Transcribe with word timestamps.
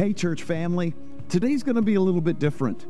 Hey, 0.00 0.14
church 0.14 0.44
family, 0.44 0.94
today's 1.28 1.62
going 1.62 1.76
to 1.76 1.82
be 1.82 1.96
a 1.96 2.00
little 2.00 2.22
bit 2.22 2.38
different. 2.38 2.86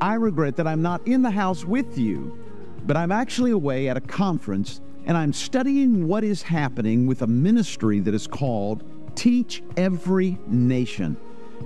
I 0.00 0.14
regret 0.14 0.54
that 0.54 0.68
I'm 0.68 0.82
not 0.82 1.04
in 1.04 1.20
the 1.20 1.30
house 1.32 1.64
with 1.64 1.98
you, 1.98 2.38
but 2.86 2.96
I'm 2.96 3.10
actually 3.10 3.50
away 3.50 3.88
at 3.88 3.96
a 3.96 4.00
conference 4.00 4.80
and 5.04 5.16
I'm 5.16 5.32
studying 5.32 6.06
what 6.06 6.22
is 6.22 6.42
happening 6.42 7.08
with 7.08 7.22
a 7.22 7.26
ministry 7.26 7.98
that 7.98 8.14
is 8.14 8.28
called 8.28 8.84
Teach 9.16 9.64
Every 9.76 10.38
Nation. 10.46 11.16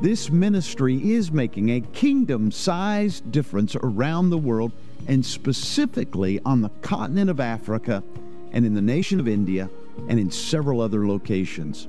This 0.01 0.31
ministry 0.31 1.13
is 1.13 1.31
making 1.31 1.69
a 1.69 1.83
kingdom 1.93 2.51
sized 2.51 3.31
difference 3.31 3.77
around 3.77 4.31
the 4.31 4.39
world 4.39 4.73
and 5.07 5.23
specifically 5.23 6.41
on 6.47 6.63
the 6.63 6.71
continent 6.81 7.29
of 7.29 7.41
Africa 7.41 8.03
and 8.53 8.65
in 8.65 8.73
the 8.73 8.81
nation 8.81 9.21
of 9.21 9.29
India 9.29 9.69
and 10.09 10.19
in 10.19 10.31
several 10.31 10.81
other 10.81 11.07
locations. 11.07 11.87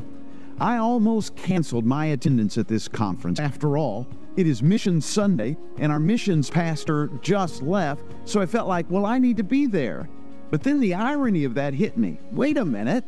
I 0.61 0.75
almost 0.75 1.37
canceled 1.37 1.85
my 1.85 2.07
attendance 2.07 2.57
at 2.57 2.67
this 2.67 2.89
conference. 2.89 3.39
After 3.39 3.77
all, 3.77 4.05
it 4.36 4.45
is 4.45 4.61
Mission 4.61 5.00
Sunday, 5.00 5.55
and 5.77 5.89
our 5.89 6.00
missions 6.00 6.50
pastor 6.50 7.07
just 7.21 7.61
left, 7.61 8.04
so 8.25 8.41
I 8.41 8.45
felt 8.45 8.67
like, 8.67 8.86
well, 8.89 9.05
I 9.05 9.19
need 9.19 9.37
to 9.37 9.43
be 9.43 9.67
there. 9.67 10.09
But 10.50 10.61
then 10.64 10.81
the 10.81 10.93
irony 10.95 11.45
of 11.45 11.53
that 11.53 11.73
hit 11.73 11.97
me. 11.97 12.19
Wait 12.33 12.57
a 12.57 12.65
minute. 12.65 13.05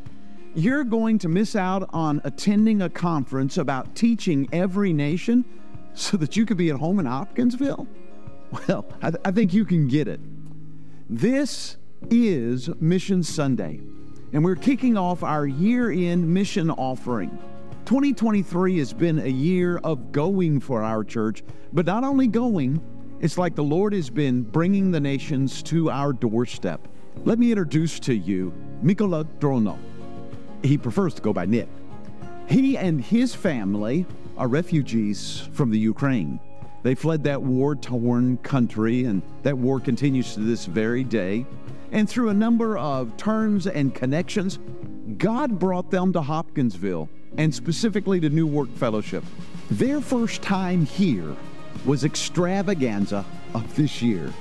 You're 0.55 0.85
going 0.85 1.17
to 1.19 1.27
miss 1.27 1.55
out 1.55 1.89
on 1.91 2.21
attending 2.23 2.83
a 2.83 2.89
conference 2.89 3.57
about 3.57 3.95
teaching 3.95 4.47
every 4.53 4.93
nation 4.93 5.43
so 5.93 6.15
that 6.17 6.37
you 6.37 6.45
could 6.45 6.57
be 6.57 6.69
at 6.69 6.77
home 6.77 6.99
in 6.99 7.05
Hopkinsville? 7.05 7.85
Well, 8.51 8.85
I, 9.01 9.11
th- 9.11 9.21
I 9.25 9.31
think 9.31 9.53
you 9.53 9.65
can 9.65 9.89
get 9.89 10.07
it. 10.07 10.21
This 11.09 11.75
is 12.09 12.69
Mission 12.79 13.23
Sunday 13.23 13.81
and 14.33 14.43
we're 14.43 14.55
kicking 14.55 14.97
off 14.97 15.23
our 15.23 15.45
year 15.45 15.91
end 15.91 16.27
mission 16.27 16.69
offering. 16.69 17.37
2023 17.85 18.77
has 18.77 18.93
been 18.93 19.19
a 19.19 19.27
year 19.27 19.77
of 19.79 20.11
going 20.11 20.59
for 20.59 20.83
our 20.83 21.03
church, 21.03 21.43
but 21.73 21.85
not 21.85 22.03
only 22.03 22.27
going, 22.27 22.81
it's 23.19 23.37
like 23.37 23.55
the 23.55 23.63
Lord 23.63 23.93
has 23.93 24.09
been 24.09 24.43
bringing 24.43 24.91
the 24.91 24.99
nations 24.99 25.61
to 25.63 25.91
our 25.91 26.13
doorstep. 26.13 26.87
Let 27.25 27.39
me 27.39 27.51
introduce 27.51 27.99
to 28.01 28.13
you 28.13 28.53
Mikola 28.83 29.25
Drono. 29.39 29.77
He 30.63 30.77
prefers 30.77 31.13
to 31.15 31.21
go 31.21 31.33
by 31.33 31.45
Nick. 31.45 31.67
He 32.47 32.77
and 32.77 33.01
his 33.01 33.35
family 33.35 34.05
are 34.37 34.47
refugees 34.47 35.49
from 35.53 35.71
the 35.71 35.79
Ukraine. 35.79 36.39
They 36.83 36.95
fled 36.95 37.23
that 37.25 37.41
war 37.41 37.75
torn 37.75 38.37
country, 38.37 39.05
and 39.05 39.21
that 39.43 39.57
war 39.57 39.79
continues 39.79 40.33
to 40.33 40.39
this 40.39 40.65
very 40.65 41.03
day. 41.03 41.45
And 41.91 42.09
through 42.09 42.29
a 42.29 42.33
number 42.33 42.77
of 42.77 43.15
turns 43.17 43.67
and 43.67 43.93
connections, 43.93 44.59
God 45.17 45.59
brought 45.59 45.91
them 45.91 46.13
to 46.13 46.21
Hopkinsville 46.21 47.09
and 47.37 47.53
specifically 47.53 48.19
to 48.21 48.29
New 48.29 48.47
Work 48.47 48.73
Fellowship. 48.75 49.23
Their 49.69 50.01
first 50.01 50.41
time 50.41 50.85
here 50.85 51.35
was 51.85 52.03
extravaganza 52.03 53.25
of 53.53 53.75
this 53.75 54.01
year. 54.01 54.31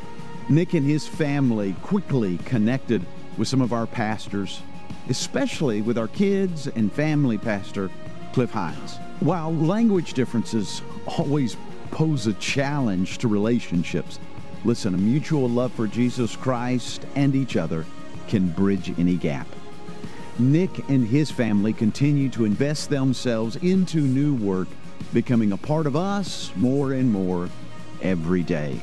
Nick 0.48 0.74
and 0.74 0.86
his 0.86 1.06
family 1.06 1.74
quickly 1.82 2.38
connected 2.38 3.04
with 3.36 3.48
some 3.48 3.60
of 3.60 3.72
our 3.72 3.86
pastors, 3.86 4.60
especially 5.08 5.82
with 5.82 5.98
our 5.98 6.08
kids 6.08 6.66
and 6.68 6.92
family 6.92 7.38
pastor, 7.38 7.90
Cliff 8.32 8.50
Hines. 8.50 8.96
While 9.20 9.54
language 9.54 10.14
differences 10.14 10.82
always 11.06 11.56
pose 11.90 12.26
a 12.26 12.32
challenge 12.34 13.18
to 13.18 13.28
relationships, 13.28 14.18
Listen, 14.64 14.94
a 14.94 14.98
mutual 14.98 15.48
love 15.48 15.72
for 15.72 15.86
Jesus 15.86 16.36
Christ 16.36 17.06
and 17.14 17.34
each 17.34 17.56
other 17.56 17.86
can 18.28 18.48
bridge 18.48 18.92
any 18.98 19.16
gap. 19.16 19.46
Nick 20.38 20.88
and 20.88 21.06
his 21.06 21.30
family 21.30 21.72
continue 21.72 22.28
to 22.30 22.44
invest 22.44 22.90
themselves 22.90 23.56
into 23.56 24.00
new 24.00 24.34
work, 24.34 24.68
becoming 25.12 25.52
a 25.52 25.56
part 25.56 25.86
of 25.86 25.96
us 25.96 26.52
more 26.56 26.92
and 26.92 27.10
more 27.10 27.48
every 28.02 28.42
day. 28.42 28.80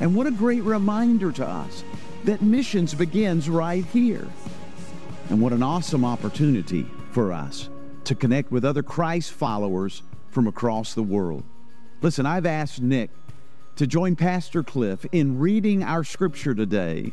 And 0.00 0.14
what 0.14 0.26
a 0.26 0.30
great 0.30 0.62
reminder 0.62 1.32
to 1.32 1.46
us 1.46 1.84
that 2.24 2.42
missions 2.42 2.94
begins 2.94 3.48
right 3.48 3.84
here. 3.86 4.26
And 5.28 5.40
what 5.40 5.52
an 5.52 5.62
awesome 5.62 6.04
opportunity 6.04 6.86
for 7.12 7.32
us 7.32 7.68
to 8.04 8.14
connect 8.14 8.50
with 8.50 8.64
other 8.64 8.82
Christ 8.82 9.32
followers 9.32 10.02
from 10.30 10.46
across 10.46 10.94
the 10.94 11.02
world. 11.02 11.44
Listen, 12.00 12.26
I've 12.26 12.46
asked 12.46 12.80
Nick 12.80 13.10
to 13.78 13.86
join 13.86 14.16
Pastor 14.16 14.64
Cliff 14.64 15.06
in 15.12 15.38
reading 15.38 15.84
our 15.84 16.02
scripture 16.02 16.52
today 16.52 17.12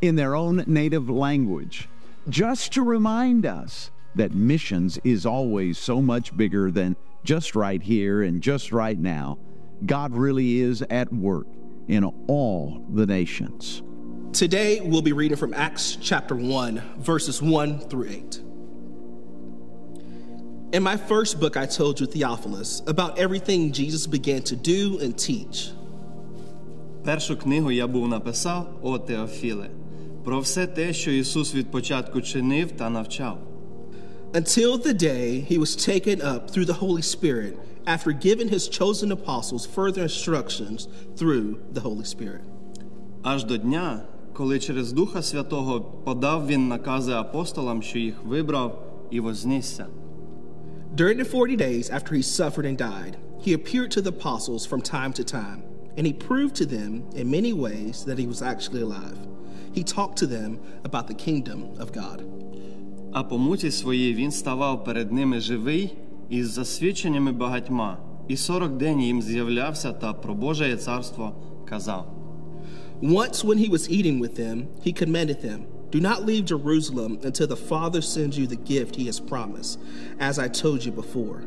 in 0.00 0.16
their 0.16 0.34
own 0.34 0.64
native 0.66 1.10
language, 1.10 1.90
just 2.30 2.72
to 2.72 2.82
remind 2.82 3.44
us 3.44 3.90
that 4.14 4.32
missions 4.32 4.98
is 5.04 5.26
always 5.26 5.76
so 5.76 6.00
much 6.00 6.34
bigger 6.34 6.70
than 6.70 6.96
just 7.22 7.54
right 7.54 7.82
here 7.82 8.22
and 8.22 8.40
just 8.40 8.72
right 8.72 8.98
now. 8.98 9.38
God 9.84 10.14
really 10.14 10.60
is 10.60 10.80
at 10.88 11.12
work 11.12 11.46
in 11.86 12.04
all 12.28 12.82
the 12.94 13.04
nations. 13.04 13.82
Today, 14.32 14.80
we'll 14.80 15.02
be 15.02 15.12
reading 15.12 15.36
from 15.36 15.52
Acts 15.52 15.98
chapter 16.00 16.34
1, 16.34 16.94
verses 16.96 17.42
1 17.42 17.78
through 17.78 18.08
8. 18.08 18.40
In 20.72 20.82
my 20.82 20.96
first 20.96 21.38
book, 21.38 21.58
I 21.58 21.66
told 21.66 22.00
you, 22.00 22.06
Theophilus, 22.06 22.80
about 22.86 23.18
everything 23.18 23.70
Jesus 23.70 24.06
began 24.06 24.40
to 24.44 24.56
do 24.56 24.98
and 25.00 25.18
teach 25.18 25.72
Першу 27.05 27.37
книгу 27.37 27.71
я 27.71 27.87
був 27.87 28.07
написав, 28.07 28.79
о 28.81 28.99
Теофіле, 28.99 29.69
про 30.23 30.39
все 30.39 30.67
те, 30.67 30.93
що 30.93 31.11
Ісус 31.11 31.55
від 31.55 31.71
початку 31.71 32.21
чинив 32.21 32.71
та 32.71 32.89
навчав. 32.89 33.37
Until 34.33 34.77
the 34.87 34.93
day 34.93 35.51
he 35.51 35.57
was 35.59 35.75
taken 35.89 36.17
up 36.21 36.41
through 36.51 36.65
the 36.65 36.79
Holy 36.85 37.03
Spirit 37.15 37.53
after 37.85 38.11
giving 38.11 38.49
his 38.55 38.67
chosen 38.79 39.11
apostles 39.11 39.63
further 39.75 40.03
instructions 40.03 40.79
through 41.17 41.45
the 41.73 41.81
Holy 41.81 42.05
Spirit. 42.15 42.41
Аж 43.23 43.43
до 43.43 43.57
дня, 43.57 44.03
коли 44.33 44.59
через 44.59 44.91
Духа 44.91 45.21
Святого 45.21 45.81
подав 45.81 46.47
він 46.47 46.67
накази 46.67 47.11
апостолам, 47.11 47.81
що 47.81 47.99
їх 47.99 48.23
вибрав 48.23 48.83
і 49.11 49.19
вознісся. 49.19 49.87
During 50.95 51.19
the 51.19 51.25
40 51.25 51.57
days 51.57 51.89
after 51.89 52.13
he 52.13 52.23
suffered 52.23 52.65
and 52.65 52.77
died, 52.77 53.13
he 53.45 53.53
appeared 53.53 53.91
to 53.91 54.01
the 54.01 54.13
apostles 54.17 54.65
from 54.69 54.81
time 54.81 55.13
to 55.19 55.23
time 55.23 55.61
and 55.99 56.05
he 56.05 56.13
proved 56.13 56.55
to 56.55 56.65
them 56.65 57.03
in 57.15 57.29
many 57.29 57.53
ways 57.53 58.05
that 58.05 58.17
he 58.17 58.27
was 58.27 58.41
actually 58.41 58.81
alive. 58.81 59.17
He 59.73 59.83
talked 59.83 60.17
to 60.19 60.27
them 60.27 60.59
about 60.83 61.07
the 61.07 61.13
kingdom 61.13 61.59
of 61.79 61.91
God. 61.91 62.23
А 63.13 63.23
по 63.23 63.37
муті 63.37 63.71
своїй 63.71 64.13
він 64.13 64.31
ставав 64.31 64.83
перед 64.83 65.11
ними 65.11 65.39
живий 65.39 65.97
із 66.29 66.51
засвідченнями 66.51 67.31
багатьма, 67.31 67.97
і 68.27 68.37
сорок 68.37 68.77
день 68.77 69.01
їм 69.01 69.21
з'являвся 69.21 69.93
та 69.93 70.13
про 70.13 70.33
Боже 70.35 70.77
царство 70.77 71.35
казав. 71.65 72.11
Once 73.01 73.43
when 73.43 73.57
he 73.57 73.69
was 73.69 73.89
eating 73.89 74.19
with 74.19 74.35
them, 74.35 74.67
he 74.85 74.93
commanded 74.93 75.41
them, 75.41 75.65
Do 75.91 75.99
not 75.99 76.25
leave 76.25 76.45
Jerusalem 76.45 77.19
until 77.23 77.47
the 77.47 77.55
Father 77.71 78.01
sends 78.01 78.37
you 78.37 78.47
the 78.47 78.55
gift 78.73 78.95
he 78.95 79.05
has 79.05 79.19
promised, 79.19 79.79
as 80.19 80.39
I 80.39 80.47
told 80.47 80.83
you 80.85 80.91
before. 80.91 81.43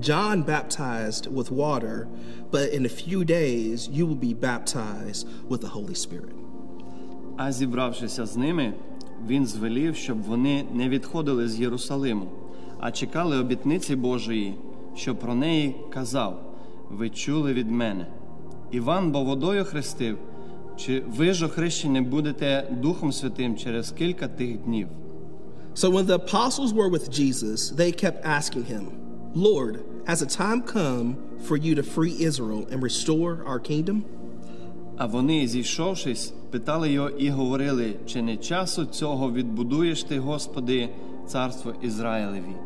John 0.00 0.42
baptized 0.42 1.26
with 1.26 1.50
water, 1.50 2.06
but 2.50 2.70
in 2.70 2.84
a 2.84 2.88
few 2.88 3.24
days 3.24 3.88
you 3.88 4.06
will 4.06 4.22
be 4.30 4.34
baptized 4.34 5.26
with 5.48 5.60
the 5.62 5.68
Holy 5.68 5.94
Spirit. 5.94 6.34
А 7.36 7.52
зібравшися 7.52 8.26
з 8.26 8.36
ними, 8.36 8.74
він 9.28 9.46
звелів, 9.46 9.96
щоб 9.96 10.22
вони 10.22 10.64
не 10.72 10.88
відходили 10.88 11.48
з 11.48 11.60
Єрусалиму, 11.60 12.28
а 12.80 12.90
чекали 12.90 13.38
обітниці 13.38 13.96
Божої, 13.96 14.54
що 14.94 15.14
про 15.14 15.34
неї 15.34 15.76
казав: 15.90 16.56
Ви 16.90 17.10
чули 17.10 17.52
від 17.52 17.70
мене. 17.70 18.06
Іван 18.70 19.12
бо 19.12 19.24
водою 19.24 19.64
хрестив, 19.64 20.18
чи 20.76 21.02
ви 21.08 21.32
ж 21.32 21.46
охрещені 21.46 22.00
будете 22.00 22.68
Духом 22.82 23.12
Святим 23.12 23.56
через 23.56 23.90
кілька 23.90 24.28
тих 24.28 24.58
днів? 24.58 24.88
So 25.74 25.90
when 25.90 26.06
the 26.06 26.18
apostles 26.24 26.72
were 26.72 26.88
with 26.88 27.10
Jesus, 27.10 27.70
they 27.80 27.92
kept 28.04 28.24
asking 28.24 28.64
him, 28.64 28.84
Lord, 29.34 29.84
has 30.06 30.22
a 30.22 30.26
time 30.26 30.62
come 30.62 31.16
for 31.42 31.56
you 31.56 31.74
to 31.74 31.82
free 31.82 32.14
Israel 32.20 32.66
and 32.70 32.82
restore 32.82 33.44
our 33.46 33.60
kingdom? 33.60 34.04
А 34.98 35.06
вони, 35.06 35.48
зійшовшись, 35.48 36.32
питали 36.50 36.92
його 36.92 37.10
і 37.10 37.30
говорили, 37.30 37.96
чи 38.06 38.22
не 38.22 38.36
часу 38.36 38.84
цього 38.84 39.32
відбудуєш 39.32 40.02
ти, 40.02 40.18
Господи, 40.18 40.88
царство 41.26 41.72
Ізраїлеві? 41.82 42.56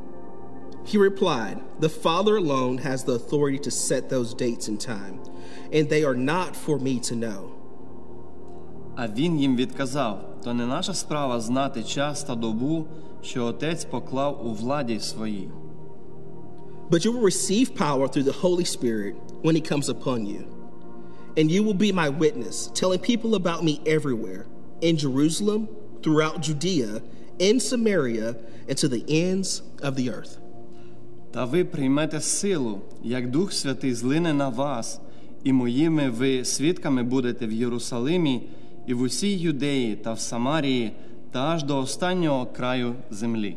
He 0.87 0.99
replied, 0.99 1.56
The 1.81 2.02
Father 2.02 2.37
alone 2.37 2.78
has 2.78 3.05
the 3.05 3.14
authority 3.14 3.58
to 3.58 3.70
set 3.70 4.08
those 4.08 4.34
dates 4.34 4.69
and 4.69 4.81
time, 4.81 5.17
and 5.72 5.88
they 5.88 6.02
are 6.05 6.20
not 6.34 6.56
for 6.67 6.78
me 6.78 7.00
to 7.00 7.14
know. 7.14 7.43
А 8.96 9.08
він 9.08 9.40
їм 9.40 9.56
відказав: 9.56 10.31
то 10.44 10.55
не 10.55 10.67
наша 10.67 10.94
справа 10.94 11.40
знати 11.40 11.82
час 11.82 12.25
та 12.25 12.34
добу, 12.34 12.87
що 13.22 13.44
Отець 13.44 13.84
поклав 13.84 14.46
у 14.46 14.52
владі 14.52 15.00
своїй. 15.00 15.50
But 16.90 17.05
you 17.05 17.12
will 17.12 17.22
receive 17.22 17.75
power 17.75 18.08
through 18.08 18.25
the 18.25 18.32
Holy 18.32 18.64
Spirit 18.64 19.14
when 19.43 19.55
He 19.55 19.61
comes 19.61 19.88
upon 19.88 20.26
you. 20.26 20.44
And 21.37 21.50
you 21.50 21.62
will 21.62 21.75
be 21.75 21.93
my 21.93 22.08
witness, 22.08 22.70
telling 22.75 22.99
people 22.99 23.34
about 23.34 23.62
me 23.62 23.81
everywhere 23.87 24.46
in 24.81 24.96
Jerusalem, 24.96 25.69
throughout 26.02 26.40
Judea, 26.40 27.02
in 27.38 27.61
Samaria, 27.61 28.37
and 28.69 28.76
to 28.78 28.88
the 28.88 29.05
ends 29.08 29.62
of 29.82 29.94
the 29.96 30.11
earth. 30.11 30.38
Та 31.31 31.44
ви 31.44 31.64
приймете 31.64 32.20
силу, 32.20 32.81
як 33.02 33.31
Дух 33.31 33.52
Святий 33.52 33.94
злине 33.94 34.32
на 34.32 34.49
вас, 34.49 35.00
і 35.44 35.52
моїми 35.52 36.11
ви 36.11 36.44
свідками 36.44 37.02
будете 37.02 37.46
в 37.46 37.52
Єрусалимі 37.52 38.43
і 38.87 38.94
в 38.94 39.00
усій 39.00 39.37
Юдеї 39.37 39.96
та 39.96 40.12
в 40.12 40.20
Самарії 40.20 40.93
та 41.31 41.40
аж 41.40 41.64
до 41.64 41.78
останнього 41.78 42.46
краю 42.46 42.94
землі. 43.11 43.56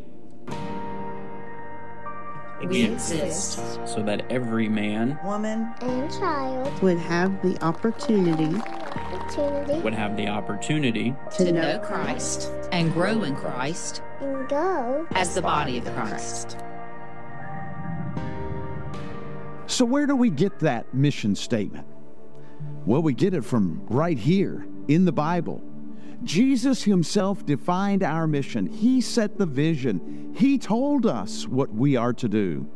We 2.66 2.84
exist 2.84 3.60
so 3.86 4.02
that 4.02 4.30
every 4.30 4.68
man 4.68 5.18
woman 5.24 5.72
and 5.80 6.10
child 6.10 6.82
would 6.82 6.98
have 6.98 7.40
the 7.42 7.56
opportunity 7.62 8.60
opportunity 9.28 9.80
would 9.80 9.94
have 9.94 10.16
the 10.16 10.28
opportunity 10.28 11.14
to 11.36 11.52
know 11.52 11.78
Christ 11.78 12.50
and 12.72 12.92
grow 12.92 13.22
in 13.22 13.36
Christ 13.36 14.02
and 14.20 14.48
go 14.48 15.06
as 15.12 15.34
the 15.34 15.42
body 15.42 15.78
of 15.78 15.84
Christ. 15.94 16.56
So, 19.66 19.84
where 19.84 20.06
do 20.06 20.16
we 20.16 20.30
get 20.30 20.58
that 20.60 20.92
mission 20.94 21.34
statement? 21.34 21.86
Well, 22.86 23.02
we 23.02 23.12
get 23.12 23.34
it 23.34 23.44
from 23.44 23.82
right 23.86 24.18
here 24.18 24.66
in 24.88 25.04
the 25.04 25.12
Bible. 25.12 25.62
Jesus 26.24 26.82
himself 26.82 27.46
defined 27.46 28.02
our 28.02 28.26
mission. 28.26 28.66
He 28.66 29.00
set 29.00 29.38
the 29.38 29.46
vision. 29.46 30.34
He 30.36 30.58
told 30.58 31.06
us 31.06 31.46
what 31.46 31.72
we 31.72 31.96
are 31.96 32.12
to 32.14 32.28
do. 32.28 32.68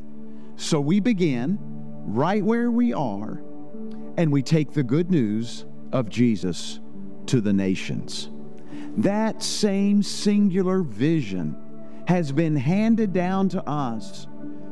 So 0.57 0.81
we 0.81 1.01
begin 1.01 1.59
right 2.05 2.45
where 2.45 2.71
we 2.71 2.93
are 2.93 3.43
and 4.17 4.31
we 4.31 4.43
take 4.43 4.73
the 4.73 4.83
good 4.83 5.11
news 5.11 5.67
of 5.93 6.09
Jesus 6.09 6.81
to 7.27 7.41
the 7.41 7.53
nations. 7.53 8.31
That 8.97 9.43
same 9.43 10.03
singular 10.03 10.83
vision 10.83 11.57
has 12.07 12.33
been 12.33 12.57
handed 12.57 13.13
down 13.13 13.49
to 13.51 13.69
us 13.69 14.27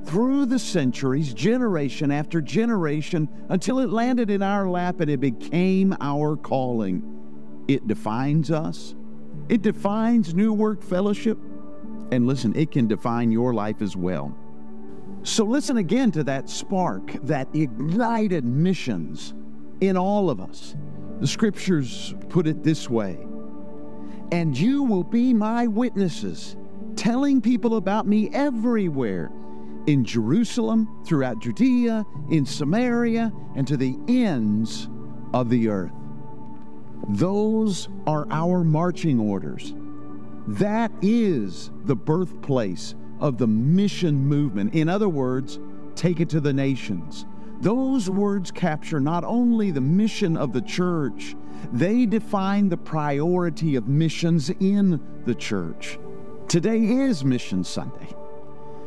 through 0.04 0.46
the 0.46 0.58
centuries, 0.58 1.32
generation 1.32 2.10
after 2.10 2.40
generation, 2.40 3.28
until 3.48 3.78
it 3.78 3.90
landed 3.90 4.30
in 4.30 4.42
our 4.42 4.68
lap 4.68 5.00
and 5.00 5.10
it 5.10 5.20
became 5.20 5.96
our 6.00 6.36
calling. 6.36 7.19
It 7.68 7.86
defines 7.86 8.50
us, 8.50 8.94
it 9.48 9.62
defines 9.62 10.34
New 10.34 10.52
Work 10.52 10.82
Fellowship, 10.82 11.38
and 12.12 12.26
listen, 12.26 12.54
it 12.56 12.70
can 12.70 12.86
define 12.86 13.30
your 13.30 13.54
life 13.54 13.82
as 13.82 13.96
well. 13.96 14.36
So, 15.22 15.44
listen 15.44 15.76
again 15.76 16.10
to 16.12 16.24
that 16.24 16.48
spark, 16.48 17.12
that 17.24 17.48
ignited 17.54 18.44
missions 18.44 19.34
in 19.80 19.96
all 19.96 20.30
of 20.30 20.40
us. 20.40 20.76
The 21.20 21.26
scriptures 21.26 22.14
put 22.30 22.46
it 22.46 22.62
this 22.62 22.88
way 22.88 23.18
And 24.32 24.56
you 24.56 24.82
will 24.82 25.04
be 25.04 25.34
my 25.34 25.66
witnesses, 25.66 26.56
telling 26.96 27.40
people 27.40 27.76
about 27.76 28.06
me 28.06 28.30
everywhere 28.32 29.30
in 29.86 30.04
Jerusalem, 30.04 31.02
throughout 31.04 31.40
Judea, 31.40 32.04
in 32.30 32.46
Samaria, 32.46 33.32
and 33.56 33.66
to 33.66 33.76
the 33.76 33.98
ends 34.08 34.88
of 35.34 35.50
the 35.50 35.68
earth. 35.68 35.92
Those 37.08 37.88
are 38.06 38.26
our 38.30 38.62
marching 38.62 39.18
orders. 39.18 39.74
That 40.46 40.92
is 41.02 41.70
the 41.84 41.96
birthplace 41.96 42.94
of 43.18 43.38
the 43.38 43.46
mission 43.46 44.16
movement. 44.16 44.74
In 44.74 44.88
other 44.88 45.08
words, 45.08 45.58
take 45.94 46.20
it 46.20 46.28
to 46.30 46.40
the 46.40 46.52
nations. 46.52 47.26
Those 47.60 48.08
words 48.08 48.50
capture 48.50 49.00
not 49.00 49.22
only 49.24 49.70
the 49.70 49.80
mission 49.80 50.36
of 50.36 50.52
the 50.52 50.62
church, 50.62 51.36
they 51.72 52.06
define 52.06 52.68
the 52.68 52.76
priority 52.76 53.76
of 53.76 53.86
missions 53.86 54.50
in 54.60 55.00
the 55.26 55.34
church. 55.34 55.98
Today 56.48 56.82
is 56.82 57.22
Mission 57.24 57.62
Sunday. 57.62 58.08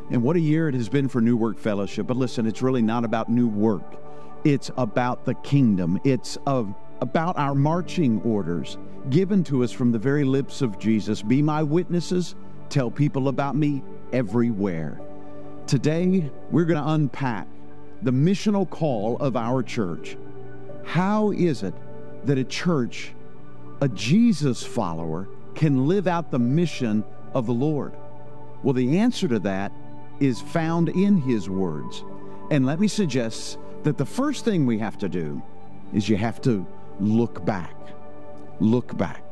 And 0.10 0.24
what 0.24 0.36
a 0.36 0.39
year 0.39 0.68
it 0.68 0.75
has 0.75 0.89
been 0.89 1.07
for 1.07 1.21
New 1.21 1.38
Work 1.38 1.57
Fellowship. 1.60 2.07
But 2.07 2.18
listen, 2.18 2.45
it's 2.45 2.62
really 2.62 2.81
not 2.81 3.06
about 3.06 3.30
new 3.30 3.48
work, 3.48 3.95
it's 4.44 4.71
about 4.75 5.25
the 5.25 5.36
kingdom. 5.36 6.00
It's 6.04 6.38
of, 6.48 6.74
about 7.03 7.38
our 7.38 7.53
marching 7.53 8.21
orders 8.21 8.77
given 9.09 9.44
to 9.44 9.61
us 9.61 9.73
from 9.73 9.91
the 9.91 10.00
very 10.00 10.23
lips 10.23 10.61
of 10.61 10.79
Jesus. 10.79 11.21
Be 11.21 11.41
my 11.41 11.61
witnesses, 11.61 12.33
tell 12.69 12.89
people 12.89 13.27
about 13.27 13.57
me 13.57 13.83
everywhere. 14.13 15.01
Today, 15.67 16.31
we're 16.50 16.63
going 16.63 16.81
to 16.81 16.89
unpack 16.91 17.45
the 18.03 18.11
missional 18.11 18.69
call 18.69 19.17
of 19.17 19.35
our 19.35 19.61
church. 19.61 20.15
How 20.85 21.31
is 21.31 21.63
it 21.63 21.73
that 22.23 22.38
a 22.38 22.44
church, 22.45 23.11
a 23.81 23.89
Jesus 23.89 24.63
follower, 24.63 25.27
can 25.55 25.89
live 25.89 26.07
out 26.07 26.31
the 26.31 26.39
mission 26.39 27.03
of 27.33 27.47
the 27.47 27.53
Lord? 27.53 27.91
Well, 28.63 28.73
the 28.73 28.97
answer 28.97 29.27
to 29.27 29.39
that 29.39 29.73
is 30.21 30.39
found 30.39 30.88
in 30.88 31.17
His 31.17 31.50
words. 31.50 32.01
And 32.50 32.65
let 32.65 32.79
me 32.79 32.88
suggest 32.88 33.57
that 33.83 33.97
the 33.97 34.05
first 34.05 34.45
thing 34.45 34.65
we 34.65 34.79
have 34.79 34.97
to 35.00 35.09
do 35.09 35.41
is 35.94 36.07
you 36.07 36.15
have 36.15 36.39
to 36.41 36.65
look 36.99 37.45
back. 37.45 37.75
Look 38.59 38.97
back. 38.97 39.23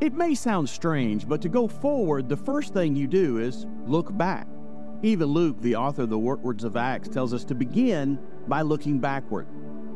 It 0.00 0.14
may 0.14 0.34
sound 0.34 0.68
strange, 0.68 1.28
but 1.28 1.42
to 1.42 1.48
go 1.48 1.68
forward, 1.68 2.28
the 2.28 2.36
first 2.36 2.72
thing 2.72 2.96
you 2.96 3.06
do 3.06 3.38
is 3.38 3.66
look 3.86 4.16
back. 4.16 4.46
Even 5.02 5.28
Luke, 5.28 5.60
the 5.60 5.76
author 5.76 6.02
of 6.02 6.10
the 6.10 6.18
words 6.18 6.64
of 6.64 6.76
Acts, 6.76 7.08
tells 7.08 7.34
us 7.34 7.44
to 7.44 7.54
begin 7.54 8.18
by 8.48 8.62
looking 8.62 8.98
backward. 8.98 9.46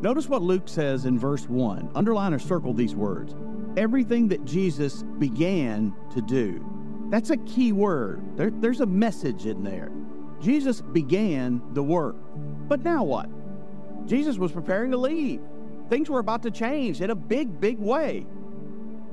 Notice 0.02 0.28
what 0.28 0.42
Luke 0.42 0.68
says 0.68 1.06
in 1.06 1.18
verse 1.18 1.48
1. 1.48 1.90
Underline 1.94 2.34
or 2.34 2.38
circle 2.38 2.74
these 2.74 2.94
words. 2.94 3.34
Everything 3.76 4.28
that 4.28 4.44
Jesus 4.44 5.02
began 5.18 5.94
to 6.12 6.20
do. 6.20 6.64
That's 7.10 7.30
a 7.30 7.36
key 7.38 7.72
word. 7.72 8.22
There, 8.36 8.50
there's 8.50 8.80
a 8.80 8.86
message 8.86 9.46
in 9.46 9.62
there. 9.62 9.90
Jesus 10.40 10.80
began 10.80 11.62
the 11.72 11.82
work. 11.82 12.16
But 12.68 12.82
now 12.82 13.04
what? 13.04 13.28
Jesus 14.06 14.36
was 14.36 14.52
preparing 14.52 14.90
to 14.90 14.98
leave. 14.98 15.40
Things 15.88 16.08
were 16.08 16.18
about 16.18 16.42
to 16.42 16.50
change 16.50 17.00
in 17.00 17.10
a 17.10 17.14
big, 17.14 17.60
big 17.60 17.78
way. 17.78 18.26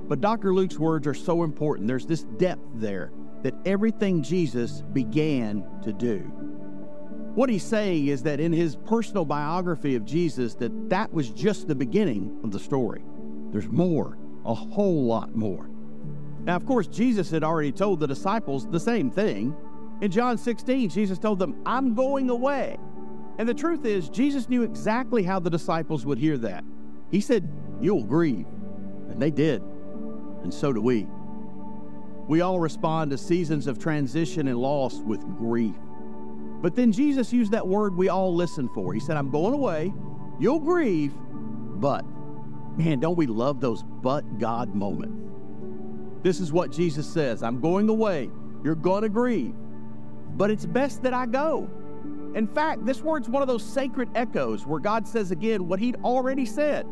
But 0.08 0.22
Dr. 0.22 0.54
Luke's 0.54 0.78
words 0.78 1.08
are 1.08 1.14
so 1.14 1.44
important. 1.44 1.88
There's 1.88 2.06
this 2.06 2.24
depth 2.24 2.66
there 2.76 3.12
that 3.44 3.56
everything 3.66 4.22
Jesus 4.22 4.82
began 4.94 5.66
to 5.84 5.94
do. 5.94 6.20
What 7.34 7.50
he's 7.50 7.64
saying 7.64 8.08
is 8.08 8.24
that 8.24 8.40
in 8.40 8.52
his 8.52 8.76
personal 8.76 9.24
biography 9.24 9.96
of 9.96 10.04
Jesus 10.04 10.54
that 10.56 10.90
that 10.90 11.14
was 11.14 11.30
just 11.30 11.68
the 11.68 11.76
beginning 11.76 12.40
of 12.44 12.52
the 12.52 12.60
story. 12.60 13.04
There's 13.52 13.70
more, 13.70 14.18
a 14.46 14.54
whole 14.54 15.06
lot 15.06 15.34
more. 15.34 15.70
Now, 16.44 16.56
of 16.56 16.66
course, 16.66 16.88
Jesus 16.88 17.32
had 17.32 17.44
already 17.44 17.72
told 17.72 18.00
the 18.00 18.08
disciples 18.08 18.68
the 18.68 18.80
same 18.80 19.12
thing. 19.12 19.56
In 20.02 20.12
John 20.12 20.38
16, 20.38 20.90
Jesus 20.90 21.20
told 21.20 21.40
them, 21.40 21.62
I'm 21.66 21.94
going 21.94 22.30
away. 22.30 22.78
And 23.42 23.50
the 23.50 23.56
truth 23.56 23.86
is, 23.86 24.08
Jesus 24.08 24.50
knew 24.50 24.62
exactly 24.62 25.24
how 25.24 25.40
the 25.40 25.50
disciples 25.50 26.06
would 26.06 26.20
hear 26.20 26.38
that. 26.38 26.64
He 27.10 27.20
said, 27.20 27.50
You'll 27.82 28.04
grieve. 28.04 28.46
And 29.10 29.20
they 29.20 29.32
did. 29.32 29.64
And 30.44 30.54
so 30.54 30.72
do 30.72 30.80
we. 30.80 31.08
We 32.28 32.42
all 32.42 32.60
respond 32.60 33.10
to 33.10 33.18
seasons 33.18 33.66
of 33.66 33.80
transition 33.80 34.48
and 34.48 34.60
loss 34.60 35.00
with 35.00 35.22
grief. 35.40 35.74
But 36.62 36.76
then 36.76 36.92
Jesus 36.92 37.34
used 37.34 37.52
that 37.54 37.68
word 37.68 37.96
we 37.96 38.10
all 38.10 38.32
listen 38.32 38.70
for. 38.76 38.94
He 38.94 39.00
said, 39.00 39.18
I'm 39.18 39.32
going 39.32 39.56
away. 39.56 39.92
You'll 40.40 40.60
grieve, 40.60 41.12
but 41.18 42.06
man, 42.78 43.00
don't 43.00 43.18
we 43.18 43.26
love 43.26 43.60
those 43.60 43.82
but 43.82 44.38
God 44.38 44.76
moments? 44.76 45.18
This 46.22 46.40
is 46.40 46.54
what 46.54 46.72
Jesus 46.72 47.12
says 47.12 47.42
I'm 47.42 47.60
going 47.60 47.90
away. 47.90 48.30
You're 48.64 48.76
going 48.76 49.02
to 49.02 49.10
grieve, 49.10 49.56
but 50.38 50.52
it's 50.52 50.68
best 50.68 51.02
that 51.02 51.16
I 51.16 51.26
go. 51.26 51.68
In 52.34 52.48
fact, 52.48 52.86
this 52.86 53.02
word's 53.02 53.28
one 53.28 53.42
of 53.42 53.48
those 53.48 53.64
sacred 53.64 54.10
echoes 54.16 54.66
where 54.66 54.80
God 54.80 55.08
says 55.08 55.32
again 55.32 55.68
what 55.68 55.80
he'd 55.80 55.98
already 56.04 56.46
said. 56.46 56.88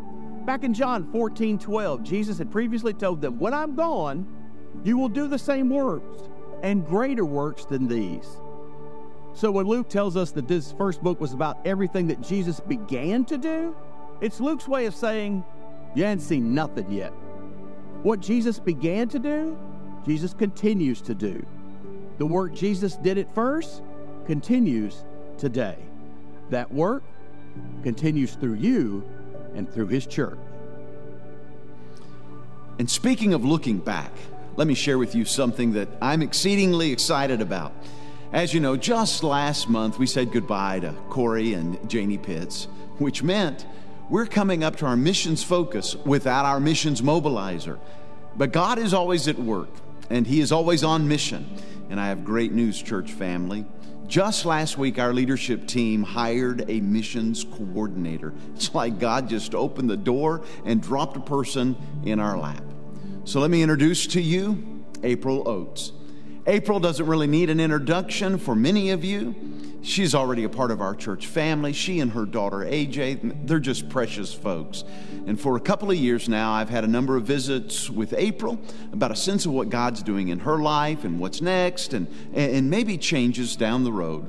Back 0.46 0.63
in 0.63 0.74
John 0.74 1.10
14 1.12 1.58
12, 1.60 2.03
Jesus 2.03 2.38
had 2.38 2.51
previously 2.51 2.93
told 2.93 3.22
them, 3.22 3.39
When 3.39 3.53
I'm 3.53 3.75
gone, 3.75 4.27
you 4.84 4.98
will 4.98 5.10
do 5.10 5.27
the 5.27 5.39
same 5.39 5.69
works 5.69 6.24
and 6.62 6.86
greater 6.86 7.25
works 7.25 7.65
than 7.65 7.88
these. 7.88 8.27
So 9.34 9.51
when 9.51 9.67
Luke 9.67 9.89
tells 9.89 10.17
us 10.17 10.31
that 10.31 10.48
this 10.48 10.74
first 10.74 11.01
book 11.01 11.22
was 11.22 11.34
about 11.34 11.60
everything 11.65 12.08
that 12.08 12.22
Jesus 12.22 12.60
began 12.60 13.24
to 13.25 13.38
do, 13.38 13.75
it's 14.22 14.41
Luke's 14.41 14.67
way 14.67 14.86
of 14.86 14.96
saying, 14.96 15.43
You 15.96 16.03
ain't 16.03 16.22
seen 16.22 16.53
nothing 16.53 16.91
yet. 16.91 17.13
What 18.03 18.19
Jesus 18.19 18.60
began 18.60 19.08
to 19.10 19.19
do, 19.19 19.58
Jesus 20.05 20.34
continues 20.34 21.01
to 21.03 21.13
do. 21.13 21.46
The 22.17 22.25
work 22.25 22.53
Jesus 22.53 22.98
did 22.98 23.17
at 23.17 23.34
first 23.34 23.84
continues 24.25 25.05
today. 25.39 25.77
That 26.50 26.72
work 26.72 27.03
continues 27.84 28.34
through 28.34 28.55
you 28.55 29.10
and 29.55 29.72
through 29.72 29.88
His 29.88 30.05
church. 30.05 30.38
And 32.77 32.89
speaking 32.89 33.34
of 33.34 33.43
looking 33.43 33.79
back, 33.79 34.12
let 34.55 34.67
me 34.67 34.74
share 34.74 34.98
with 34.98 35.15
you 35.15 35.25
something 35.25 35.74
that 35.74 35.89
I'm 36.01 36.22
exceedingly 36.22 36.91
excited 36.91 37.41
about. 37.41 37.74
As 38.31 38.53
you 38.53 38.60
know, 38.60 38.77
just 38.77 39.24
last 39.24 39.69
month 39.69 39.98
we 39.98 40.05
said 40.05 40.31
goodbye 40.31 40.79
to 40.81 40.93
Corey 41.10 41.53
and 41.53 41.89
Janie 41.89 42.17
Pitts, 42.17 42.65
which 43.00 43.24
meant 43.24 43.65
we're 44.10 44.25
coming 44.25 44.63
up 44.63 44.75
to 44.77 44.86
our 44.86 44.96
missions 44.96 45.43
focus 45.43 45.96
without 45.96 46.46
our 46.46 46.60
missions 46.60 47.01
mobilizer. 47.01 47.79
But 48.38 48.51
God 48.51 48.79
is 48.79 48.93
always 48.93 49.27
at 49.27 49.38
work, 49.38 49.69
and 50.10 50.25
He 50.25 50.39
is 50.39 50.51
always 50.51 50.84
on 50.84 51.08
mission. 51.08 51.58
And 51.89 52.00
I 52.00 52.08
have 52.08 52.24
great 52.24 52.51
news, 52.51 52.81
church 52.81 53.12
family. 53.12 53.65
Just 54.09 54.43
last 54.43 54.75
week, 54.75 54.97
our 54.97 55.13
leadership 55.13 55.67
team 55.67 56.01
hired 56.01 56.67
a 56.67 56.81
missions 56.81 57.43
coordinator. 57.43 58.33
It's 58.55 58.73
like 58.73 58.97
God 58.97 59.29
just 59.29 59.53
opened 59.53 59.87
the 59.87 59.97
door 59.97 60.43
and 60.65 60.81
dropped 60.81 61.15
a 61.15 61.19
person 61.19 61.77
in 62.03 62.19
our 62.19 62.35
lap. 62.35 62.63
So 63.23 63.39
let 63.39 63.51
me 63.51 63.61
introduce 63.61 64.07
to 64.07 64.19
you 64.19 64.83
April 65.03 65.47
Oates. 65.47 65.91
April 66.50 66.79
doesn't 66.79 67.06
really 67.06 67.27
need 67.27 67.51
an 67.51 67.60
introduction 67.60 68.39
for 68.39 68.56
many 68.56 68.89
of 68.89 69.06
you. 69.06 69.36
She's 69.84 70.15
already 70.15 70.46
a 70.46 70.50
part 70.50 70.72
of 70.72 70.82
our 70.82 70.96
church 70.96 71.27
family. 71.27 71.74
She 71.74 72.00
and 72.00 72.12
her 72.13 72.25
daughter 72.25 72.58
AJ, 72.58 73.46
they're 73.46 73.60
just 73.60 73.88
precious 73.88 74.34
folks. 74.34 74.84
And 75.27 75.39
for 75.39 75.58
a 75.58 75.60
couple 75.60 75.91
of 75.91 75.98
years 75.98 76.27
now, 76.27 76.51
I've 76.51 76.70
had 76.70 76.84
a 76.84 76.88
number 76.88 77.15
of 77.15 77.24
visits 77.24 77.88
with 77.88 78.15
April 78.18 78.60
about 78.91 79.12
a 79.12 79.15
sense 79.15 79.46
of 79.46 79.51
what 79.51 79.70
God's 79.70 80.01
doing 80.01 80.29
in 80.29 80.39
her 80.39 80.58
life 80.58 81.03
and 81.03 81.20
what's 81.20 81.39
next 81.39 81.94
and, 81.94 82.08
and 82.34 82.68
maybe 82.68 82.98
changes 82.98 83.56
down 83.56 83.84
the 83.84 83.94
road. 83.94 84.27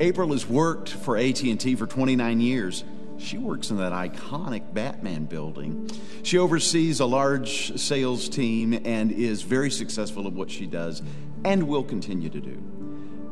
April 0.00 0.32
has 0.32 0.48
worked 0.48 0.88
for 0.88 1.18
AT&T 1.18 1.74
for 1.74 1.86
29 1.86 2.40
years. 2.40 2.82
She 3.18 3.38
works 3.38 3.70
in 3.70 3.78
that 3.78 3.92
iconic 3.92 4.74
Batman 4.74 5.24
building. 5.24 5.90
She 6.22 6.38
oversees 6.38 7.00
a 7.00 7.06
large 7.06 7.78
sales 7.78 8.28
team 8.28 8.78
and 8.84 9.10
is 9.10 9.42
very 9.42 9.70
successful 9.70 10.26
at 10.26 10.32
what 10.32 10.50
she 10.50 10.66
does 10.66 11.02
and 11.44 11.66
will 11.68 11.84
continue 11.84 12.28
to 12.28 12.40
do. 12.40 12.56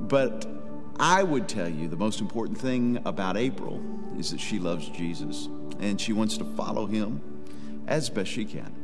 But 0.01 0.47
I 0.99 1.23
would 1.23 1.49
tell 1.49 1.69
you 1.69 1.89
the 1.89 1.97
most 1.97 2.21
important 2.21 2.59
thing 2.59 3.01
about 3.05 3.37
April 3.37 3.83
is 4.19 4.31
that 4.31 4.41
she 4.41 4.59
loves 4.59 4.89
Jesus 4.89 5.49
and 5.81 6.01
she 6.01 6.13
wants 6.13 6.39
to 6.39 6.45
follow 6.45 6.87
him 6.87 7.21
as 7.87 8.09
best 8.09 8.31
she 8.31 8.45
can. 8.45 8.84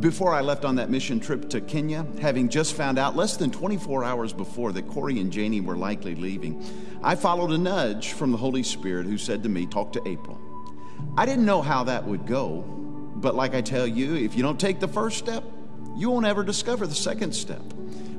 Before 0.00 0.32
I 0.32 0.40
left 0.40 0.64
on 0.64 0.76
that 0.76 0.88
mission 0.88 1.20
trip 1.20 1.50
to 1.50 1.60
Kenya, 1.60 2.06
having 2.20 2.48
just 2.48 2.74
found 2.74 2.98
out 2.98 3.14
less 3.14 3.36
than 3.36 3.50
24 3.50 4.04
hours 4.04 4.32
before 4.32 4.72
that 4.72 4.88
Corey 4.88 5.20
and 5.20 5.30
Janie 5.30 5.60
were 5.60 5.76
likely 5.76 6.14
leaving, 6.14 6.64
I 7.02 7.14
followed 7.14 7.50
a 7.50 7.58
nudge 7.58 8.12
from 8.12 8.32
the 8.32 8.38
Holy 8.38 8.62
Spirit 8.62 9.04
who 9.04 9.18
said 9.18 9.42
to 9.42 9.50
me, 9.50 9.66
Talk 9.66 9.92
to 9.92 10.08
April. 10.08 10.40
I 11.16 11.26
didn't 11.26 11.44
know 11.44 11.60
how 11.60 11.84
that 11.84 12.06
would 12.06 12.26
go, 12.26 12.62
but 13.16 13.34
like 13.34 13.54
I 13.54 13.60
tell 13.60 13.86
you, 13.86 14.14
if 14.14 14.34
you 14.34 14.42
don't 14.42 14.58
take 14.58 14.80
the 14.80 14.88
first 14.88 15.18
step, 15.18 15.44
you 15.94 16.08
won't 16.08 16.24
ever 16.24 16.42
discover 16.42 16.86
the 16.86 16.94
second 16.94 17.34
step. 17.34 17.62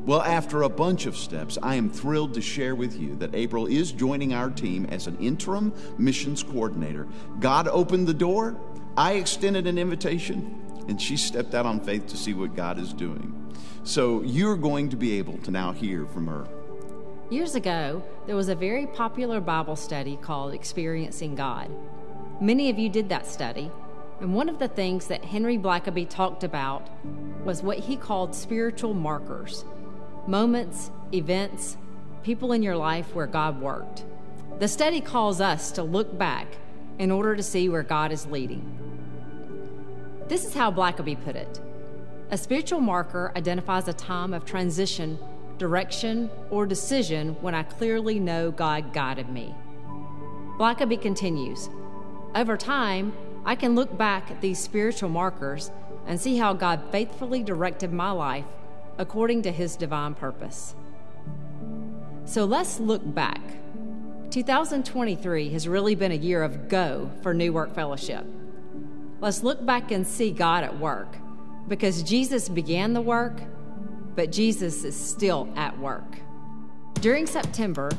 Well, 0.06 0.22
after 0.22 0.62
a 0.62 0.70
bunch 0.70 1.08
of 1.08 1.18
steps, 1.18 1.58
I 1.64 1.76
am 1.76 1.90
thrilled 1.90 2.36
to 2.36 2.42
share 2.42 2.76
with 2.76 3.00
you 3.00 3.16
that 3.16 3.34
April 3.34 3.66
is 3.66 3.92
joining 3.92 4.34
our 4.34 4.52
team 4.52 4.86
as 4.92 5.08
an 5.08 5.18
interim 5.18 5.74
missions 5.98 6.44
coordinator. 6.44 7.08
God 7.40 7.68
opened 7.68 8.08
the 8.08 8.14
door, 8.14 8.56
I 8.96 9.14
extended 9.14 9.66
an 9.66 9.80
invitation, 9.80 10.63
and 10.88 11.02
she 11.02 11.18
stepped 11.18 11.54
out 11.54 11.66
on 11.66 11.80
faith 11.80 12.08
to 12.08 12.18
see 12.18 12.34
what 12.34 12.56
God 12.56 12.78
is 12.78 12.94
doing. 12.94 13.34
So 13.84 14.22
you're 14.22 14.56
going 14.56 14.90
to 14.90 14.96
be 14.96 15.18
able 15.18 15.38
to 15.40 15.52
now 15.52 15.72
hear 15.72 16.06
from 16.06 16.28
her. 16.28 16.48
Years 17.30 17.56
ago, 17.56 18.04
there 18.28 18.36
was 18.36 18.50
a 18.50 18.56
very 18.56 18.88
popular 18.88 19.42
Bible 19.42 19.76
study 19.76 20.18
called 20.22 20.54
Experiencing 20.54 21.36
God. 21.36 21.70
Many 22.40 22.70
of 22.70 22.78
you 22.78 22.90
did 22.90 23.10
that 23.10 23.26
study, 23.26 23.72
and 24.20 24.34
one 24.34 24.50
of 24.50 24.60
the 24.60 24.68
things 24.68 25.08
that 25.08 25.26
Henry 25.26 25.58
Blackaby 25.58 26.10
talked 26.10 26.44
about 26.44 26.90
was 27.44 27.64
what 27.64 27.80
he 27.80 27.96
called 27.96 28.36
spiritual 28.36 28.94
markers 28.94 29.66
moments, 30.26 30.90
events, 31.14 31.76
people 32.24 32.54
in 32.54 32.64
your 32.64 32.78
life 32.78 33.14
where 33.14 33.28
God 33.28 33.60
worked. 33.60 34.06
The 34.60 34.68
study 34.68 35.02
calls 35.02 35.42
us 35.42 35.72
to 35.74 35.84
look 35.84 36.18
back 36.18 36.48
in 36.98 37.12
order 37.12 37.36
to 37.36 37.44
see 37.44 37.68
where 37.68 37.84
God 37.84 38.12
is 38.12 38.26
leading. 38.28 38.93
This 40.34 40.46
is 40.46 40.56
how 40.56 40.72
Blackaby 40.72 41.24
put 41.24 41.36
it 41.36 41.62
A 42.32 42.40
spiritual 42.40 42.80
marker 42.80 43.32
identifies 43.36 43.88
a 43.88 43.94
time 43.94 44.34
of 44.34 44.46
transition, 44.46 45.20
direction, 45.60 46.28
or 46.50 46.66
decision 46.66 47.36
when 47.42 47.54
I 47.54 47.62
clearly 47.62 48.20
know 48.20 48.50
God 48.50 48.94
guided 48.94 49.30
me. 49.30 49.54
Blackaby 50.58 51.00
continues 51.00 51.70
Over 52.34 52.58
time, 52.58 53.14
I 53.46 53.54
can 53.54 53.76
look 53.76 53.96
back 53.96 54.32
at 54.32 54.42
these 54.42 54.58
spiritual 54.58 55.10
markers 55.10 55.70
and 56.08 56.20
see 56.20 56.38
how 56.38 56.54
God 56.54 56.82
faithfully 56.92 57.44
directed 57.44 57.94
my 57.94 58.10
life 58.10 58.46
according 58.98 59.44
to 59.44 59.52
his 59.52 59.76
divine 59.76 60.16
purpose. 60.16 60.74
So 62.26 62.46
let's 62.46 62.80
look 62.80 63.04
back. 63.14 63.40
2023 64.32 65.50
has 65.50 65.68
really 65.68 65.94
been 65.94 66.12
a 66.12 66.16
year 66.16 66.42
of 66.42 66.70
go 66.70 67.12
for 67.22 67.36
New 67.36 67.54
Work 67.54 67.76
Fellowship. 67.76 68.26
Let's 69.24 69.42
look 69.42 69.66
back 69.66 69.92
and 69.92 70.06
see 70.06 70.32
God 70.32 70.66
at 70.66 70.80
work 70.80 71.16
because 71.70 72.04
Jesus 72.04 72.50
began 72.50 72.92
the 72.92 73.00
work, 73.00 73.40
but 74.18 74.34
Jesus 74.34 74.84
is 74.84 75.00
still 75.00 75.48
at 75.56 75.80
work. 75.80 76.18
During 76.96 77.26
September, 77.26 77.90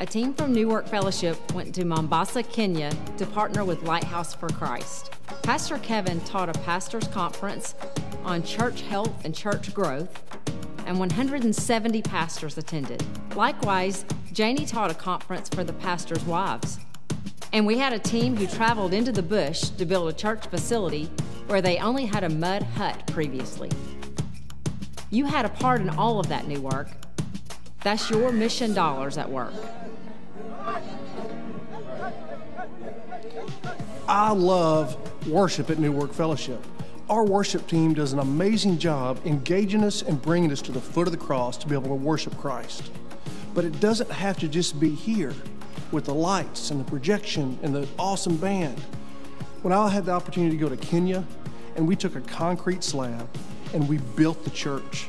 a 0.00 0.04
team 0.04 0.34
from 0.34 0.52
New 0.52 0.68
Work 0.68 0.86
Fellowship 0.86 1.38
went 1.54 1.74
to 1.76 1.86
Mombasa, 1.86 2.42
Kenya 2.42 2.92
to 3.16 3.24
partner 3.24 3.64
with 3.64 3.84
Lighthouse 3.84 4.34
for 4.34 4.50
Christ. 4.50 5.12
Pastor 5.42 5.78
Kevin 5.78 6.20
taught 6.20 6.54
a 6.54 6.58
pastor's 6.60 7.08
conference 7.08 7.74
on 8.22 8.42
church 8.42 8.82
health 8.82 9.24
and 9.24 9.34
church 9.34 9.72
growth, 9.72 10.22
and 10.84 10.98
170 10.98 12.02
pastors 12.02 12.58
attended. 12.58 13.02
Likewise, 13.34 14.04
Janie 14.30 14.66
taught 14.66 14.90
a 14.90 14.94
conference 14.94 15.48
for 15.48 15.64
the 15.64 15.72
pastors' 15.72 16.22
wives. 16.26 16.80
And 17.52 17.66
we 17.66 17.78
had 17.78 17.92
a 17.92 17.98
team 17.98 18.36
who 18.36 18.46
traveled 18.46 18.92
into 18.92 19.12
the 19.12 19.22
bush 19.22 19.68
to 19.70 19.86
build 19.86 20.08
a 20.08 20.12
church 20.12 20.46
facility 20.46 21.10
where 21.46 21.62
they 21.62 21.78
only 21.78 22.06
had 22.06 22.24
a 22.24 22.28
mud 22.28 22.62
hut 22.62 23.06
previously. 23.06 23.70
You 25.10 25.26
had 25.26 25.44
a 25.44 25.48
part 25.48 25.80
in 25.80 25.88
all 25.90 26.18
of 26.18 26.28
that 26.28 26.48
new 26.48 26.60
work. 26.60 26.88
That's 27.82 28.10
your 28.10 28.32
mission 28.32 28.74
dollars 28.74 29.16
at 29.16 29.30
work. 29.30 29.54
I 34.08 34.30
love 34.32 34.96
worship 35.28 35.70
at 35.70 35.78
New 35.78 35.92
Work 35.92 36.12
Fellowship. 36.12 36.64
Our 37.08 37.24
worship 37.24 37.68
team 37.68 37.94
does 37.94 38.12
an 38.12 38.18
amazing 38.18 38.78
job 38.78 39.20
engaging 39.24 39.84
us 39.84 40.02
and 40.02 40.20
bringing 40.20 40.50
us 40.50 40.60
to 40.62 40.72
the 40.72 40.80
foot 40.80 41.06
of 41.06 41.12
the 41.12 41.18
cross 41.18 41.56
to 41.58 41.68
be 41.68 41.74
able 41.74 41.88
to 41.88 41.94
worship 41.94 42.36
Christ. 42.36 42.90
But 43.54 43.64
it 43.64 43.78
doesn't 43.78 44.10
have 44.10 44.38
to 44.40 44.48
just 44.48 44.80
be 44.80 44.90
here 44.90 45.32
with 45.92 46.04
the 46.04 46.14
lights 46.14 46.70
and 46.70 46.80
the 46.80 46.84
projection 46.84 47.58
and 47.62 47.74
the 47.74 47.88
awesome 47.98 48.36
band. 48.36 48.78
When 49.62 49.72
I 49.72 49.88
had 49.88 50.04
the 50.04 50.12
opportunity 50.12 50.56
to 50.56 50.60
go 50.60 50.68
to 50.68 50.76
Kenya 50.76 51.24
and 51.76 51.86
we 51.86 51.96
took 51.96 52.16
a 52.16 52.20
concrete 52.22 52.82
slab 52.82 53.28
and 53.74 53.88
we 53.88 53.98
built 54.16 54.42
the 54.44 54.50
church. 54.50 55.08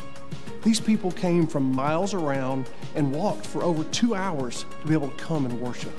These 0.63 0.79
people 0.79 1.11
came 1.11 1.47
from 1.47 1.71
miles 1.71 2.13
around 2.13 2.69
and 2.95 3.11
walked 3.13 3.45
for 3.45 3.63
over 3.63 3.83
two 3.85 4.15
hours 4.15 4.65
to 4.81 4.87
be 4.87 4.93
able 4.93 5.09
to 5.09 5.15
come 5.15 5.45
and 5.45 5.61
worship. 5.61 5.93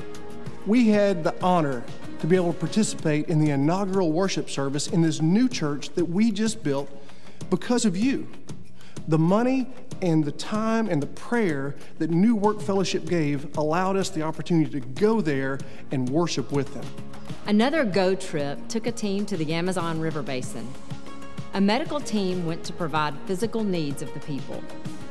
We 0.66 0.88
had 0.88 1.24
the 1.24 1.34
honor 1.42 1.84
to 2.20 2.26
be 2.26 2.36
able 2.36 2.52
to 2.52 2.58
participate 2.58 3.28
in 3.28 3.38
the 3.38 3.50
inaugural 3.50 4.12
worship 4.12 4.50
service 4.50 4.88
in 4.88 5.00
this 5.00 5.22
new 5.22 5.48
church 5.48 5.90
that 5.90 6.04
we 6.04 6.30
just 6.30 6.62
built 6.62 6.90
because 7.48 7.84
of 7.84 7.96
you. 7.96 8.28
The 9.06 9.18
money 9.18 9.68
and 10.02 10.24
the 10.24 10.32
time 10.32 10.88
and 10.88 11.02
the 11.02 11.06
prayer 11.08 11.74
that 11.98 12.10
New 12.10 12.34
Work 12.36 12.60
Fellowship 12.60 13.06
gave 13.06 13.56
allowed 13.56 13.96
us 13.96 14.10
the 14.10 14.22
opportunity 14.22 14.80
to 14.80 14.86
go 14.86 15.20
there 15.20 15.58
and 15.90 16.08
worship 16.08 16.52
with 16.52 16.72
them. 16.74 16.84
Another 17.46 17.84
Go 17.84 18.14
trip 18.14 18.58
took 18.68 18.86
a 18.86 18.92
team 18.92 19.24
to 19.26 19.36
the 19.36 19.52
Amazon 19.52 20.00
River 20.00 20.22
Basin. 20.22 20.66
A 21.54 21.60
medical 21.60 22.00
team 22.00 22.44
went 22.44 22.62
to 22.64 22.72
provide 22.72 23.14
physical 23.26 23.64
needs 23.64 24.02
of 24.02 24.12
the 24.12 24.20
people 24.20 24.62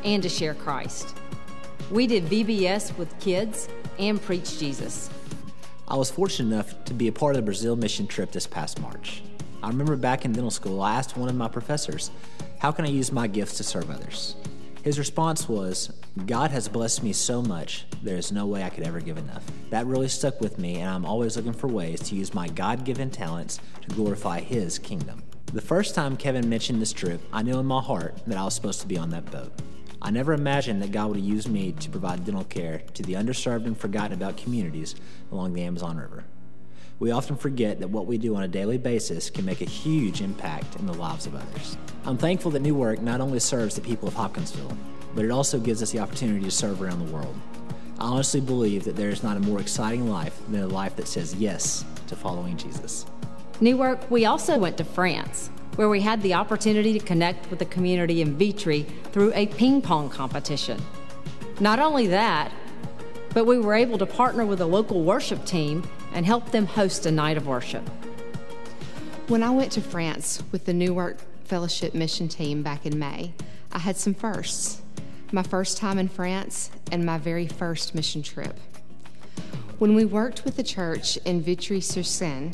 and 0.04 0.22
to 0.22 0.30
share 0.30 0.54
Christ. 0.54 1.18
We 1.90 2.06
did 2.06 2.26
VBS 2.26 2.98
with 2.98 3.20
kids 3.20 3.70
and 3.98 4.22
preach 4.22 4.60
Jesus. 4.60 5.10
I 5.88 5.96
was 5.96 6.12
fortunate 6.12 6.54
enough 6.54 6.86
to 6.86 6.94
be 6.94 7.08
a 7.08 7.12
part 7.12 7.36
of 7.36 7.38
the 7.38 7.46
Brazil 7.46 7.76
mission 7.76 8.08
trip 8.08 8.32
this 8.32 8.46
past 8.46 8.82
March. 8.82 9.24
I 9.64 9.70
remember 9.70 9.96
back 9.96 10.26
in 10.26 10.34
dental 10.34 10.52
school, 10.52 10.82
I 10.82 10.96
asked 10.96 11.18
one 11.18 11.30
of 11.30 11.36
my 11.36 11.48
professors, 11.48 12.12
How 12.60 12.72
can 12.72 12.86
I 12.86 12.90
use 12.90 13.12
my 13.12 13.28
gifts 13.28 13.58
to 13.58 13.64
serve 13.64 13.90
others? 13.90 14.36
His 14.88 14.98
response 14.98 15.50
was, 15.50 15.92
God 16.28 16.52
has 16.52 16.70
blessed 16.70 17.04
me 17.04 17.12
so 17.12 17.42
much, 17.42 17.86
there 18.04 18.16
is 18.16 18.32
no 18.32 18.46
way 18.46 18.64
I 18.64 18.70
could 18.70 18.86
ever 18.86 19.02
give 19.02 19.18
enough. 19.18 19.44
That 19.70 19.86
really 19.86 20.08
stuck 20.08 20.40
with 20.40 20.58
me, 20.58 20.78
and 20.78 20.90
I'm 20.90 21.04
always 21.04 21.36
looking 21.36 21.52
for 21.52 21.68
ways 21.68 22.00
to 22.04 22.16
use 22.16 22.34
my 22.34 22.48
God 22.48 22.86
given 22.86 23.10
talents 23.10 23.60
to 23.82 23.94
glorify 23.94 24.40
His 24.40 24.80
kingdom. 24.80 25.24
The 25.52 25.60
first 25.60 25.94
time 25.94 26.16
Kevin 26.16 26.48
mentioned 26.48 26.82
this 26.82 26.94
trip, 26.94 27.20
I 27.34 27.42
knew 27.42 27.60
in 27.60 27.66
my 27.66 27.82
heart 27.82 28.16
that 28.28 28.38
I 28.38 28.46
was 28.46 28.56
supposed 28.56 28.80
to 28.80 28.88
be 28.88 28.98
on 28.98 29.10
that 29.10 29.30
boat. 29.30 29.52
I 30.02 30.10
never 30.10 30.32
imagined 30.32 30.82
that 30.82 30.94
God 30.94 31.10
would 31.10 31.20
use 31.20 31.50
me 31.50 31.74
to 31.74 31.90
provide 31.90 32.24
dental 32.24 32.46
care 32.46 32.82
to 32.94 33.04
the 33.04 33.16
underserved 33.16 33.66
and 33.66 33.78
forgotten 33.78 34.14
about 34.14 34.38
communities 34.38 34.96
along 35.34 35.52
the 35.52 35.64
Amazon 35.64 35.98
River. 35.98 36.24
We 37.00 37.12
often 37.12 37.36
forget 37.36 37.80
that 37.80 37.90
what 37.90 38.08
we 38.08 38.18
do 38.18 38.36
on 38.36 38.42
a 38.42 38.48
daily 38.48 38.80
basis 38.80 39.30
can 39.30 39.46
make 39.46 39.62
a 39.62 39.66
huge 39.66 40.22
impact 40.22 40.78
in 40.78 40.88
the 40.88 40.94
lives 40.94 41.28
of 41.28 41.36
others. 41.36 41.78
I'm 42.06 42.18
thankful 42.18 42.50
that 42.52 42.62
New 42.62 42.74
Work 42.74 43.02
not 43.02 43.22
only 43.22 43.40
serves 43.40 43.76
the 43.76 43.82
people 43.82 44.08
of 44.08 44.16
Hopkinsville, 44.16 44.76
but 45.14 45.24
it 45.24 45.30
also 45.30 45.60
gives 45.60 45.84
us 45.84 45.92
the 45.92 46.00
opportunity 46.00 46.44
to 46.44 46.52
serve 46.52 46.82
around 46.82 47.06
the 47.06 47.14
world. 47.14 47.36
I 48.00 48.06
honestly 48.06 48.42
believe 48.42 48.84
that 48.86 48.96
there 48.96 49.10
is 49.10 49.22
not 49.22 49.38
a 49.38 49.40
more 49.40 49.62
exciting 49.62 50.10
life 50.10 50.40
than 50.50 50.64
a 50.64 50.68
life 50.68 50.96
that 50.96 51.08
says 51.08 51.36
yes 51.36 51.86
to 52.08 52.16
following 52.16 52.58
Jesus. 52.58 53.06
New 53.62 53.78
Work, 53.78 54.10
we 54.10 54.26
also 54.26 54.58
went 54.58 54.78
to 54.78 54.84
France 54.84 55.52
where 55.76 55.90
we 55.90 56.02
had 56.02 56.20
the 56.24 56.34
opportunity 56.34 56.98
to 56.98 57.06
connect 57.06 57.48
with 57.52 57.60
the 57.60 57.66
community 57.66 58.22
in 58.22 58.36
Vitry 58.36 58.88
through 59.12 59.32
a 59.36 59.46
ping 59.46 59.84
pong 59.84 60.10
competition. 60.10 60.82
Not 61.60 61.78
only 61.78 62.08
that, 62.08 62.52
but 63.36 63.46
we 63.46 63.60
were 63.60 63.76
able 63.76 64.00
to 64.00 64.06
partner 64.08 64.48
with 64.48 64.62
a 64.62 64.66
local 64.66 65.04
worship 65.04 65.46
team 65.46 65.84
and 66.18 66.26
help 66.26 66.50
them 66.50 66.66
host 66.66 67.06
a 67.06 67.12
night 67.12 67.38
of 67.38 67.46
worship. 67.46 67.88
When 69.28 69.44
I 69.44 69.52
went 69.52 69.72
to 69.74 69.82
France 69.82 70.42
with 70.52 70.66
the 70.66 70.74
New 70.74 70.92
Work 70.96 71.20
Fellowship 71.44 71.94
mission 71.94 72.28
team 72.28 72.64
back 72.64 72.88
in 72.88 72.98
May, 72.98 73.34
I 73.72 73.78
had 73.78 73.98
some 73.98 74.16
firsts. 74.16 74.82
My 75.32 75.44
first 75.44 75.78
time 75.78 76.00
in 76.00 76.08
France 76.08 76.72
and 76.92 77.06
my 77.06 77.20
very 77.20 77.46
first 77.46 77.94
mission 77.94 78.24
trip. 78.24 78.60
When 79.78 79.94
we 79.94 80.06
worked 80.06 80.44
with 80.44 80.58
the 80.58 80.64
church 80.64 81.18
in 81.18 81.44
Vitry 81.44 81.82
sur 81.82 82.02
Seine, 82.02 82.50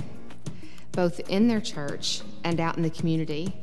both 0.92 1.22
in 1.30 1.48
their 1.48 1.62
church 1.62 2.20
and 2.44 2.60
out 2.60 2.76
in 2.76 2.84
the 2.84 2.90
community, 2.90 3.56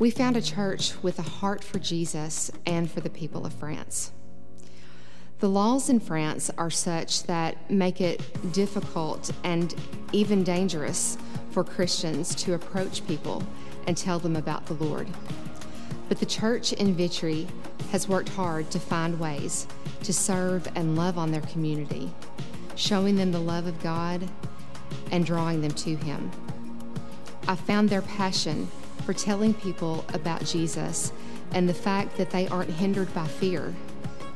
we 0.00 0.10
found 0.10 0.36
a 0.36 0.42
church 0.42 1.00
with 1.00 1.16
a 1.20 1.30
heart 1.38 1.62
for 1.62 1.78
Jesus 1.78 2.50
and 2.66 2.90
for 2.90 3.00
the 3.00 3.10
people 3.10 3.46
of 3.46 3.52
France. 3.52 4.10
The 5.40 5.48
laws 5.48 5.88
in 5.88 6.00
France 6.00 6.50
are 6.58 6.70
such 6.70 7.22
that 7.24 7.70
make 7.70 8.00
it 8.00 8.20
difficult 8.52 9.30
and 9.44 9.72
even 10.10 10.42
dangerous 10.42 11.16
for 11.52 11.62
Christians 11.62 12.34
to 12.36 12.54
approach 12.54 13.06
people 13.06 13.44
and 13.86 13.96
tell 13.96 14.18
them 14.18 14.34
about 14.34 14.66
the 14.66 14.74
Lord. 14.74 15.06
But 16.08 16.18
the 16.18 16.26
church 16.26 16.72
in 16.72 16.92
Vitry 16.94 17.46
has 17.92 18.08
worked 18.08 18.30
hard 18.30 18.68
to 18.72 18.80
find 18.80 19.20
ways 19.20 19.68
to 20.02 20.12
serve 20.12 20.66
and 20.74 20.96
love 20.96 21.16
on 21.16 21.30
their 21.30 21.42
community, 21.42 22.10
showing 22.74 23.14
them 23.14 23.30
the 23.30 23.38
love 23.38 23.68
of 23.68 23.80
God 23.80 24.28
and 25.12 25.24
drawing 25.24 25.60
them 25.60 25.70
to 25.70 25.94
Him. 25.94 26.32
I 27.46 27.54
found 27.54 27.90
their 27.90 28.02
passion 28.02 28.66
for 29.06 29.12
telling 29.12 29.54
people 29.54 30.04
about 30.12 30.44
Jesus 30.44 31.12
and 31.52 31.68
the 31.68 31.74
fact 31.74 32.16
that 32.16 32.30
they 32.30 32.48
aren't 32.48 32.70
hindered 32.70 33.14
by 33.14 33.28
fear 33.28 33.72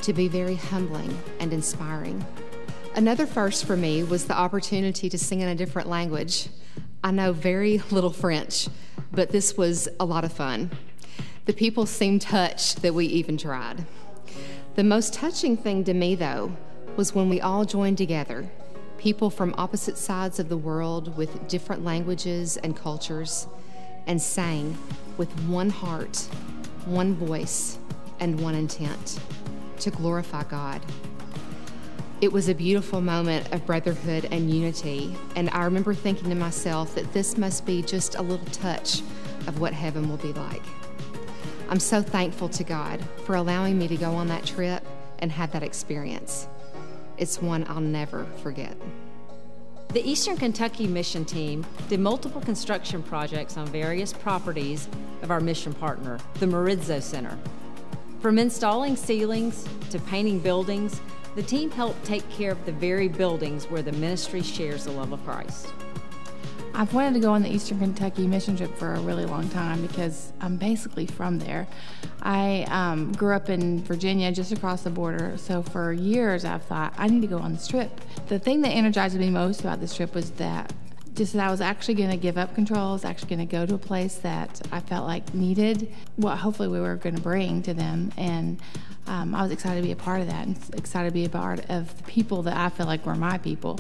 to 0.03 0.13
be 0.13 0.29
very 0.29 0.57
humbling 0.57 1.17
and 1.39 1.53
inspiring. 1.53 2.25
Another 2.95 3.27
first 3.27 3.65
for 3.65 3.77
me 3.77 4.03
was 4.03 4.27
the 4.27 4.37
opportunity 4.37 5.09
to 5.09 5.17
sing 5.17 5.41
in 5.41 5.49
a 5.49 5.55
different 5.55 5.89
language. 5.89 6.49
I 7.03 7.11
know 7.11 7.33
very 7.33 7.79
little 7.91 8.13
French, 8.13 8.69
but 9.13 9.31
this 9.31 9.57
was 9.57 9.89
a 10.01 10.05
lot 10.05 10.25
of 10.25 10.33
fun. 10.33 10.71
The 11.47 11.53
people 11.53 11.87
seemed 11.87 12.21
touched 12.21 12.83
that 12.83 12.95
we 12.95 13.07
even 13.07 13.37
tried. 13.37 13.87
The 14.75 14.85
most 14.85 15.15
touching 15.15 15.57
thing 15.57 15.85
to 15.85 15.95
me, 15.95 16.15
though, 16.15 16.55
was 16.97 17.15
when 17.15 17.29
we 17.29 17.41
all 17.41 17.65
joined 17.65 17.99
together, 17.99 18.51
people 18.99 19.31
from 19.31 19.55
opposite 19.57 19.97
sides 19.97 20.39
of 20.39 20.49
the 20.49 20.57
world 20.57 21.17
with 21.17 21.49
different 21.49 21.85
languages 21.85 22.57
and 22.59 22.77
cultures, 22.77 23.47
and 24.07 24.21
sang 24.21 24.77
with 25.17 25.31
one 25.45 25.71
heart, 25.71 26.17
one 26.85 27.15
voice, 27.15 27.79
and 28.21 28.41
one 28.41 28.55
intent 28.55 29.19
to 29.83 29.91
glorify 29.91 30.45
God. 30.45 30.81
It 32.21 32.33
was 32.33 32.49
a 32.49 32.55
beautiful 32.55 33.01
moment 33.01 33.53
of 33.53 33.67
brotherhood 33.67 34.29
and 34.31 34.49
unity, 34.49 35.17
and 35.35 35.51
I 35.51 35.65
remember 35.65 35.93
thinking 35.93 36.29
to 36.29 36.37
myself 36.37 36.95
that 36.95 37.13
this 37.13 37.37
must 37.37 37.67
be 37.67 37.83
just 37.83 38.15
a 38.15 38.23
little 38.23 38.47
touch 38.47 39.01
of 39.49 39.61
what 39.61 39.73
heaven 39.73 40.09
will 40.09 40.19
be 40.19 40.33
like. 40.33 40.63
I'm 41.69 41.81
so 41.81 42.01
thankful 42.01 42.49
to 42.51 42.63
God 42.63 43.01
for 43.25 43.35
allowing 43.35 43.77
me 43.77 43.89
to 43.89 43.97
go 43.97 44.13
on 44.13 44.29
that 44.29 44.45
trip 44.47 44.85
and 45.19 45.33
have 45.33 45.51
that 45.53 45.65
experience. 45.65 46.47
It's 47.19 47.43
one 47.43 47.65
I'll 47.69 47.81
never 47.81 48.25
forget. 48.43 48.77
The 49.89 50.09
Eastern 50.09 50.37
Kentucky 50.37 50.87
mission 50.87 51.25
team 51.25 51.67
did 51.89 51.99
multiple 51.99 52.41
construction 52.41 53.03
projects 53.03 53.57
on 53.57 53.67
various 53.67 54.13
properties 54.13 54.89
of 55.23 55.31
our 55.31 55.41
mission 55.41 55.75
partner, 55.75 56.19
the 56.35 56.47
Maridzo 56.47 57.03
Center. 57.03 57.37
From 58.23 58.39
installing 58.39 58.95
ceilings 58.95 59.67
to 59.91 59.99
painting 59.99 60.39
buildings, 60.39 61.01
the 61.35 61.43
team 61.43 61.73
helped 61.73 62.05
take 62.05 62.27
care 62.31 62.53
of 62.53 62.65
the 62.65 62.71
very 62.71 63.09
buildings 63.09 63.65
where 63.65 63.83
the 63.83 63.91
ministry 63.91 64.43
shares 64.43 64.85
the 64.85 64.93
love 64.93 65.11
of 65.11 65.25
Christ. 65.25 65.75
I've 66.73 66.95
wanted 66.95 67.15
to 67.15 67.21
go 67.21 67.33
on 67.33 67.43
the 67.43 67.53
Eastern 67.53 67.81
Kentucky 67.81 68.29
mission 68.29 68.57
trip 68.57 68.79
for 68.79 68.95
a 68.95 69.01
really 69.01 69.27
long 69.27 69.49
time 69.49 69.85
because 69.85 70.33
I'm 70.41 70.57
basically 70.57 71.05
from 71.05 71.41
there. 71.41 71.67
I 72.23 72.65
um, 72.71 73.11
grew 73.11 73.35
up 73.35 73.51
in 73.51 73.83
Virginia, 73.83 74.31
just 74.31 74.53
across 74.53 74.83
the 74.83 74.91
border, 74.91 75.37
so 75.37 75.61
for 75.61 75.93
years 75.93 76.45
I've 76.45 76.63
thought 76.63 76.95
I 76.97 77.09
need 77.09 77.23
to 77.23 77.27
go 77.27 77.39
on 77.39 77.55
this 77.55 77.67
trip. 77.67 77.91
The 78.29 78.39
thing 78.39 78.61
that 78.61 78.71
energized 78.71 79.19
me 79.19 79.31
most 79.31 79.63
about 79.63 79.81
this 79.81 79.97
trip 79.97 80.15
was 80.15 80.31
that 80.33 80.73
just 81.15 81.35
that 81.35 81.47
I 81.47 81.51
was 81.51 81.61
actually 81.61 81.95
going 81.95 82.11
to 82.11 82.17
give 82.17 82.39
up 82.39 82.55
control. 82.55 82.91
I 82.91 82.93
was 82.93 83.05
actually 83.05 83.37
going 83.37 83.47
to 83.47 83.53
go 83.53 83.67
to 83.67 83.75
a 83.75 83.79
place 83.79 84.17
that 84.17 84.61
I 84.73 84.81
felt 84.81 85.07
like 85.07 85.35
needed 85.35 85.93
what 86.17 86.39
hopefully 86.39 86.69
we 86.69 86.81
were 86.81 86.97
going 86.97 87.17
to 87.17 87.23
bring 87.23 87.63
to 87.63 87.75
them. 87.75 88.13
And 88.17 88.61
um, 89.07 89.35
I 89.35 89.43
was 89.43 89.51
excited 89.51 89.81
to 89.81 89.87
be 89.87 89.93
a 89.93 89.97
part 89.97 90.21
of 90.21 90.29
that 90.29 90.47
and 90.47 90.57
excited 90.75 91.09
to 91.09 91.15
be 91.15 91.25
a 91.25 91.29
part 91.29 91.69
of 91.69 91.97
the 91.97 92.03
people 92.05 92.43
that 92.43 92.57
I 92.57 92.69
feel 92.71 92.87
like 92.87 93.05
were 93.05 93.15
my 93.15 93.39
people. 93.39 93.79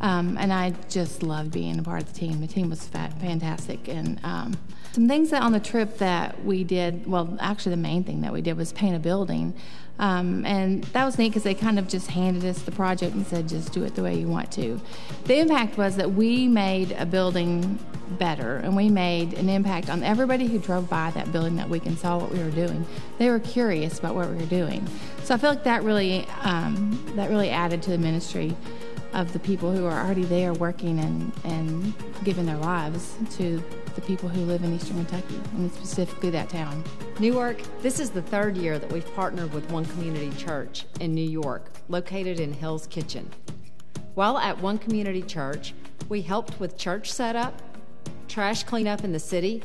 Um, 0.00 0.36
and 0.38 0.52
I 0.52 0.74
just 0.88 1.22
loved 1.22 1.52
being 1.52 1.78
a 1.78 1.82
part 1.82 2.02
of 2.02 2.12
the 2.12 2.18
team. 2.18 2.40
The 2.40 2.46
team 2.46 2.70
was 2.70 2.84
fat, 2.86 3.18
fantastic. 3.20 3.88
And 3.88 4.18
um, 4.24 4.56
some 4.92 5.06
things 5.06 5.30
that 5.30 5.42
on 5.42 5.52
the 5.52 5.60
trip 5.60 5.98
that 5.98 6.44
we 6.44 6.64
did, 6.64 7.06
well, 7.06 7.36
actually, 7.40 7.70
the 7.70 7.82
main 7.82 8.02
thing 8.02 8.22
that 8.22 8.32
we 8.32 8.40
did 8.40 8.56
was 8.56 8.72
paint 8.72 8.96
a 8.96 8.98
building. 8.98 9.54
Um, 10.02 10.44
and 10.44 10.82
that 10.86 11.04
was 11.04 11.16
neat 11.16 11.28
because 11.28 11.44
they 11.44 11.54
kind 11.54 11.78
of 11.78 11.86
just 11.86 12.08
handed 12.08 12.44
us 12.44 12.60
the 12.62 12.72
project 12.72 13.14
and 13.14 13.24
said, 13.24 13.48
just 13.48 13.72
do 13.72 13.84
it 13.84 13.94
the 13.94 14.02
way 14.02 14.18
you 14.18 14.26
want 14.26 14.50
to. 14.52 14.80
The 15.26 15.38
impact 15.38 15.78
was 15.78 15.94
that 15.94 16.10
we 16.10 16.48
made 16.48 16.90
a 16.98 17.06
building 17.06 17.78
better 18.18 18.56
and 18.56 18.74
we 18.76 18.88
made 18.88 19.34
an 19.34 19.48
impact 19.48 19.88
on 19.88 20.02
everybody 20.02 20.48
who 20.48 20.58
drove 20.58 20.90
by 20.90 21.12
that 21.12 21.30
building 21.30 21.54
that 21.54 21.68
week 21.68 21.86
and 21.86 21.96
saw 21.96 22.18
what 22.18 22.32
we 22.32 22.40
were 22.40 22.50
doing. 22.50 22.84
They 23.18 23.30
were 23.30 23.38
curious 23.38 24.00
about 24.00 24.16
what 24.16 24.28
we 24.28 24.34
were 24.34 24.46
doing. 24.46 24.84
So 25.22 25.36
I 25.36 25.38
feel 25.38 25.50
like 25.50 25.62
that 25.64 25.84
really, 25.84 26.26
um, 26.42 27.00
that 27.14 27.30
really 27.30 27.50
added 27.50 27.80
to 27.84 27.90
the 27.90 27.98
ministry 27.98 28.56
of 29.14 29.32
the 29.32 29.38
people 29.38 29.70
who 29.70 29.84
are 29.84 30.04
already 30.04 30.24
there 30.24 30.54
working 30.54 30.98
and, 30.98 31.32
and 31.44 31.94
giving 32.24 32.46
their 32.46 32.56
lives 32.56 33.14
to 33.36 33.62
the 33.94 34.00
people 34.00 34.28
who 34.28 34.40
live 34.42 34.64
in 34.64 34.74
eastern 34.74 34.96
Kentucky, 34.96 35.40
and 35.56 35.70
specifically 35.72 36.30
that 36.30 36.48
town. 36.48 36.82
New 37.18 37.34
Work, 37.34 37.60
this 37.82 38.00
is 38.00 38.10
the 38.10 38.22
third 38.22 38.56
year 38.56 38.78
that 38.78 38.90
we've 38.90 39.14
partnered 39.14 39.52
with 39.52 39.70
One 39.70 39.84
Community 39.84 40.30
Church 40.36 40.86
in 41.00 41.14
New 41.14 41.28
York, 41.28 41.70
located 41.88 42.40
in 42.40 42.52
Hell's 42.54 42.86
Kitchen. 42.86 43.30
While 44.14 44.38
at 44.38 44.60
One 44.60 44.78
Community 44.78 45.22
Church, 45.22 45.74
we 46.08 46.22
helped 46.22 46.58
with 46.58 46.76
church 46.78 47.12
setup, 47.12 47.60
trash 48.28 48.64
cleanup 48.64 49.04
in 49.04 49.12
the 49.12 49.18
city, 49.18 49.62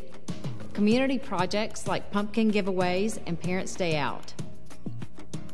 community 0.73 1.17
projects 1.17 1.87
like 1.87 2.11
pumpkin 2.11 2.51
giveaways 2.51 3.19
and 3.25 3.39
Parents' 3.39 3.75
Day 3.75 3.97
Out. 3.97 4.33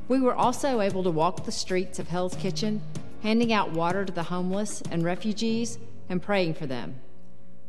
We 0.07 0.19
were 0.19 0.35
also 0.35 0.81
able 0.81 1.03
to 1.03 1.11
walk 1.11 1.45
the 1.45 1.51
streets 1.51 1.97
of 1.97 2.09
Hell's 2.09 2.35
Kitchen, 2.35 2.81
handing 3.23 3.53
out 3.53 3.71
water 3.71 4.03
to 4.03 4.11
the 4.11 4.23
homeless 4.23 4.83
and 4.91 5.03
refugees 5.03 5.79
and 6.09 6.21
praying 6.21 6.53
for 6.53 6.67
them. 6.67 6.93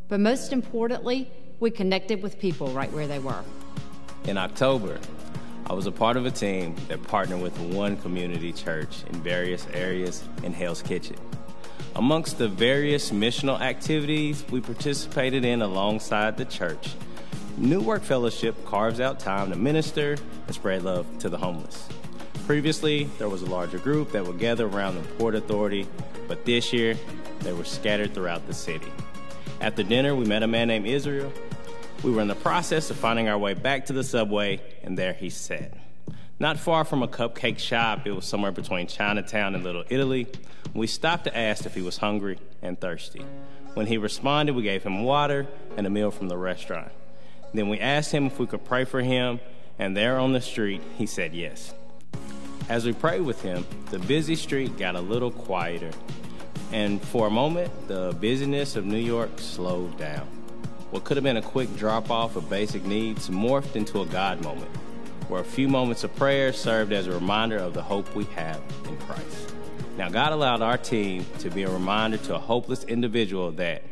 But 0.08 0.18
most 0.18 0.52
importantly, 0.52 1.30
we 1.60 1.70
connected 1.70 2.22
with 2.22 2.40
people 2.40 2.66
right 2.68 2.92
where 2.92 3.06
they 3.06 3.20
were. 3.20 3.42
In 4.24 4.36
October, 4.36 4.98
I 5.66 5.72
was 5.72 5.86
a 5.86 5.92
part 5.92 6.16
of 6.16 6.26
a 6.26 6.30
team 6.30 6.74
that 6.88 7.02
partnered 7.04 7.40
with 7.40 7.58
one 7.58 7.96
community 7.96 8.52
church 8.52 9.04
in 9.08 9.22
various 9.22 9.66
areas 9.72 10.24
in 10.42 10.52
Hell's 10.52 10.82
Kitchen. 10.82 11.16
Amongst 11.94 12.38
the 12.38 12.48
various 12.48 13.12
missional 13.12 13.60
activities 13.60 14.44
we 14.50 14.60
participated 14.60 15.44
in 15.44 15.62
alongside 15.62 16.36
the 16.36 16.44
church, 16.44 16.94
New 17.56 17.80
Work 17.80 18.02
Fellowship 18.02 18.66
carves 18.66 18.98
out 18.98 19.20
time 19.20 19.50
to 19.50 19.56
minister 19.56 20.16
and 20.46 20.54
spread 20.54 20.82
love 20.82 21.06
to 21.20 21.28
the 21.28 21.38
homeless. 21.38 21.88
Previously, 22.46 23.04
there 23.16 23.30
was 23.30 23.40
a 23.40 23.46
larger 23.46 23.78
group 23.78 24.12
that 24.12 24.26
would 24.26 24.38
gather 24.38 24.66
around 24.66 24.96
the 24.96 25.08
Port 25.14 25.34
Authority, 25.34 25.88
but 26.28 26.44
this 26.44 26.74
year, 26.74 26.94
they 27.40 27.54
were 27.54 27.64
scattered 27.64 28.12
throughout 28.12 28.46
the 28.46 28.52
city. 28.52 28.92
After 29.62 29.82
dinner, 29.82 30.14
we 30.14 30.26
met 30.26 30.42
a 30.42 30.46
man 30.46 30.68
named 30.68 30.86
Israel. 30.86 31.32
We 32.02 32.10
were 32.10 32.20
in 32.20 32.28
the 32.28 32.34
process 32.34 32.90
of 32.90 32.98
finding 32.98 33.30
our 33.30 33.38
way 33.38 33.54
back 33.54 33.86
to 33.86 33.94
the 33.94 34.04
subway, 34.04 34.60
and 34.82 34.98
there 34.98 35.14
he 35.14 35.30
sat. 35.30 35.72
Not 36.38 36.58
far 36.58 36.84
from 36.84 37.02
a 37.02 37.08
cupcake 37.08 37.58
shop, 37.58 38.06
it 38.06 38.12
was 38.12 38.26
somewhere 38.26 38.52
between 38.52 38.88
Chinatown 38.88 39.54
and 39.54 39.64
Little 39.64 39.84
Italy. 39.88 40.26
We 40.74 40.86
stopped 40.86 41.24
to 41.24 41.34
ask 41.34 41.64
if 41.64 41.74
he 41.74 41.80
was 41.80 41.96
hungry 41.96 42.38
and 42.60 42.78
thirsty. 42.78 43.24
When 43.72 43.86
he 43.86 43.96
responded, 43.96 44.54
we 44.54 44.64
gave 44.64 44.82
him 44.82 45.02
water 45.02 45.46
and 45.78 45.86
a 45.86 45.90
meal 45.90 46.10
from 46.10 46.28
the 46.28 46.36
restaurant. 46.36 46.92
Then 47.54 47.70
we 47.70 47.80
asked 47.80 48.12
him 48.12 48.26
if 48.26 48.38
we 48.38 48.46
could 48.46 48.66
pray 48.66 48.84
for 48.84 49.00
him, 49.00 49.40
and 49.78 49.96
there 49.96 50.18
on 50.18 50.34
the 50.34 50.42
street, 50.42 50.82
he 50.98 51.06
said 51.06 51.32
yes. 51.32 51.72
As 52.68 52.86
we 52.86 52.92
prayed 52.92 53.22
with 53.22 53.42
him, 53.42 53.66
the 53.90 53.98
busy 53.98 54.36
street 54.36 54.76
got 54.78 54.96
a 54.96 55.00
little 55.00 55.30
quieter 55.30 55.90
and 56.74 57.00
for 57.00 57.28
a 57.28 57.30
moment, 57.30 57.70
the 57.86 58.16
busyness 58.20 58.74
of 58.74 58.84
New 58.84 58.98
York 58.98 59.38
slowed 59.38 59.96
down. 59.96 60.26
What 60.90 61.04
could 61.04 61.16
have 61.16 61.22
been 61.22 61.36
a 61.36 61.42
quick 61.42 61.74
drop 61.76 62.10
off 62.10 62.34
of 62.34 62.50
basic 62.50 62.84
needs 62.84 63.28
morphed 63.28 63.76
into 63.76 64.00
a 64.00 64.06
God 64.06 64.42
moment, 64.42 64.70
where 65.28 65.40
a 65.40 65.44
few 65.44 65.68
moments 65.68 66.02
of 66.02 66.14
prayer 66.16 66.52
served 66.52 66.92
as 66.92 67.06
a 67.06 67.12
reminder 67.12 67.58
of 67.58 67.74
the 67.74 67.82
hope 67.82 68.12
we 68.16 68.24
have 68.24 68.60
in 68.88 68.96
Christ. 68.98 69.54
Now, 69.96 70.08
God 70.08 70.32
allowed 70.32 70.62
our 70.62 70.76
team 70.76 71.24
to 71.38 71.48
be 71.48 71.62
a 71.62 71.70
reminder 71.70 72.16
to 72.18 72.34
a 72.34 72.40
hopeless 72.40 72.82
individual 72.82 73.52
that 73.52 73.82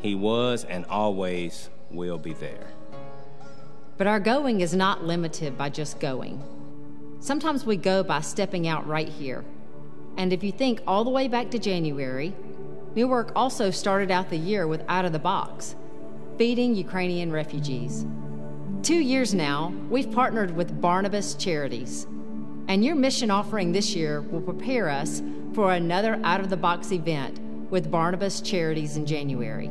He 0.00 0.14
was 0.14 0.64
and 0.64 0.86
always 0.86 1.70
will 1.90 2.18
be 2.18 2.34
there. 2.34 2.68
But 3.96 4.06
our 4.06 4.20
going 4.20 4.60
is 4.60 4.76
not 4.76 5.02
limited 5.02 5.58
by 5.58 5.70
just 5.70 5.98
going. 5.98 6.40
Sometimes 7.20 7.64
we 7.66 7.76
go 7.76 8.02
by 8.02 8.20
stepping 8.20 8.68
out 8.68 8.86
right 8.86 9.08
here 9.08 9.44
And 10.18 10.32
if 10.32 10.42
you 10.42 10.52
think 10.52 10.82
all 10.86 11.04
the 11.04 11.10
way 11.10 11.28
back 11.28 11.50
to 11.52 11.58
January, 11.60 12.34
New 12.94 13.06
Work 13.08 13.32
also 13.36 13.70
started 13.70 14.10
out 14.10 14.30
the 14.30 14.36
year 14.36 14.66
with 14.66 14.82
Out 14.88 15.04
of 15.04 15.12
the 15.12 15.20
Box, 15.20 15.76
feeding 16.36 16.74
Ukrainian 16.74 17.30
refugees. 17.30 18.04
Two 18.82 18.98
years 18.98 19.32
now, 19.34 19.72
we've 19.88 20.10
partnered 20.10 20.56
with 20.56 20.80
Barnabas 20.80 21.34
Charities, 21.34 22.06
and 22.68 22.84
your 22.84 22.96
mission 22.96 23.30
offering 23.30 23.70
this 23.72 23.94
year 23.94 24.22
will 24.22 24.40
prepare 24.40 24.88
us 24.88 25.22
for 25.54 25.72
another 25.72 26.20
Out 26.24 26.40
of 26.40 26.50
the 26.50 26.56
Box 26.56 26.90
event 26.92 27.38
with 27.70 27.90
Barnabas 27.90 28.40
Charities 28.40 28.96
in 28.96 29.06
January. 29.06 29.70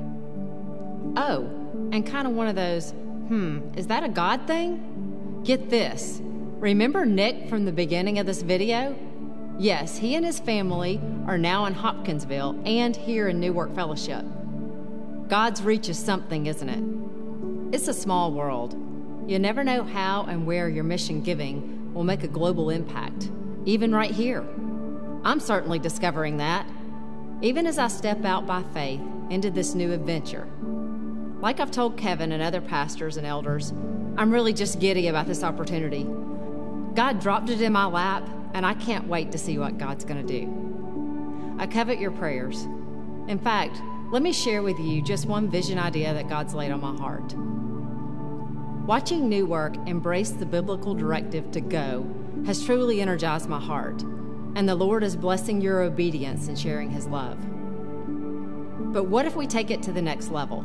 Oh, 1.18 1.50
and 1.92 2.08
kind 2.08 2.28
of 2.28 2.34
one 2.34 2.48
of 2.48 2.56
those, 2.56 2.92
hmm, 2.92 3.60
is 3.76 3.88
that 3.88 4.04
a 4.06 4.10
God 4.10 4.48
thing? 4.48 5.42
Get 5.44 5.70
this. 5.70 6.22
Remember 6.60 7.06
Nick 7.06 7.50
from 7.50 7.66
the 7.66 7.72
beginning 7.72 8.18
of 8.18 8.26
this 8.26 8.42
video? 8.42 8.96
Yes, 9.60 9.96
he 10.00 10.16
and 10.16 10.26
his 10.26 10.40
family 10.40 11.00
are 11.28 11.38
now 11.38 11.66
in 11.66 11.76
Hopkinsville 11.76 12.60
and 12.66 12.96
here 12.96 13.28
in 13.28 13.40
New 13.40 13.54
Work 13.54 13.76
Fellowship. 13.76 14.26
God's 15.28 15.62
reach 15.62 15.88
is 15.88 16.00
something, 16.00 16.48
isn't 16.48 16.68
it? 16.68 17.76
It's 17.76 17.88
a 17.88 17.94
small 17.94 18.32
world. 18.32 18.74
You 19.30 19.38
never 19.38 19.64
know 19.64 19.84
how 19.84 20.24
and 20.24 20.48
where 20.48 20.68
your 20.68 20.84
mission 20.84 21.22
giving 21.22 21.94
will 21.94 22.04
make 22.04 22.24
a 22.24 22.28
global 22.28 22.72
impact, 22.72 23.30
even 23.66 23.94
right 23.94 24.10
here. 24.10 24.44
I'm 25.24 25.40
certainly 25.40 25.78
discovering 25.78 26.38
that, 26.38 26.66
even 27.44 27.68
as 27.68 27.78
I 27.78 27.88
step 27.88 28.26
out 28.26 28.48
by 28.48 28.64
faith 28.74 29.02
into 29.30 29.52
this 29.52 29.76
new 29.76 29.94
adventure. 29.94 30.48
Like 31.40 31.60
I've 31.60 31.70
told 31.70 31.98
Kevin 31.98 32.32
and 32.32 32.42
other 32.42 32.62
pastors 32.62 33.16
and 33.16 33.28
elders, 33.28 33.74
I'm 34.18 34.32
really 34.32 34.54
just 34.54 34.80
giddy 34.80 35.08
about 35.08 35.28
this 35.28 35.44
opportunity. 35.44 36.08
God 36.98 37.20
dropped 37.20 37.52
it 37.52 37.62
in 37.62 37.74
my 37.74 37.86
lap, 37.86 38.28
and 38.56 38.66
I 38.66 38.74
can't 38.74 39.08
wait 39.08 39.32
to 39.32 39.38
see 39.38 39.60
what 39.60 39.78
God's 39.78 40.04
going 40.04 40.26
to 40.26 40.40
do. 40.42 41.56
I 41.60 41.68
covet 41.68 42.00
your 42.00 42.10
prayers. 42.10 42.64
In 43.28 43.38
fact, 43.38 43.80
let 44.12 44.24
me 44.24 44.34
share 44.34 44.64
with 44.64 44.80
you 44.80 45.04
just 45.04 45.28
one 45.28 45.48
vision 45.48 45.78
idea 45.78 46.12
that 46.16 46.28
God's 46.28 46.56
laid 46.56 46.72
on 46.72 46.82
my 46.82 46.98
heart. 46.98 47.36
Watching 48.88 49.30
New 49.30 49.46
Work 49.46 49.78
embrace 49.86 50.32
the 50.32 50.48
biblical 50.48 50.96
directive 50.96 51.52
to 51.52 51.62
go 51.62 52.12
has 52.48 52.66
truly 52.66 53.00
energized 53.00 53.48
my 53.48 53.60
heart, 53.60 54.02
and 54.56 54.68
the 54.68 54.74
Lord 54.74 55.04
is 55.04 55.16
blessing 55.16 55.62
your 55.62 55.84
obedience 55.84 56.48
and 56.48 56.58
sharing 56.58 56.90
His 56.90 57.06
love. 57.06 57.38
But 58.92 59.04
what 59.04 59.28
if 59.28 59.36
we 59.36 59.46
take 59.46 59.70
it 59.70 59.84
to 59.84 59.92
the 59.92 60.02
next 60.02 60.32
level? 60.32 60.64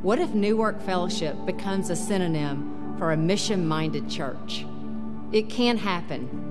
What 0.00 0.20
if 0.20 0.30
New 0.30 0.56
Work 0.56 0.80
Fellowship 0.80 1.36
becomes 1.44 1.90
a 1.90 1.96
synonym 1.96 2.94
for 2.96 3.12
a 3.12 3.16
mission 3.18 3.68
minded 3.68 4.08
church? 4.08 4.64
It 5.32 5.48
can 5.48 5.76
happen 5.76 6.50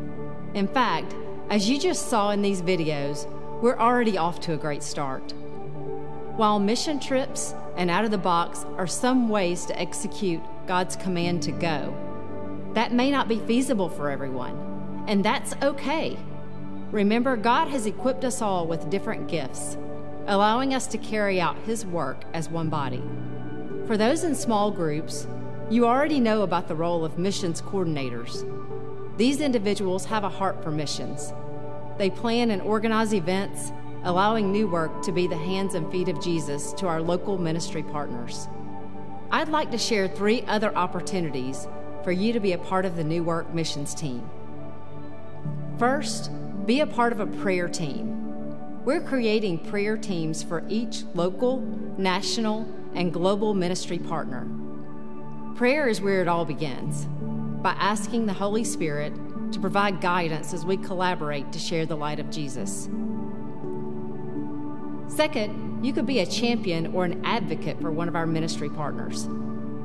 in 0.53 0.67
fact, 0.67 1.15
as 1.49 1.69
you 1.69 1.79
just 1.79 2.09
saw 2.09 2.31
in 2.31 2.41
these 2.41 2.61
videos, 2.61 3.29
we're 3.61 3.77
already 3.77 4.17
off 4.17 4.39
to 4.41 4.53
a 4.53 4.57
great 4.57 4.81
start. 4.81 5.33
While 6.37 6.59
mission 6.59 6.99
trips 6.99 7.53
and 7.77 7.89
out 7.89 8.05
of 8.05 8.11
the 8.11 8.17
box 8.17 8.65
are 8.77 8.87
some 8.87 9.29
ways 9.29 9.65
to 9.65 9.79
execute 9.79 10.41
God's 10.65 10.95
command 10.95 11.43
to 11.43 11.51
go, 11.51 11.95
that 12.73 12.93
may 12.93 13.11
not 13.11 13.27
be 13.27 13.39
feasible 13.39 13.89
for 13.89 14.09
everyone, 14.09 15.05
and 15.07 15.23
that's 15.23 15.53
okay. 15.61 16.17
Remember, 16.91 17.35
God 17.35 17.67
has 17.67 17.85
equipped 17.85 18.25
us 18.25 18.41
all 18.41 18.65
with 18.65 18.89
different 18.89 19.27
gifts, 19.27 19.77
allowing 20.25 20.73
us 20.73 20.87
to 20.87 20.97
carry 20.97 21.39
out 21.39 21.57
His 21.65 21.85
work 21.85 22.23
as 22.33 22.49
one 22.49 22.69
body. 22.69 23.03
For 23.85 23.97
those 23.97 24.23
in 24.23 24.33
small 24.33 24.71
groups, 24.71 25.27
you 25.69 25.85
already 25.85 26.19
know 26.19 26.41
about 26.41 26.67
the 26.67 26.75
role 26.75 27.05
of 27.05 27.19
missions 27.19 27.61
coordinators 27.61 28.43
these 29.19 29.41
individuals 29.41 30.05
have 30.05 30.23
a 30.23 30.29
heart 30.29 30.63
for 30.63 30.71
missions. 30.71 31.33
They 31.97 32.09
plan 32.09 32.51
and 32.51 32.61
organize 32.61 33.13
events, 33.13 33.73
allowing 34.05 34.49
New 34.49 34.65
Work 34.65 35.01
to 35.03 35.11
be 35.11 35.27
the 35.27 35.35
hands 35.35 35.73
and 35.73 35.91
feet 35.91 36.07
of 36.07 36.23
Jesus 36.23 36.71
to 36.75 36.87
our 36.87 37.01
local 37.01 37.37
ministry 37.37 37.83
partners. 37.83 38.47
I'd 39.29 39.49
like 39.49 39.71
to 39.71 39.77
share 39.77 40.07
three 40.07 40.43
other 40.43 40.73
opportunities 40.73 41.67
for 42.01 42.13
you 42.13 42.31
to 42.31 42.39
be 42.39 42.53
a 42.53 42.57
part 42.57 42.85
of 42.85 42.95
the 42.95 43.03
New 43.03 43.21
Work 43.21 43.53
missions 43.53 43.93
team. 43.93 44.27
First, 45.77 46.31
be 46.65 46.79
a 46.79 46.87
part 46.87 47.11
of 47.11 47.19
a 47.19 47.27
prayer 47.27 47.67
team. 47.67 48.85
We're 48.85 49.01
creating 49.01 49.65
prayer 49.65 49.97
teams 49.97 50.43
for 50.43 50.63
each 50.69 51.03
local, 51.13 51.59
national, 51.97 52.65
and 52.95 53.11
global 53.11 53.53
ministry 53.53 53.99
partner. 53.99 54.47
Prayer 55.57 55.89
is 55.89 55.99
where 55.99 56.21
it 56.21 56.29
all 56.29 56.45
begins 56.45 57.05
by 57.61 57.71
asking 57.71 58.25
the 58.25 58.33
Holy 58.33 58.63
Spirit 58.63 59.13
to 59.51 59.59
provide 59.59 60.01
guidance 60.01 60.53
as 60.53 60.65
we 60.65 60.77
collaborate 60.77 61.51
to 61.51 61.59
share 61.59 61.85
the 61.85 61.95
light 61.95 62.19
of 62.19 62.29
Jesus. 62.29 62.89
Second, 65.07 65.83
you 65.83 65.91
could 65.91 66.05
be 66.05 66.19
a 66.19 66.25
champion 66.25 66.93
or 66.93 67.05
an 67.05 67.25
advocate 67.25 67.79
for 67.81 67.91
one 67.91 68.07
of 68.07 68.15
our 68.15 68.27
ministry 68.27 68.69
partners, 68.69 69.27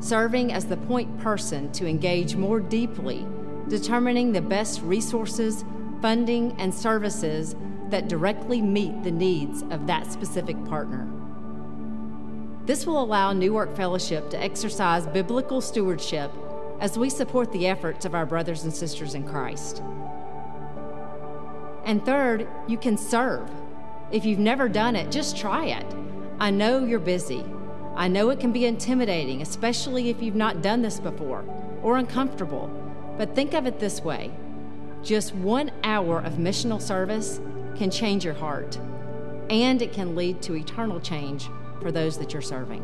serving 0.00 0.52
as 0.52 0.66
the 0.66 0.76
point 0.76 1.18
person 1.20 1.72
to 1.72 1.86
engage 1.86 2.36
more 2.36 2.60
deeply, 2.60 3.26
determining 3.68 4.32
the 4.32 4.42
best 4.42 4.82
resources, 4.82 5.64
funding, 6.02 6.54
and 6.58 6.74
services 6.74 7.56
that 7.88 8.08
directly 8.08 8.60
meet 8.60 9.02
the 9.02 9.10
needs 9.10 9.62
of 9.70 9.86
that 9.86 10.10
specific 10.12 10.62
partner. 10.66 11.08
This 12.66 12.86
will 12.86 13.02
allow 13.02 13.32
New 13.32 13.52
Work 13.52 13.76
Fellowship 13.76 14.30
to 14.30 14.42
exercise 14.42 15.06
biblical 15.06 15.60
stewardship 15.60 16.30
as 16.80 16.98
we 16.98 17.08
support 17.10 17.52
the 17.52 17.66
efforts 17.66 18.04
of 18.04 18.14
our 18.14 18.26
brothers 18.26 18.64
and 18.64 18.74
sisters 18.74 19.14
in 19.14 19.26
Christ. 19.26 19.82
And 21.84 22.04
third, 22.04 22.48
you 22.66 22.78
can 22.78 22.96
serve. 22.96 23.50
If 24.10 24.24
you've 24.24 24.38
never 24.38 24.68
done 24.68 24.96
it, 24.96 25.10
just 25.10 25.36
try 25.36 25.66
it. 25.66 25.86
I 26.38 26.50
know 26.50 26.84
you're 26.84 26.98
busy. 26.98 27.44
I 27.94 28.08
know 28.08 28.30
it 28.30 28.40
can 28.40 28.52
be 28.52 28.64
intimidating, 28.64 29.42
especially 29.42 30.10
if 30.10 30.22
you've 30.22 30.34
not 30.34 30.62
done 30.62 30.82
this 30.82 30.98
before 30.98 31.44
or 31.82 31.96
uncomfortable. 31.98 32.68
But 33.16 33.34
think 33.34 33.54
of 33.54 33.66
it 33.66 33.78
this 33.78 34.02
way 34.02 34.32
just 35.02 35.34
one 35.34 35.70
hour 35.84 36.20
of 36.20 36.34
missional 36.34 36.80
service 36.80 37.40
can 37.76 37.90
change 37.90 38.24
your 38.24 38.34
heart, 38.34 38.78
and 39.50 39.82
it 39.82 39.92
can 39.92 40.16
lead 40.16 40.40
to 40.42 40.56
eternal 40.56 40.98
change 40.98 41.48
for 41.80 41.92
those 41.92 42.16
that 42.18 42.32
you're 42.32 42.42
serving. 42.42 42.82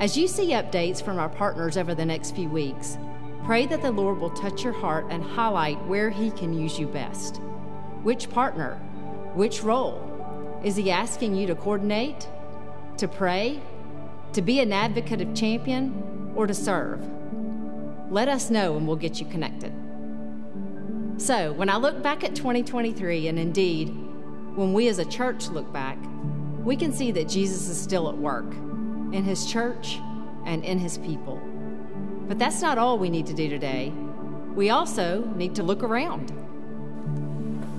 As 0.00 0.16
you 0.16 0.26
see 0.26 0.48
updates 0.48 1.02
from 1.02 1.18
our 1.18 1.28
partners 1.28 1.76
over 1.76 1.94
the 1.94 2.04
next 2.04 2.34
few 2.34 2.48
weeks, 2.48 2.98
pray 3.44 3.64
that 3.66 3.80
the 3.80 3.92
Lord 3.92 4.18
will 4.18 4.30
touch 4.30 4.64
your 4.64 4.72
heart 4.72 5.06
and 5.08 5.22
highlight 5.22 5.82
where 5.86 6.10
He 6.10 6.32
can 6.32 6.52
use 6.52 6.78
you 6.78 6.88
best. 6.88 7.36
Which 8.02 8.28
partner? 8.28 8.74
Which 9.34 9.62
role? 9.62 10.02
Is 10.64 10.74
He 10.76 10.90
asking 10.90 11.36
you 11.36 11.46
to 11.46 11.54
coordinate, 11.54 12.28
to 12.98 13.06
pray, 13.06 13.62
to 14.32 14.42
be 14.42 14.58
an 14.58 14.72
advocate 14.72 15.20
of 15.20 15.32
champion, 15.32 16.32
or 16.34 16.48
to 16.48 16.54
serve? 16.54 17.00
Let 18.10 18.28
us 18.28 18.50
know 18.50 18.76
and 18.76 18.86
we'll 18.88 18.96
get 18.96 19.20
you 19.20 19.26
connected. 19.26 19.72
So, 21.18 21.52
when 21.52 21.70
I 21.70 21.76
look 21.76 22.02
back 22.02 22.24
at 22.24 22.34
2023, 22.34 23.28
and 23.28 23.38
indeed, 23.38 23.88
when 24.56 24.72
we 24.72 24.88
as 24.88 24.98
a 24.98 25.04
church 25.04 25.48
look 25.48 25.72
back, 25.72 25.98
we 26.64 26.76
can 26.76 26.92
see 26.92 27.12
that 27.12 27.28
Jesus 27.28 27.68
is 27.68 27.80
still 27.80 28.08
at 28.08 28.16
work 28.16 28.52
in 29.14 29.22
His 29.22 29.46
church, 29.46 30.00
and 30.44 30.64
in 30.64 30.78
His 30.78 30.98
people. 30.98 31.40
But 32.26 32.38
that's 32.38 32.60
not 32.60 32.78
all 32.78 32.98
we 32.98 33.08
need 33.08 33.26
to 33.26 33.34
do 33.34 33.48
today. 33.48 33.92
We 34.54 34.70
also 34.70 35.24
need 35.36 35.54
to 35.54 35.62
look 35.62 35.82
around. 35.82 36.32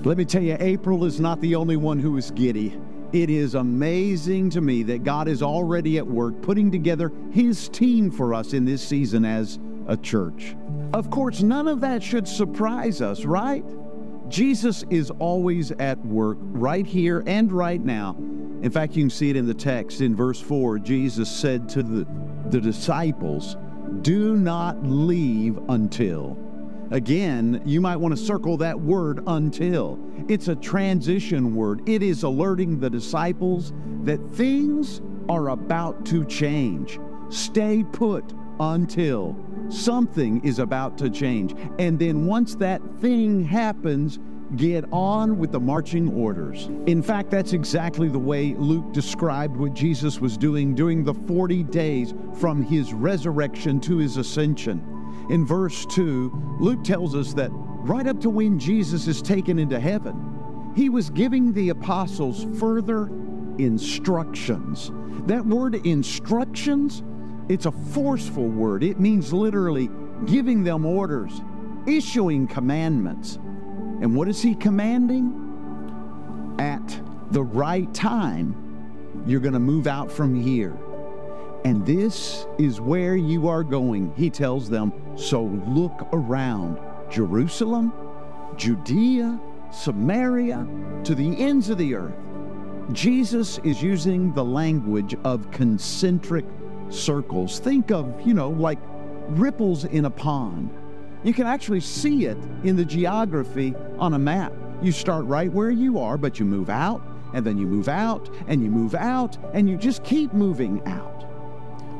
Let 0.04 0.16
me 0.16 0.24
tell 0.24 0.42
you, 0.42 0.56
April 0.58 1.04
is 1.04 1.20
not 1.20 1.40
the 1.40 1.54
only 1.54 1.76
one 1.76 1.98
who 1.98 2.16
is 2.16 2.30
giddy. 2.30 2.80
It 3.12 3.28
is 3.28 3.54
amazing 3.54 4.50
to 4.50 4.60
me 4.60 4.82
that 4.84 5.04
God 5.04 5.28
is 5.28 5.42
already 5.42 5.98
at 5.98 6.06
work 6.06 6.40
putting 6.42 6.70
together 6.70 7.12
His 7.30 7.68
team 7.68 8.10
for 8.10 8.32
us 8.32 8.52
in 8.54 8.64
this 8.64 8.86
season 8.86 9.24
as 9.24 9.58
a 9.88 9.96
church. 9.96 10.56
Of 10.94 11.10
course, 11.10 11.42
none 11.42 11.68
of 11.68 11.80
that 11.80 12.02
should 12.02 12.26
surprise 12.26 13.02
us, 13.02 13.24
right? 13.24 13.64
Jesus 14.28 14.84
is 14.88 15.10
always 15.18 15.70
at 15.72 15.98
work 16.06 16.38
right 16.40 16.86
here 16.86 17.22
and 17.26 17.52
right 17.52 17.80
now 17.80 18.16
in 18.66 18.72
fact, 18.72 18.96
you 18.96 19.04
can 19.04 19.10
see 19.10 19.30
it 19.30 19.36
in 19.36 19.46
the 19.46 19.54
text 19.54 20.00
in 20.00 20.16
verse 20.16 20.40
4. 20.40 20.80
Jesus 20.80 21.30
said 21.30 21.68
to 21.68 21.84
the, 21.84 22.04
the 22.50 22.60
disciples, 22.60 23.56
Do 24.00 24.36
not 24.36 24.82
leave 24.82 25.56
until. 25.68 26.36
Again, 26.90 27.62
you 27.64 27.80
might 27.80 27.94
want 27.94 28.16
to 28.16 28.20
circle 28.20 28.56
that 28.56 28.80
word 28.80 29.22
until. 29.28 30.00
It's 30.26 30.48
a 30.48 30.56
transition 30.56 31.54
word. 31.54 31.88
It 31.88 32.02
is 32.02 32.24
alerting 32.24 32.80
the 32.80 32.90
disciples 32.90 33.72
that 34.02 34.18
things 34.32 35.00
are 35.28 35.50
about 35.50 36.04
to 36.06 36.24
change. 36.24 36.98
Stay 37.28 37.84
put 37.92 38.24
until 38.58 39.36
something 39.68 40.44
is 40.44 40.58
about 40.58 40.98
to 40.98 41.08
change. 41.08 41.54
And 41.78 42.00
then 42.00 42.26
once 42.26 42.56
that 42.56 42.82
thing 43.00 43.44
happens, 43.44 44.18
get 44.54 44.84
on 44.92 45.38
with 45.38 45.50
the 45.50 45.58
marching 45.58 46.12
orders. 46.14 46.66
In 46.86 47.02
fact, 47.02 47.30
that's 47.30 47.52
exactly 47.52 48.08
the 48.08 48.18
way 48.18 48.54
Luke 48.54 48.92
described 48.92 49.56
what 49.56 49.74
Jesus 49.74 50.20
was 50.20 50.36
doing 50.36 50.74
during 50.74 51.02
the 51.02 51.14
40 51.14 51.64
days 51.64 52.14
from 52.38 52.62
his 52.62 52.92
resurrection 52.92 53.80
to 53.80 53.96
his 53.96 54.16
ascension. 54.18 54.80
In 55.30 55.44
verse 55.44 55.84
2, 55.86 56.56
Luke 56.60 56.84
tells 56.84 57.16
us 57.16 57.34
that 57.34 57.50
right 57.52 58.06
up 58.06 58.20
to 58.20 58.30
when 58.30 58.58
Jesus 58.58 59.08
is 59.08 59.20
taken 59.20 59.58
into 59.58 59.80
heaven, 59.80 60.72
he 60.76 60.88
was 60.90 61.10
giving 61.10 61.52
the 61.52 61.70
apostles 61.70 62.46
further 62.60 63.06
instructions. 63.58 64.92
That 65.26 65.44
word 65.44 65.74
instructions, 65.86 67.02
it's 67.48 67.66
a 67.66 67.72
forceful 67.72 68.48
word. 68.48 68.84
It 68.84 69.00
means 69.00 69.32
literally 69.32 69.90
giving 70.26 70.62
them 70.62 70.86
orders, 70.86 71.42
issuing 71.86 72.46
commandments. 72.46 73.38
And 74.00 74.14
what 74.14 74.28
is 74.28 74.42
he 74.42 74.54
commanding? 74.54 75.42
At 76.58 77.00
the 77.30 77.42
right 77.42 77.92
time, 77.92 78.54
you're 79.26 79.40
going 79.40 79.54
to 79.54 79.60
move 79.60 79.86
out 79.86 80.10
from 80.10 80.34
here. 80.34 80.76
And 81.64 81.84
this 81.84 82.46
is 82.58 82.80
where 82.80 83.16
you 83.16 83.48
are 83.48 83.64
going, 83.64 84.12
he 84.16 84.30
tells 84.30 84.70
them. 84.70 84.92
So 85.16 85.44
look 85.66 86.08
around 86.12 86.78
Jerusalem, 87.10 87.92
Judea, 88.56 89.40
Samaria, 89.72 90.66
to 91.04 91.14
the 91.14 91.40
ends 91.40 91.70
of 91.70 91.78
the 91.78 91.94
earth. 91.94 92.14
Jesus 92.92 93.58
is 93.64 93.82
using 93.82 94.32
the 94.32 94.44
language 94.44 95.16
of 95.24 95.50
concentric 95.50 96.44
circles. 96.88 97.58
Think 97.58 97.90
of, 97.90 98.20
you 98.24 98.34
know, 98.34 98.50
like 98.50 98.78
ripples 99.30 99.84
in 99.84 100.04
a 100.04 100.10
pond. 100.10 100.70
You 101.24 101.32
can 101.32 101.46
actually 101.46 101.80
see 101.80 102.26
it 102.26 102.38
in 102.64 102.76
the 102.76 102.84
geography 102.84 103.74
on 103.98 104.14
a 104.14 104.18
map. 104.18 104.52
You 104.82 104.92
start 104.92 105.24
right 105.24 105.50
where 105.50 105.70
you 105.70 105.98
are, 105.98 106.16
but 106.18 106.38
you 106.38 106.44
move 106.44 106.70
out, 106.70 107.02
and 107.34 107.44
then 107.44 107.58
you 107.58 107.66
move 107.66 107.88
out, 107.88 108.28
and 108.46 108.62
you 108.62 108.70
move 108.70 108.94
out, 108.94 109.36
and 109.52 109.68
you 109.68 109.76
just 109.76 110.04
keep 110.04 110.32
moving 110.32 110.82
out. 110.86 111.22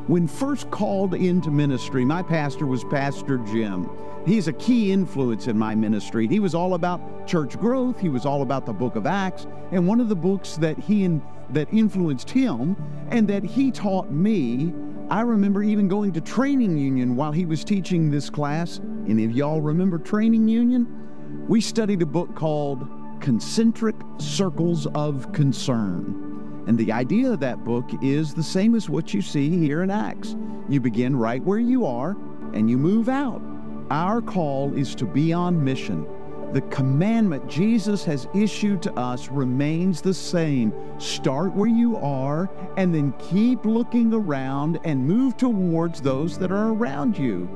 When 0.07 0.27
first 0.27 0.71
called 0.71 1.13
into 1.13 1.51
ministry, 1.51 2.05
my 2.05 2.23
pastor 2.23 2.65
was 2.65 2.83
Pastor 2.85 3.39
Jim. 3.39 3.89
He's 4.25 4.47
a 4.47 4.53
key 4.53 4.91
influence 4.91 5.47
in 5.47 5.57
my 5.57 5.75
ministry. 5.75 6.27
He 6.27 6.39
was 6.39 6.55
all 6.55 6.75
about 6.75 7.27
church 7.27 7.59
growth, 7.59 7.99
he 7.99 8.09
was 8.09 8.25
all 8.25 8.41
about 8.41 8.65
the 8.65 8.73
book 8.73 8.95
of 8.95 9.05
Acts, 9.05 9.47
and 9.71 9.87
one 9.87 9.99
of 9.99 10.07
the 10.07 10.15
books 10.15 10.55
that 10.57 10.77
he 10.77 11.03
in, 11.03 11.21
that 11.49 11.67
influenced 11.73 12.29
him 12.29 12.75
and 13.09 13.27
that 13.27 13.43
he 13.43 13.71
taught 13.71 14.11
me, 14.11 14.73
I 15.09 15.21
remember 15.21 15.63
even 15.63 15.87
going 15.87 16.11
to 16.13 16.21
training 16.21 16.77
union 16.77 17.15
while 17.15 17.31
he 17.31 17.45
was 17.45 17.63
teaching 17.63 18.11
this 18.11 18.29
class. 18.29 18.81
Any 19.07 19.23
of 19.23 19.31
y'all 19.31 19.61
remember 19.61 19.97
training 19.97 20.49
union? 20.49 21.45
We 21.47 21.61
studied 21.61 22.01
a 22.01 22.05
book 22.05 22.35
called 22.35 22.85
Concentric 23.21 23.95
Circles 24.17 24.85
of 24.87 25.31
Concern. 25.31 26.65
And 26.67 26.77
the 26.77 26.91
idea 26.91 27.31
of 27.31 27.39
that 27.39 27.63
book 27.63 27.89
is 28.01 28.33
the 28.33 28.43
same 28.43 28.75
as 28.75 28.89
what 28.89 29.13
you 29.13 29.21
see 29.21 29.49
here 29.49 29.81
in 29.81 29.89
Acts. 29.89 30.35
You 30.67 30.81
begin 30.81 31.15
right 31.15 31.41
where 31.41 31.57
you 31.57 31.85
are 31.85 32.17
and 32.53 32.69
you 32.69 32.77
move 32.77 33.07
out. 33.07 33.41
Our 33.89 34.21
call 34.21 34.73
is 34.73 34.93
to 34.95 35.05
be 35.05 35.31
on 35.31 35.63
mission. 35.63 36.05
The 36.53 36.61
commandment 36.61 37.49
Jesus 37.49 38.05
has 38.05 38.27
issued 38.33 38.81
to 38.83 38.93
us 38.93 39.27
remains 39.27 40.01
the 40.01 40.13
same. 40.13 40.73
Start 40.97 41.53
where 41.53 41.69
you 41.69 41.97
are 41.97 42.49
and 42.77 42.95
then 42.95 43.13
keep 43.19 43.65
looking 43.65 44.13
around 44.13 44.79
and 44.85 45.05
move 45.05 45.35
towards 45.35 46.01
those 46.01 46.37
that 46.39 46.51
are 46.51 46.71
around 46.71 47.17
you. 47.17 47.49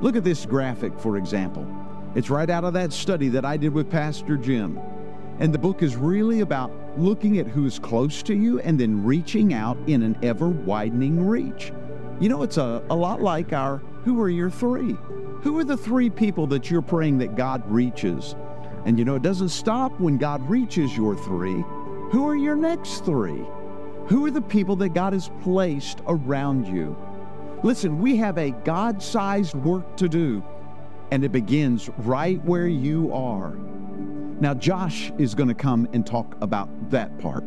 Look 0.00 0.16
at 0.16 0.24
this 0.24 0.46
graphic, 0.46 0.98
for 0.98 1.18
example. 1.18 1.66
It's 2.14 2.30
right 2.30 2.48
out 2.48 2.64
of 2.64 2.72
that 2.72 2.94
study 2.94 3.28
that 3.28 3.44
I 3.44 3.58
did 3.58 3.74
with 3.74 3.90
Pastor 3.90 4.38
Jim. 4.38 4.80
And 5.38 5.52
the 5.52 5.58
book 5.58 5.82
is 5.82 5.96
really 5.96 6.40
about 6.40 6.72
looking 6.98 7.38
at 7.38 7.46
who's 7.46 7.78
close 7.78 8.22
to 8.22 8.34
you 8.34 8.58
and 8.60 8.80
then 8.80 9.04
reaching 9.04 9.52
out 9.52 9.76
in 9.86 10.02
an 10.02 10.18
ever 10.22 10.48
widening 10.48 11.26
reach. 11.26 11.72
You 12.20 12.30
know, 12.30 12.42
it's 12.42 12.56
a, 12.56 12.82
a 12.88 12.96
lot 12.96 13.20
like 13.20 13.52
our 13.52 13.82
who 14.04 14.20
are 14.20 14.28
your 14.28 14.50
three? 14.50 14.96
Who 15.42 15.58
are 15.58 15.64
the 15.64 15.76
three 15.76 16.10
people 16.10 16.46
that 16.48 16.70
you're 16.70 16.82
praying 16.82 17.18
that 17.18 17.36
God 17.36 17.62
reaches? 17.70 18.34
And 18.86 18.98
you 18.98 19.04
know, 19.04 19.14
it 19.14 19.22
doesn't 19.22 19.50
stop 19.50 19.98
when 20.00 20.16
God 20.16 20.48
reaches 20.48 20.96
your 20.96 21.14
three. 21.16 21.64
Who 22.10 22.26
are 22.26 22.36
your 22.36 22.56
next 22.56 23.04
three? 23.04 23.44
Who 24.06 24.24
are 24.26 24.30
the 24.30 24.42
people 24.42 24.74
that 24.76 24.90
God 24.90 25.12
has 25.12 25.30
placed 25.42 26.00
around 26.06 26.66
you? 26.66 26.96
Listen, 27.62 28.00
we 28.00 28.16
have 28.16 28.38
a 28.38 28.50
God 28.50 29.02
sized 29.02 29.54
work 29.54 29.96
to 29.98 30.08
do, 30.08 30.42
and 31.10 31.22
it 31.22 31.30
begins 31.30 31.90
right 31.98 32.42
where 32.44 32.66
you 32.66 33.12
are. 33.12 33.54
Now, 34.40 34.54
Josh 34.54 35.12
is 35.18 35.34
going 35.34 35.50
to 35.50 35.54
come 35.54 35.86
and 35.92 36.06
talk 36.06 36.34
about 36.40 36.90
that 36.90 37.18
part. 37.18 37.44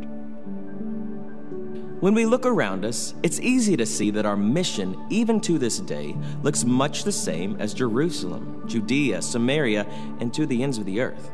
When 2.03 2.15
we 2.15 2.25
look 2.25 2.45
around 2.45 2.83
us, 2.83 3.13
it's 3.23 3.39
easy 3.39 3.77
to 3.77 3.85
see 3.85 4.11
that 4.11 4.25
our 4.25 4.35
mission, 4.35 5.01
even 5.09 5.39
to 5.39 5.57
this 5.57 5.79
day, 5.79 6.17
looks 6.41 6.65
much 6.65 7.05
the 7.05 7.13
same 7.13 7.55
as 7.61 7.73
Jerusalem, 7.73 8.67
Judea, 8.67 9.21
Samaria, 9.21 9.85
and 10.19 10.33
to 10.33 10.45
the 10.45 10.63
ends 10.63 10.77
of 10.77 10.83
the 10.83 10.99
earth. 10.99 11.31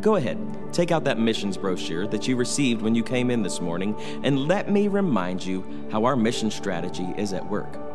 Go 0.00 0.14
ahead, 0.14 0.38
take 0.72 0.92
out 0.92 1.02
that 1.02 1.18
missions 1.18 1.56
brochure 1.56 2.06
that 2.06 2.28
you 2.28 2.36
received 2.36 2.82
when 2.82 2.94
you 2.94 3.02
came 3.02 3.32
in 3.32 3.42
this 3.42 3.60
morning, 3.60 3.96
and 4.22 4.46
let 4.46 4.70
me 4.70 4.86
remind 4.86 5.44
you 5.44 5.64
how 5.90 6.04
our 6.04 6.14
mission 6.14 6.52
strategy 6.52 7.12
is 7.16 7.32
at 7.32 7.50
work. 7.50 7.85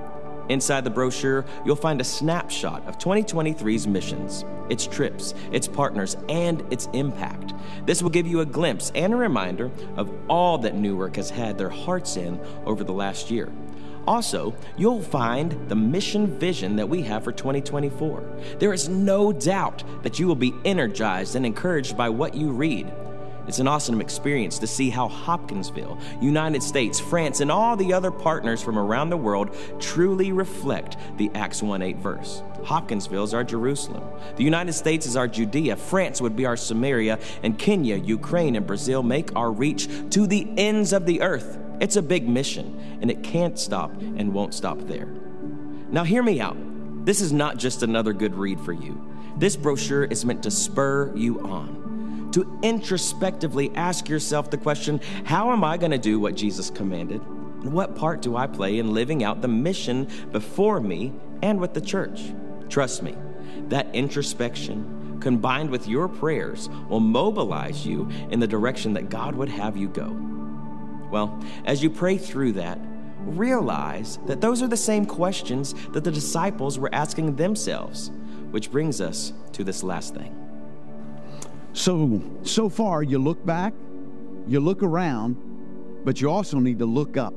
Inside 0.51 0.83
the 0.83 0.89
brochure, 0.89 1.45
you'll 1.65 1.77
find 1.77 2.01
a 2.01 2.03
snapshot 2.03 2.85
of 2.85 2.97
2023's 2.97 3.87
missions, 3.87 4.43
its 4.69 4.85
trips, 4.85 5.33
its 5.53 5.65
partners, 5.65 6.17
and 6.27 6.61
its 6.73 6.89
impact. 6.91 7.53
This 7.85 8.03
will 8.03 8.09
give 8.09 8.27
you 8.27 8.41
a 8.41 8.45
glimpse 8.45 8.91
and 8.93 9.13
a 9.13 9.15
reminder 9.15 9.71
of 9.95 10.11
all 10.27 10.57
that 10.57 10.75
New 10.75 10.97
Work 10.97 11.15
has 11.15 11.29
had 11.29 11.57
their 11.57 11.69
hearts 11.69 12.17
in 12.17 12.37
over 12.65 12.83
the 12.83 12.91
last 12.91 13.31
year. 13.31 13.49
Also, 14.05 14.53
you'll 14.75 15.01
find 15.01 15.69
the 15.69 15.75
mission 15.75 16.37
vision 16.37 16.75
that 16.75 16.89
we 16.89 17.01
have 17.03 17.23
for 17.23 17.31
2024. 17.31 18.21
There 18.59 18.73
is 18.73 18.89
no 18.89 19.31
doubt 19.31 19.85
that 20.03 20.19
you 20.19 20.27
will 20.27 20.35
be 20.35 20.53
energized 20.65 21.37
and 21.37 21.45
encouraged 21.45 21.95
by 21.95 22.09
what 22.09 22.35
you 22.35 22.51
read. 22.51 22.91
It's 23.51 23.59
an 23.59 23.67
awesome 23.67 23.99
experience 23.99 24.59
to 24.59 24.65
see 24.65 24.89
how 24.89 25.09
Hopkinsville, 25.09 25.97
United 26.21 26.63
States, 26.63 27.01
France, 27.01 27.41
and 27.41 27.51
all 27.51 27.75
the 27.75 27.91
other 27.91 28.09
partners 28.09 28.63
from 28.63 28.79
around 28.79 29.09
the 29.09 29.17
world 29.17 29.53
truly 29.77 30.31
reflect 30.31 30.95
the 31.17 31.29
Acts 31.35 31.61
1 31.61 31.81
8 31.81 31.97
verse. 31.97 32.43
Hopkinsville 32.63 33.25
is 33.25 33.33
our 33.33 33.43
Jerusalem. 33.43 34.05
The 34.37 34.45
United 34.45 34.71
States 34.71 35.05
is 35.05 35.17
our 35.17 35.27
Judea. 35.27 35.75
France 35.75 36.21
would 36.21 36.33
be 36.33 36.45
our 36.45 36.55
Samaria. 36.55 37.19
And 37.43 37.59
Kenya, 37.59 37.97
Ukraine, 37.97 38.55
and 38.55 38.65
Brazil 38.65 39.03
make 39.03 39.35
our 39.35 39.51
reach 39.51 39.89
to 40.11 40.27
the 40.27 40.47
ends 40.55 40.93
of 40.93 41.05
the 41.05 41.21
earth. 41.21 41.59
It's 41.81 41.97
a 41.97 42.01
big 42.01 42.29
mission, 42.29 42.99
and 43.01 43.11
it 43.11 43.21
can't 43.21 43.59
stop 43.59 43.91
and 43.99 44.33
won't 44.33 44.53
stop 44.53 44.79
there. 44.87 45.09
Now, 45.89 46.05
hear 46.05 46.23
me 46.23 46.39
out. 46.39 46.55
This 47.05 47.19
is 47.19 47.33
not 47.33 47.57
just 47.57 47.83
another 47.83 48.13
good 48.13 48.33
read 48.33 48.61
for 48.61 48.71
you. 48.71 49.05
This 49.35 49.57
brochure 49.57 50.05
is 50.05 50.23
meant 50.23 50.41
to 50.43 50.51
spur 50.51 51.13
you 51.13 51.41
on 51.41 51.90
to 52.31 52.59
introspectively 52.61 53.71
ask 53.75 54.09
yourself 54.09 54.49
the 54.49 54.57
question 54.57 54.99
how 55.25 55.51
am 55.51 55.63
I 55.63 55.77
going 55.77 55.91
to 55.91 55.97
do 55.97 56.19
what 56.19 56.35
Jesus 56.35 56.69
commanded? 56.69 57.21
And 57.21 57.73
what 57.73 57.95
part 57.95 58.21
do 58.21 58.35
I 58.35 58.47
play 58.47 58.79
in 58.79 58.93
living 58.93 59.23
out 59.23 59.41
the 59.41 59.47
mission 59.47 60.07
before 60.31 60.79
me 60.79 61.13
and 61.41 61.59
with 61.59 61.73
the 61.73 61.81
church? 61.81 62.33
Trust 62.69 63.03
me, 63.03 63.15
that 63.69 63.93
introspection 63.93 65.19
combined 65.21 65.69
with 65.69 65.87
your 65.87 66.07
prayers 66.07 66.67
will 66.89 66.99
mobilize 66.99 67.85
you 67.85 68.09
in 68.31 68.39
the 68.39 68.47
direction 68.47 68.93
that 68.93 69.09
God 69.09 69.35
would 69.35 69.49
have 69.49 69.77
you 69.77 69.87
go. 69.87 70.09
Well, 71.11 71.39
as 71.65 71.83
you 71.83 71.89
pray 71.89 72.17
through 72.17 72.53
that, 72.53 72.79
realize 73.19 74.17
that 74.25 74.41
those 74.41 74.63
are 74.63 74.67
the 74.67 74.77
same 74.77 75.05
questions 75.05 75.75
that 75.91 76.03
the 76.03 76.11
disciples 76.11 76.79
were 76.79 76.93
asking 76.93 77.35
themselves, 77.35 78.11
which 78.49 78.71
brings 78.71 78.99
us 78.99 79.33
to 79.53 79.63
this 79.63 79.83
last 79.83 80.15
thing. 80.15 80.40
So, 81.73 82.21
so 82.43 82.69
far, 82.69 83.03
you 83.03 83.17
look 83.17 83.45
back, 83.45 83.73
you 84.47 84.59
look 84.59 84.83
around, 84.83 85.37
but 86.03 86.19
you 86.19 86.29
also 86.29 86.59
need 86.59 86.79
to 86.79 86.85
look 86.85 87.17
up. 87.17 87.33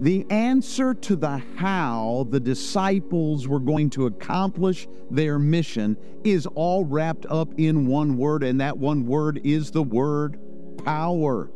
The 0.00 0.24
answer 0.30 0.94
to 0.94 1.16
the 1.16 1.42
how 1.56 2.26
the 2.30 2.40
disciples 2.40 3.46
were 3.46 3.60
going 3.60 3.90
to 3.90 4.06
accomplish 4.06 4.88
their 5.10 5.38
mission 5.38 5.96
is 6.24 6.46
all 6.46 6.84
wrapped 6.84 7.26
up 7.26 7.52
in 7.58 7.86
one 7.86 8.16
word, 8.16 8.42
and 8.42 8.60
that 8.60 8.78
one 8.78 9.06
word 9.06 9.40
is 9.44 9.70
the 9.70 9.82
word 9.82 10.38
power. 10.84 11.50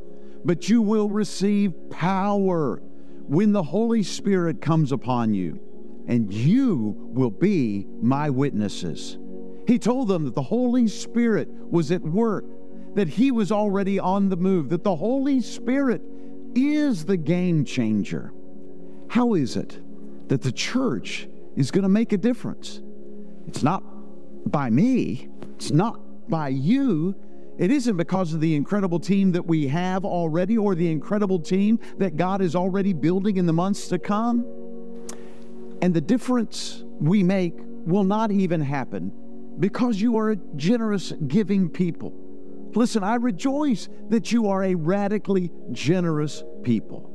But 0.44 0.68
you 0.68 0.82
will 0.82 1.08
receive 1.08 1.72
power 1.90 2.82
when 3.26 3.52
the 3.52 3.62
Holy 3.62 4.02
Spirit 4.02 4.60
comes 4.60 4.92
upon 4.92 5.32
you, 5.32 5.58
and 6.06 6.30
you 6.30 6.94
will 7.14 7.30
be 7.30 7.86
my 8.02 8.28
witnesses. 8.28 9.16
He 9.66 9.78
told 9.78 10.08
them 10.08 10.24
that 10.24 10.34
the 10.34 10.42
Holy 10.42 10.88
Spirit 10.88 11.48
was 11.50 11.90
at 11.90 12.02
work, 12.02 12.44
that 12.94 13.08
He 13.08 13.30
was 13.30 13.50
already 13.50 13.98
on 13.98 14.28
the 14.28 14.36
move, 14.36 14.68
that 14.70 14.84
the 14.84 14.96
Holy 14.96 15.40
Spirit 15.40 16.02
is 16.54 17.04
the 17.04 17.16
game 17.16 17.64
changer. 17.64 18.32
How 19.08 19.34
is 19.34 19.56
it 19.56 19.80
that 20.28 20.42
the 20.42 20.52
church 20.52 21.28
is 21.56 21.70
going 21.70 21.82
to 21.82 21.88
make 21.88 22.12
a 22.12 22.16
difference? 22.16 22.82
It's 23.46 23.62
not 23.62 23.82
by 24.50 24.70
me, 24.70 25.28
it's 25.56 25.70
not 25.70 26.00
by 26.28 26.48
you. 26.48 27.14
It 27.56 27.70
isn't 27.70 27.96
because 27.96 28.34
of 28.34 28.40
the 28.40 28.56
incredible 28.56 28.98
team 28.98 29.30
that 29.32 29.46
we 29.46 29.68
have 29.68 30.04
already 30.04 30.58
or 30.58 30.74
the 30.74 30.90
incredible 30.90 31.38
team 31.38 31.78
that 31.98 32.16
God 32.16 32.40
is 32.40 32.56
already 32.56 32.92
building 32.92 33.36
in 33.36 33.46
the 33.46 33.52
months 33.52 33.86
to 33.88 33.98
come. 34.00 34.44
And 35.80 35.94
the 35.94 36.00
difference 36.00 36.82
we 36.98 37.22
make 37.22 37.54
will 37.86 38.02
not 38.02 38.32
even 38.32 38.60
happen 38.60 39.12
because 39.58 40.00
you 40.00 40.16
are 40.16 40.30
a 40.30 40.36
generous, 40.56 41.12
giving 41.26 41.68
people. 41.68 42.12
Listen, 42.74 43.04
I 43.04 43.16
rejoice 43.16 43.88
that 44.08 44.32
you 44.32 44.48
are 44.48 44.64
a 44.64 44.74
radically 44.74 45.50
generous 45.72 46.42
people. 46.62 47.10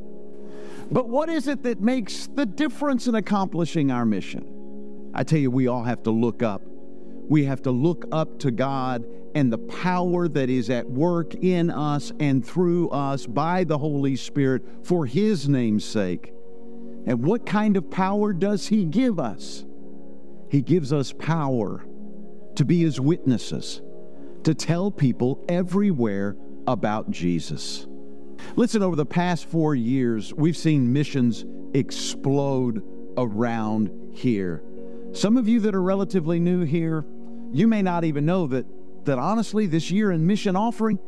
But 0.92 1.10
what 1.10 1.30
is 1.30 1.48
it 1.48 1.64
that 1.64 1.82
makes 1.82 2.28
the 2.28 2.46
difference 2.46 3.08
in 3.08 3.16
accomplishing 3.16 3.92
our 3.92 4.06
mission? 4.06 5.12
I 5.14 5.24
tell 5.24 5.40
you, 5.40 5.52
we 5.52 5.68
all 5.68 5.84
have 5.84 6.04
to 6.04 6.12
look 6.12 6.42
up. 6.42 6.62
We 6.66 7.46
have 7.46 7.62
to 7.64 7.72
look 7.72 8.06
up 8.12 8.40
to 8.40 8.52
God 8.52 9.06
and 9.36 9.54
the 9.54 9.58
power 9.58 10.28
that 10.28 10.50
is 10.50 10.70
at 10.70 10.90
work 10.90 11.36
in 11.36 11.70
us 11.70 12.12
and 12.20 12.46
through 12.46 12.90
us 12.90 13.28
by 13.28 13.64
the 13.64 13.78
Holy 13.78 14.16
Spirit 14.16 14.64
for 14.84 15.06
His 15.06 15.48
name's 15.48 15.86
sake. 15.86 16.34
And 17.06 17.24
what 17.24 17.46
kind 17.46 17.78
of 17.78 17.92
power 17.92 18.34
does 18.34 18.68
He 18.68 18.86
give 18.86 19.20
us? 19.20 19.66
He 20.50 20.62
gives 20.62 20.92
us 20.92 21.14
power 21.14 21.86
to 22.60 22.66
be 22.66 22.82
His 22.82 23.00
witnesses, 23.00 23.82
to 24.44 24.54
tell 24.54 24.92
people 24.92 25.46
everywhere 25.48 26.36
about 26.68 27.10
Jesus. 27.10 27.88
Listen, 28.58 28.84
over 28.84 28.98
the 28.98 29.06
past 29.06 29.46
four 29.46 29.76
years, 29.76 30.34
we've 30.34 30.58
seen 30.58 30.92
missions 30.92 31.46
explode 31.74 32.84
around 33.16 33.90
here. 34.12 34.62
Some 35.14 35.38
of 35.38 35.48
you 35.48 35.62
that 35.62 35.74
are 35.74 35.82
relatively 35.82 36.38
new 36.42 36.66
here, 36.66 37.06
you 37.54 37.66
may 37.66 37.82
not 37.82 38.04
even 38.04 38.26
know 38.26 38.46
that, 38.48 38.66
that 39.06 39.18
honestly, 39.18 39.66
this 39.66 39.90
year 39.90 40.12
in 40.12 40.28
mission 40.28 40.58
offering, 40.58 41.00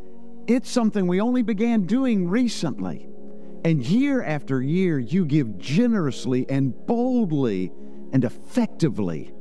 it's 0.47 0.71
something 0.71 1.05
we 1.05 1.19
only 1.19 1.41
began 1.41 1.81
doing 1.81 2.29
recently. 2.29 3.09
And 3.65 3.85
year 3.85 4.23
after 4.23 4.61
year, 4.61 4.99
you 4.99 5.25
give 5.25 5.57
generously 5.57 6.45
and 6.47 6.73
boldly 6.87 7.73
and 8.13 8.23
effectively 8.23 9.33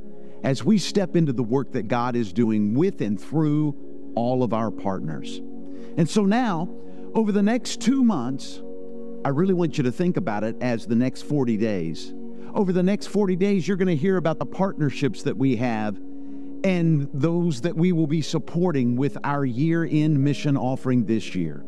as 0.43 0.63
we 0.63 0.77
step 0.77 1.15
into 1.15 1.33
the 1.33 1.43
work 1.43 1.71
that 1.73 1.87
God 1.87 2.15
is 2.15 2.33
doing 2.33 2.73
with 2.73 3.01
and 3.01 3.19
through 3.19 3.75
all 4.15 4.43
of 4.43 4.53
our 4.53 4.71
partners. 4.71 5.39
And 5.97 6.09
so 6.09 6.25
now, 6.25 6.69
over 7.13 7.31
the 7.31 7.43
next 7.43 7.81
two 7.81 8.03
months, 8.03 8.61
I 9.23 9.29
really 9.29 9.53
want 9.53 9.77
you 9.77 9.83
to 9.83 9.91
think 9.91 10.17
about 10.17 10.43
it 10.43 10.55
as 10.61 10.87
the 10.87 10.95
next 10.95 11.23
40 11.23 11.57
days. 11.57 12.13
Over 12.53 12.73
the 12.73 12.83
next 12.83 13.07
40 13.07 13.35
days, 13.35 13.67
you're 13.67 13.77
going 13.77 13.87
to 13.87 13.95
hear 13.95 14.17
about 14.17 14.39
the 14.39 14.45
partnerships 14.45 15.23
that 15.23 15.37
we 15.37 15.55
have 15.57 15.97
and 16.63 17.09
those 17.13 17.61
that 17.61 17.75
we 17.75 17.91
will 17.91 18.07
be 18.07 18.21
supporting 18.21 18.95
with 18.95 19.17
our 19.23 19.45
year 19.45 19.87
end 19.89 20.21
mission 20.23 20.57
offering 20.57 21.05
this 21.05 21.33
year. 21.35 21.63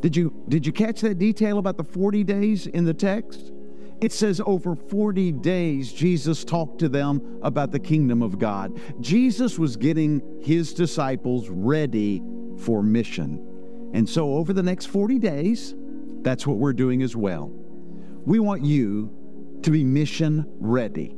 Did 0.00 0.16
you 0.16 0.44
did 0.48 0.66
you 0.66 0.72
catch 0.72 1.00
that 1.00 1.18
detail 1.18 1.58
about 1.58 1.76
the 1.76 1.84
40 1.84 2.24
days 2.24 2.66
in 2.66 2.84
the 2.84 2.94
text? 2.94 3.52
It 4.00 4.12
says 4.12 4.40
over 4.46 4.76
40 4.76 5.32
days 5.32 5.92
Jesus 5.92 6.44
talked 6.44 6.78
to 6.80 6.88
them 6.88 7.40
about 7.42 7.72
the 7.72 7.80
kingdom 7.80 8.22
of 8.22 8.38
God. 8.38 8.80
Jesus 9.00 9.58
was 9.58 9.76
getting 9.76 10.22
his 10.40 10.72
disciples 10.72 11.48
ready 11.48 12.22
for 12.58 12.82
mission. 12.82 13.44
And 13.94 14.08
so 14.08 14.34
over 14.34 14.52
the 14.52 14.62
next 14.62 14.86
40 14.86 15.18
days, 15.18 15.74
that's 16.22 16.46
what 16.46 16.58
we're 16.58 16.72
doing 16.72 17.02
as 17.02 17.16
well. 17.16 17.50
We 18.24 18.38
want 18.38 18.64
you 18.64 19.10
to 19.62 19.70
be 19.70 19.82
mission 19.82 20.46
ready. 20.60 21.16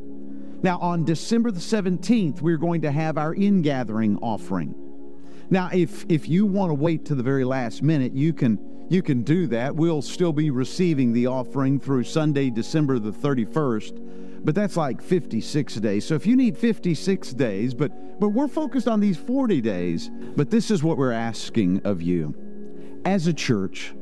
Now, 0.62 0.78
on 0.78 1.04
December 1.04 1.50
the 1.50 1.60
17th, 1.60 2.40
we're 2.40 2.58
going 2.58 2.82
to 2.82 2.92
have 2.92 3.18
our 3.18 3.34
in 3.34 3.62
gathering 3.62 4.18
offering. 4.18 4.74
Now, 5.48 5.70
if, 5.72 6.04
if 6.08 6.28
you 6.28 6.46
want 6.46 6.70
to 6.70 6.74
wait 6.74 7.06
to 7.06 7.14
the 7.14 7.22
very 7.22 7.44
last 7.44 7.82
minute, 7.82 8.12
you 8.12 8.32
can, 8.32 8.58
you 8.90 9.02
can 9.02 9.22
do 9.22 9.46
that. 9.46 9.76
We'll 9.76 10.02
still 10.02 10.32
be 10.32 10.50
receiving 10.50 11.12
the 11.12 11.28
offering 11.28 11.78
through 11.78 12.02
Sunday, 12.04 12.50
December 12.50 12.98
the 12.98 13.12
31st, 13.12 14.44
but 14.44 14.56
that's 14.56 14.76
like 14.76 15.00
56 15.00 15.76
days. 15.76 16.04
So 16.04 16.16
if 16.16 16.26
you 16.26 16.34
need 16.34 16.58
56 16.58 17.30
days, 17.34 17.72
but, 17.72 18.18
but 18.18 18.30
we're 18.30 18.48
focused 18.48 18.88
on 18.88 18.98
these 18.98 19.16
40 19.16 19.60
days, 19.60 20.10
but 20.36 20.50
this 20.50 20.72
is 20.72 20.82
what 20.82 20.98
we're 20.98 21.12
asking 21.12 21.82
of 21.84 22.02
you. 22.02 22.34
As 23.04 23.28
a 23.28 23.32
church, 23.32 23.94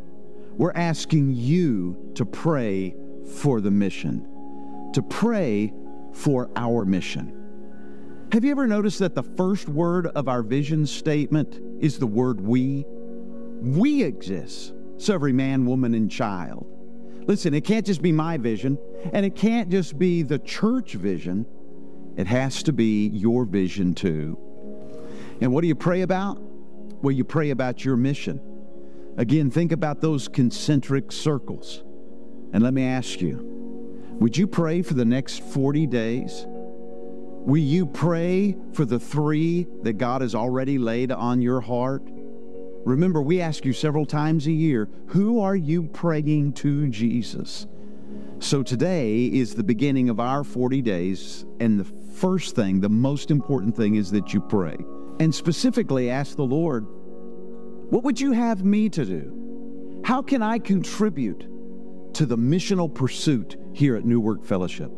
we're 0.56 0.72
asking 0.72 1.34
you 1.34 2.10
to 2.14 2.24
pray 2.24 2.96
for 3.42 3.60
the 3.60 3.70
mission, 3.70 4.90
to 4.94 5.02
pray 5.02 5.70
for 6.12 6.50
our 6.56 6.86
mission. 6.86 7.34
Have 8.32 8.42
you 8.42 8.50
ever 8.52 8.66
noticed 8.66 9.00
that 9.00 9.14
the 9.14 9.22
first 9.22 9.68
word 9.68 10.06
of 10.06 10.28
our 10.28 10.42
vision 10.42 10.86
statement 10.86 11.60
is 11.82 11.98
the 11.98 12.06
word 12.06 12.40
we? 12.40 12.86
We 13.60 14.02
exist, 14.02 14.72
so 14.98 15.14
every 15.14 15.32
man, 15.32 15.64
woman, 15.64 15.94
and 15.94 16.10
child. 16.10 16.66
Listen, 17.26 17.54
it 17.54 17.62
can't 17.62 17.86
just 17.86 18.02
be 18.02 18.12
my 18.12 18.36
vision, 18.36 18.78
and 19.12 19.24
it 19.24 19.36
can't 19.36 19.70
just 19.70 19.98
be 19.98 20.22
the 20.22 20.38
church 20.38 20.94
vision. 20.94 21.46
It 22.16 22.26
has 22.26 22.62
to 22.64 22.72
be 22.72 23.08
your 23.08 23.44
vision 23.44 23.94
too. 23.94 24.38
And 25.40 25.52
what 25.52 25.62
do 25.62 25.68
you 25.68 25.74
pray 25.74 26.02
about? 26.02 26.38
Well, 26.40 27.12
you 27.12 27.24
pray 27.24 27.50
about 27.50 27.84
your 27.84 27.96
mission. 27.96 28.40
Again, 29.16 29.50
think 29.50 29.72
about 29.72 30.00
those 30.00 30.26
concentric 30.26 31.12
circles. 31.12 31.82
And 32.52 32.62
let 32.62 32.74
me 32.74 32.84
ask 32.84 33.20
you 33.20 33.54
would 34.20 34.36
you 34.36 34.48
pray 34.48 34.82
for 34.82 34.94
the 34.94 35.04
next 35.04 35.42
40 35.42 35.86
days? 35.86 36.44
Will 36.48 37.62
you 37.62 37.86
pray 37.86 38.56
for 38.72 38.84
the 38.84 38.98
three 38.98 39.66
that 39.82 39.94
God 39.94 40.22
has 40.22 40.34
already 40.34 40.76
laid 40.76 41.12
on 41.12 41.40
your 41.40 41.60
heart? 41.60 42.02
Remember, 42.84 43.20
we 43.20 43.40
ask 43.40 43.64
you 43.64 43.72
several 43.72 44.06
times 44.06 44.46
a 44.46 44.52
year, 44.52 44.88
who 45.08 45.40
are 45.40 45.56
you 45.56 45.84
praying 45.84 46.54
to 46.54 46.88
Jesus? 46.88 47.66
So 48.38 48.62
today 48.62 49.26
is 49.26 49.54
the 49.54 49.64
beginning 49.64 50.08
of 50.08 50.20
our 50.20 50.44
40 50.44 50.80
days, 50.82 51.44
and 51.60 51.80
the 51.80 51.84
first 52.14 52.54
thing, 52.54 52.80
the 52.80 52.88
most 52.88 53.30
important 53.30 53.76
thing 53.76 53.96
is 53.96 54.10
that 54.12 54.32
you 54.32 54.40
pray. 54.40 54.76
And 55.20 55.34
specifically 55.34 56.08
ask 56.10 56.36
the 56.36 56.44
Lord, 56.44 56.86
what 57.90 58.04
would 58.04 58.20
you 58.20 58.32
have 58.32 58.64
me 58.64 58.88
to 58.90 59.04
do? 59.04 60.02
How 60.04 60.22
can 60.22 60.42
I 60.42 60.58
contribute 60.58 61.46
to 62.14 62.26
the 62.26 62.38
missional 62.38 62.92
pursuit 62.92 63.56
here 63.72 63.96
at 63.96 64.04
New 64.04 64.20
Work 64.20 64.44
Fellowship? 64.44 64.92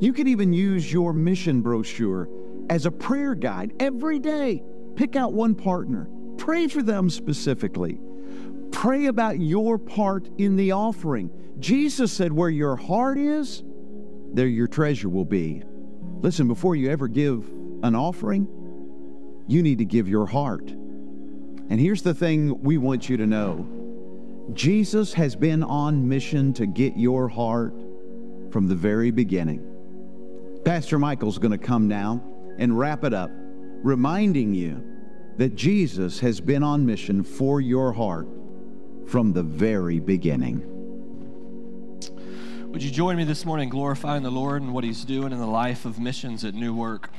You 0.00 0.12
could 0.12 0.28
even 0.28 0.52
use 0.52 0.92
your 0.92 1.12
mission 1.12 1.62
brochure 1.62 2.28
as 2.68 2.86
a 2.86 2.90
prayer 2.90 3.34
guide 3.34 3.72
every 3.80 4.18
day. 4.18 4.62
Pick 4.96 5.16
out 5.16 5.32
one 5.32 5.54
partner, 5.54 6.08
pray 6.42 6.66
for 6.66 6.82
them 6.82 7.08
specifically. 7.08 8.00
Pray 8.72 9.06
about 9.06 9.38
your 9.38 9.78
part 9.78 10.28
in 10.38 10.56
the 10.56 10.72
offering. 10.72 11.30
Jesus 11.60 12.10
said, 12.10 12.32
Where 12.32 12.50
your 12.50 12.74
heart 12.74 13.16
is, 13.16 13.62
there 14.32 14.48
your 14.48 14.66
treasure 14.66 15.08
will 15.08 15.24
be. 15.24 15.62
Listen, 16.20 16.48
before 16.48 16.74
you 16.74 16.90
ever 16.90 17.06
give 17.06 17.48
an 17.84 17.94
offering, 17.94 18.48
you 19.46 19.62
need 19.62 19.78
to 19.78 19.84
give 19.84 20.08
your 20.08 20.26
heart. 20.26 20.68
And 20.68 21.78
here's 21.78 22.02
the 22.02 22.12
thing 22.12 22.60
we 22.60 22.76
want 22.76 23.08
you 23.08 23.16
to 23.18 23.26
know 23.26 24.50
Jesus 24.52 25.12
has 25.14 25.36
been 25.36 25.62
on 25.62 26.08
mission 26.08 26.52
to 26.54 26.66
get 26.66 26.96
your 26.96 27.28
heart 27.28 27.72
from 28.50 28.66
the 28.66 28.74
very 28.74 29.12
beginning. 29.12 29.64
Pastor 30.64 30.98
Michael's 30.98 31.38
going 31.38 31.52
to 31.52 31.64
come 31.64 31.86
now 31.86 32.20
and 32.58 32.76
wrap 32.76 33.04
it 33.04 33.14
up, 33.14 33.30
reminding 33.84 34.54
you 34.54 34.91
that 35.38 35.54
Jesus 35.54 36.20
has 36.20 36.40
been 36.40 36.62
on 36.62 36.84
mission 36.84 37.22
for 37.22 37.60
your 37.60 37.92
heart 37.92 38.28
from 39.06 39.32
the 39.32 39.42
very 39.42 39.98
beginning. 39.98 40.68
Would 42.70 42.82
you 42.82 42.90
join 42.90 43.16
me 43.16 43.24
this 43.24 43.44
morning 43.44 43.68
glorifying 43.68 44.22
the 44.22 44.30
Lord 44.30 44.62
and 44.62 44.72
what 44.72 44.84
He's 44.84 45.04
doing 45.04 45.32
in 45.32 45.38
the 45.38 45.46
life 45.46 45.84
of 45.84 45.98
missions 45.98 46.44
at 46.44 46.54
New 46.54 46.74
Work? 46.74 47.10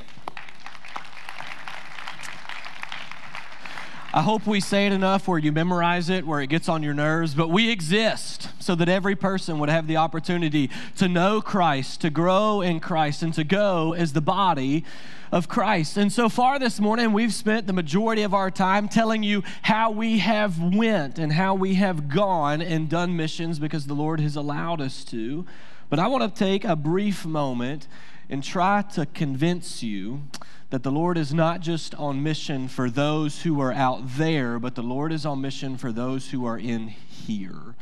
I 4.15 4.21
hope 4.21 4.45
we 4.45 4.59
say 4.59 4.85
it 4.85 4.93
enough 4.93 5.27
where 5.27 5.39
you 5.39 5.51
memorize 5.51 6.07
it, 6.07 6.25
where 6.27 6.39
it 6.39 6.47
gets 6.47 6.69
on 6.69 6.83
your 6.83 6.93
nerves, 6.93 7.33
but 7.33 7.49
we 7.49 7.71
exist 7.71 8.49
so 8.59 8.75
that 8.75 8.87
every 8.87 9.15
person 9.15 9.57
would 9.57 9.69
have 9.69 9.87
the 9.87 9.97
opportunity 9.97 10.69
to 10.97 11.07
know 11.07 11.41
Christ, 11.41 12.01
to 12.01 12.11
grow 12.11 12.61
in 12.61 12.79
Christ, 12.79 13.23
and 13.23 13.33
to 13.33 13.43
go 13.43 13.93
as 13.93 14.13
the 14.13 14.21
body 14.21 14.85
of 15.33 15.47
Christ. 15.47 15.97
And 15.97 16.13
so 16.13 16.29
far 16.29 16.59
this 16.59 16.79
morning, 16.79 17.11
we've 17.11 17.33
spent 17.33 17.65
the 17.65 17.73
majority 17.73 18.21
of 18.21 18.35
our 18.35 18.51
time 18.51 18.87
telling 18.87 19.23
you 19.23 19.41
how 19.63 19.89
we 19.89 20.19
have 20.19 20.61
went 20.61 21.17
and 21.17 21.33
how 21.33 21.55
we 21.55 21.73
have 21.73 22.07
gone 22.07 22.61
and 22.61 22.87
done 22.87 23.17
missions 23.17 23.57
because 23.57 23.87
the 23.87 23.95
Lord 23.95 24.19
has 24.19 24.35
allowed 24.35 24.79
us 24.79 25.03
to. 25.05 25.43
But 25.89 25.97
I 25.97 26.05
want 26.05 26.23
to 26.23 26.39
take 26.39 26.63
a 26.63 26.75
brief 26.75 27.25
moment 27.25 27.87
and 28.29 28.43
try 28.43 28.83
to 28.93 29.07
convince 29.07 29.81
you 29.81 30.21
that 30.69 30.83
the 30.83 30.91
Lord 30.91 31.17
is 31.17 31.33
not 31.33 31.61
just 31.61 31.95
on 31.95 32.21
mission 32.21 32.67
for 32.67 32.91
those 32.91 33.41
who 33.41 33.59
are 33.59 33.73
out 33.73 34.01
there, 34.17 34.59
but 34.59 34.75
the 34.75 34.83
Lord 34.83 35.11
is 35.11 35.25
on 35.25 35.41
mission 35.41 35.77
for 35.77 35.91
those 35.91 36.29
who 36.29 36.45
are 36.45 36.59
in 36.59 36.89
here. 36.89 37.73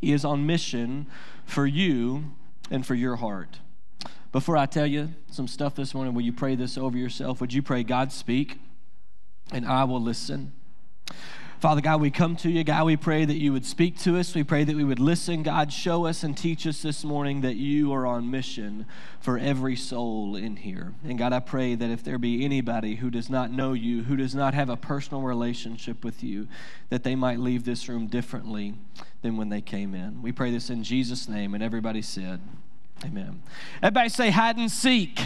He 0.00 0.12
is 0.12 0.24
on 0.24 0.46
mission 0.46 1.08
for 1.44 1.66
you 1.66 2.36
and 2.70 2.86
for 2.86 2.94
your 2.94 3.16
heart. 3.16 3.58
Before 4.32 4.56
I 4.56 4.66
tell 4.66 4.86
you 4.86 5.10
some 5.30 5.48
stuff 5.48 5.74
this 5.74 5.92
morning, 5.92 6.14
will 6.14 6.22
you 6.22 6.32
pray 6.32 6.54
this 6.54 6.78
over 6.78 6.96
yourself? 6.96 7.40
Would 7.40 7.52
you 7.52 7.62
pray, 7.62 7.82
God, 7.82 8.12
speak, 8.12 8.60
and 9.50 9.66
I 9.66 9.84
will 9.84 10.00
listen? 10.00 10.52
Father 11.58 11.82
God, 11.82 12.00
we 12.00 12.10
come 12.10 12.36
to 12.36 12.48
you. 12.48 12.64
God, 12.64 12.86
we 12.86 12.96
pray 12.96 13.26
that 13.26 13.36
you 13.36 13.52
would 13.52 13.66
speak 13.66 13.98
to 14.00 14.16
us. 14.18 14.34
We 14.34 14.44
pray 14.44 14.64
that 14.64 14.74
we 14.74 14.84
would 14.84 15.00
listen. 15.00 15.42
God, 15.42 15.70
show 15.70 16.06
us 16.06 16.22
and 16.22 16.34
teach 16.34 16.66
us 16.66 16.80
this 16.80 17.04
morning 17.04 17.42
that 17.42 17.56
you 17.56 17.92
are 17.92 18.06
on 18.06 18.30
mission 18.30 18.86
for 19.20 19.36
every 19.36 19.76
soul 19.76 20.36
in 20.36 20.56
here. 20.56 20.94
And 21.04 21.18
God, 21.18 21.34
I 21.34 21.40
pray 21.40 21.74
that 21.74 21.90
if 21.90 22.02
there 22.02 22.16
be 22.16 22.46
anybody 22.46 22.94
who 22.94 23.10
does 23.10 23.28
not 23.28 23.50
know 23.50 23.74
you, 23.74 24.04
who 24.04 24.16
does 24.16 24.34
not 24.34 24.54
have 24.54 24.70
a 24.70 24.76
personal 24.76 25.20
relationship 25.20 26.02
with 26.02 26.22
you, 26.22 26.48
that 26.88 27.02
they 27.02 27.14
might 27.14 27.40
leave 27.40 27.64
this 27.64 27.90
room 27.90 28.06
differently 28.06 28.76
than 29.20 29.36
when 29.36 29.50
they 29.50 29.60
came 29.60 29.94
in. 29.94 30.22
We 30.22 30.32
pray 30.32 30.50
this 30.50 30.70
in 30.70 30.82
Jesus' 30.82 31.28
name. 31.28 31.52
And 31.52 31.62
everybody 31.62 32.00
said, 32.00 32.40
Amen. 33.04 33.42
Everybody 33.82 34.08
say 34.10 34.30
hide 34.30 34.56
and 34.56 34.70
seek. 34.70 35.20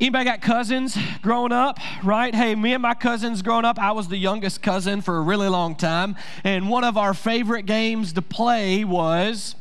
Anybody 0.00 0.24
got 0.24 0.40
cousins 0.40 0.96
growing 1.22 1.52
up, 1.52 1.78
right? 2.04 2.34
Hey, 2.34 2.54
me 2.54 2.74
and 2.74 2.82
my 2.82 2.94
cousins 2.94 3.42
growing 3.42 3.64
up, 3.64 3.78
I 3.78 3.92
was 3.92 4.08
the 4.08 4.16
youngest 4.16 4.62
cousin 4.62 5.00
for 5.00 5.16
a 5.16 5.20
really 5.20 5.48
long 5.48 5.74
time. 5.76 6.16
And 6.44 6.68
one 6.68 6.84
of 6.84 6.96
our 6.96 7.14
favorite 7.14 7.66
games 7.66 8.12
to 8.14 8.22
play 8.22 8.84
was 8.84 9.54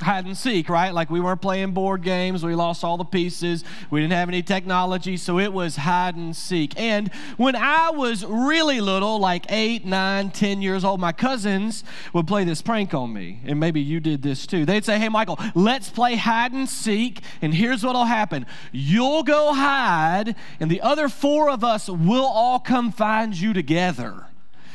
hide 0.00 0.26
and 0.26 0.36
seek, 0.36 0.68
right? 0.68 0.92
Like 0.92 1.10
we 1.10 1.20
weren't 1.20 1.40
playing 1.40 1.72
board 1.72 2.02
games. 2.02 2.44
We 2.44 2.54
lost 2.54 2.84
all 2.84 2.96
the 2.96 3.04
pieces. 3.04 3.64
We 3.90 4.00
didn't 4.00 4.12
have 4.12 4.28
any 4.28 4.42
technology. 4.42 5.16
So 5.16 5.38
it 5.38 5.52
was 5.52 5.76
hide 5.76 6.16
and 6.16 6.34
seek. 6.34 6.78
And 6.78 7.12
when 7.36 7.56
I 7.56 7.90
was 7.90 8.24
really 8.24 8.80
little, 8.80 9.18
like 9.18 9.46
eight, 9.50 9.84
nine, 9.84 10.30
ten 10.30 10.62
years 10.62 10.84
old, 10.84 11.00
my 11.00 11.12
cousins 11.12 11.84
would 12.12 12.26
play 12.26 12.44
this 12.44 12.62
prank 12.62 12.94
on 12.94 13.12
me. 13.12 13.40
And 13.44 13.60
maybe 13.60 13.80
you 13.80 14.00
did 14.00 14.22
this 14.22 14.46
too. 14.46 14.64
They'd 14.64 14.84
say, 14.84 14.98
Hey, 14.98 15.08
Michael, 15.08 15.38
let's 15.54 15.90
play 15.90 16.16
hide 16.16 16.52
and 16.52 16.68
seek. 16.68 17.20
And 17.42 17.54
here's 17.54 17.84
what'll 17.84 18.04
happen 18.04 18.46
you'll 18.72 19.22
go 19.22 19.52
hide, 19.52 20.34
and 20.58 20.70
the 20.70 20.80
other 20.80 21.08
four 21.08 21.50
of 21.50 21.64
us 21.64 21.88
will 21.88 22.24
all 22.26 22.58
come 22.58 22.92
find 22.92 23.38
you 23.38 23.52
together. 23.52 24.29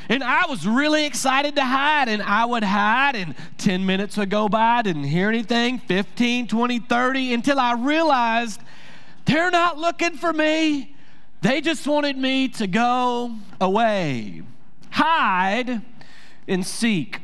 And 0.10 0.24
I 0.24 0.46
was 0.48 0.68
really 0.68 1.06
excited 1.06 1.56
to 1.56 1.64
hide, 1.64 2.10
and 2.10 2.22
I 2.22 2.46
would 2.46 2.64
hide, 2.64 3.16
and 3.16 3.36
10 3.58 3.86
minutes 3.86 4.18
would 4.18 4.30
go 4.30 4.48
by, 4.48 4.78
I 4.78 4.82
didn't 4.84 5.06
hear 5.06 5.30
anything, 5.30 5.80
15, 5.80 6.48
20, 6.48 6.80
30, 6.80 7.34
until 7.34 7.60
I 7.60 7.74
realized 7.74 8.62
they're 9.26 9.52
not 9.52 9.78
looking 9.78 10.18
for 10.18 10.32
me. 10.32 10.96
They 11.42 11.62
just 11.62 11.88
wanted 11.88 12.18
me 12.18 12.48
to 12.50 12.68
go 12.68 13.36
away. 13.60 14.44
Hide 14.92 15.82
and 16.48 16.66
seek. 16.66 17.20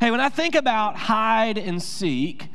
Hey, 0.00 0.10
when 0.10 0.20
I 0.20 0.28
think 0.28 0.54
about 0.54 0.96
hide 0.96 1.58
and 1.58 1.82
seek, 1.82 2.48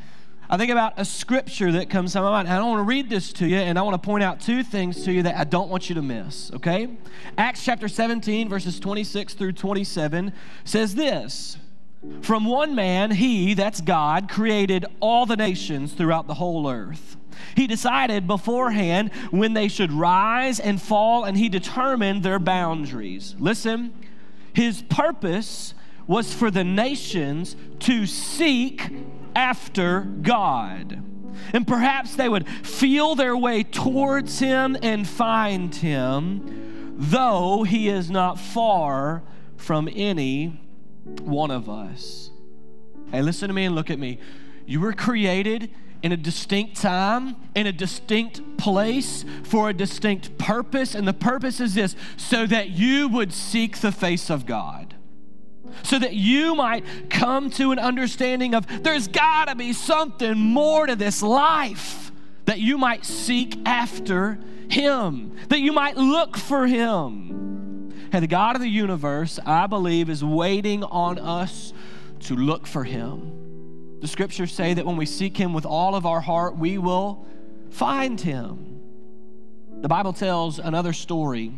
I 0.49 0.55
think 0.55 0.71
about 0.71 0.93
a 0.95 1.03
scripture 1.03 1.73
that 1.73 1.89
comes 1.89 2.13
to 2.13 2.21
my 2.21 2.29
mind. 2.29 2.47
I 2.47 2.61
want 2.61 2.79
to 2.79 2.83
read 2.83 3.09
this 3.09 3.33
to 3.33 3.47
you, 3.47 3.57
and 3.57 3.77
I 3.77 3.81
want 3.81 4.01
to 4.01 4.05
point 4.05 4.23
out 4.23 4.39
two 4.39 4.63
things 4.63 5.03
to 5.03 5.11
you 5.11 5.23
that 5.23 5.35
I 5.35 5.43
don't 5.43 5.69
want 5.69 5.89
you 5.89 5.95
to 5.95 6.01
miss, 6.01 6.51
okay? 6.53 6.87
Acts 7.37 7.65
chapter 7.65 7.89
17, 7.89 8.47
verses 8.47 8.79
26 8.79 9.33
through 9.33 9.51
27 9.51 10.31
says 10.63 10.95
this 10.95 11.57
From 12.21 12.45
one 12.45 12.75
man, 12.75 13.11
he, 13.11 13.55
that's 13.55 13.81
God, 13.81 14.29
created 14.29 14.85
all 15.01 15.25
the 15.25 15.35
nations 15.35 15.91
throughout 15.91 16.27
the 16.27 16.35
whole 16.35 16.69
earth. 16.69 17.17
He 17.57 17.67
decided 17.67 18.25
beforehand 18.25 19.13
when 19.31 19.53
they 19.53 19.67
should 19.67 19.91
rise 19.91 20.61
and 20.61 20.81
fall, 20.81 21.25
and 21.25 21.37
he 21.37 21.49
determined 21.49 22.23
their 22.23 22.39
boundaries. 22.39 23.35
Listen, 23.37 23.93
his 24.53 24.81
purpose 24.83 25.73
was 26.07 26.33
for 26.33 26.49
the 26.49 26.63
nations 26.63 27.57
to 27.79 28.05
seek 28.05 28.89
after 29.35 30.01
God. 30.01 31.03
And 31.53 31.67
perhaps 31.67 32.15
they 32.15 32.29
would 32.29 32.47
feel 32.47 33.15
their 33.15 33.37
way 33.37 33.63
towards 33.63 34.39
him 34.39 34.77
and 34.81 35.07
find 35.07 35.73
him, 35.73 36.95
though 36.97 37.63
he 37.63 37.89
is 37.89 38.09
not 38.09 38.39
far 38.39 39.23
from 39.55 39.89
any 39.93 40.59
one 41.21 41.51
of 41.51 41.69
us. 41.69 42.31
Hey, 43.11 43.21
listen 43.21 43.47
to 43.47 43.53
me 43.53 43.65
and 43.65 43.75
look 43.75 43.89
at 43.89 43.99
me. 43.99 44.19
You 44.65 44.81
were 44.81 44.93
created 44.93 45.69
in 46.03 46.11
a 46.11 46.17
distinct 46.17 46.75
time, 46.75 47.35
in 47.55 47.67
a 47.67 47.71
distinct 47.71 48.57
place, 48.57 49.23
for 49.43 49.69
a 49.69 49.73
distinct 49.73 50.37
purpose. 50.37 50.93
And 50.93 51.07
the 51.07 51.13
purpose 51.13 51.59
is 51.59 51.73
this 51.73 51.95
so 52.17 52.45
that 52.47 52.69
you 52.69 53.07
would 53.07 53.31
seek 53.31 53.77
the 53.79 53.91
face 53.91 54.29
of 54.29 54.45
God 54.45 54.96
so 55.83 55.99
that 55.99 56.13
you 56.13 56.55
might 56.55 56.83
come 57.09 57.49
to 57.51 57.71
an 57.71 57.79
understanding 57.79 58.53
of 58.55 58.65
there's 58.83 59.07
got 59.07 59.47
to 59.47 59.55
be 59.55 59.73
something 59.73 60.37
more 60.37 60.85
to 60.85 60.95
this 60.95 61.21
life, 61.21 62.11
that 62.45 62.59
you 62.59 62.77
might 62.77 63.05
seek 63.05 63.57
after 63.65 64.39
Him, 64.69 65.35
that 65.49 65.59
you 65.59 65.71
might 65.71 65.97
look 65.97 66.37
for 66.37 66.67
Him. 66.67 68.09
And 68.11 68.23
the 68.23 68.27
God 68.27 68.55
of 68.55 68.61
the 68.61 68.69
universe, 68.69 69.39
I 69.45 69.67
believe, 69.67 70.09
is 70.09 70.23
waiting 70.23 70.83
on 70.83 71.19
us 71.19 71.73
to 72.21 72.35
look 72.35 72.65
for 72.65 72.83
Him. 72.83 73.99
The 73.99 74.07
scriptures 74.07 74.51
say 74.51 74.73
that 74.73 74.85
when 74.85 74.95
we 74.95 75.05
seek 75.05 75.35
Him 75.35 75.53
with 75.53 75.65
all 75.65 75.95
of 75.95 76.05
our 76.05 76.21
heart, 76.21 76.57
we 76.57 76.77
will 76.77 77.25
find 77.69 78.19
Him. 78.21 78.76
The 79.81 79.87
Bible 79.87 80.11
tells 80.11 80.57
another 80.57 80.91
story 80.91 81.53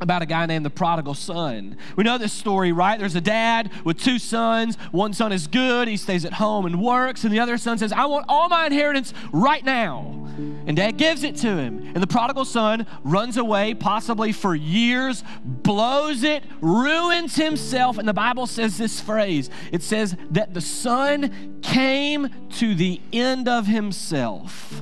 about 0.00 0.20
a 0.20 0.26
guy 0.26 0.44
named 0.44 0.64
the 0.64 0.70
prodigal 0.70 1.14
son. 1.14 1.78
We 1.96 2.04
know 2.04 2.18
this 2.18 2.32
story, 2.32 2.70
right? 2.70 2.98
There's 2.98 3.14
a 3.14 3.20
dad 3.20 3.72
with 3.82 3.98
two 3.98 4.18
sons. 4.18 4.76
One 4.92 5.14
son 5.14 5.32
is 5.32 5.46
good, 5.46 5.88
he 5.88 5.96
stays 5.96 6.26
at 6.26 6.34
home 6.34 6.66
and 6.66 6.82
works, 6.82 7.24
and 7.24 7.32
the 7.32 7.40
other 7.40 7.56
son 7.56 7.78
says, 7.78 7.92
I 7.92 8.04
want 8.04 8.26
all 8.28 8.50
my 8.50 8.66
inheritance 8.66 9.14
right 9.32 9.64
now. 9.64 10.26
And 10.66 10.76
dad 10.76 10.98
gives 10.98 11.22
it 11.22 11.34
to 11.36 11.56
him. 11.56 11.92
And 11.94 12.02
the 12.02 12.06
prodigal 12.06 12.44
son 12.44 12.86
runs 13.04 13.38
away, 13.38 13.72
possibly 13.72 14.32
for 14.32 14.54
years, 14.54 15.24
blows 15.42 16.24
it, 16.24 16.44
ruins 16.60 17.36
himself. 17.36 17.96
And 17.96 18.06
the 18.06 18.12
Bible 18.12 18.46
says 18.46 18.76
this 18.76 19.00
phrase 19.00 19.48
it 19.72 19.82
says 19.82 20.14
that 20.30 20.52
the 20.52 20.60
son 20.60 21.58
came 21.62 22.28
to 22.56 22.74
the 22.74 23.00
end 23.14 23.48
of 23.48 23.66
himself. 23.66 24.72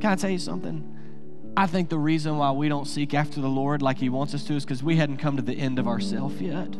Can 0.00 0.06
I 0.06 0.16
tell 0.16 0.30
you 0.30 0.38
something? 0.38 0.96
I 1.56 1.66
think 1.66 1.88
the 1.88 1.98
reason 1.98 2.38
why 2.38 2.52
we 2.52 2.68
don't 2.68 2.86
seek 2.86 3.14
after 3.14 3.40
the 3.40 3.48
Lord 3.48 3.82
like 3.82 3.98
He 3.98 4.08
wants 4.08 4.34
us 4.34 4.44
to 4.44 4.54
is 4.54 4.64
because 4.64 4.82
we 4.82 4.96
hadn't 4.96 5.18
come 5.18 5.36
to 5.36 5.42
the 5.42 5.54
end 5.54 5.78
of 5.78 5.86
ourselves 5.86 6.40
yet. 6.40 6.76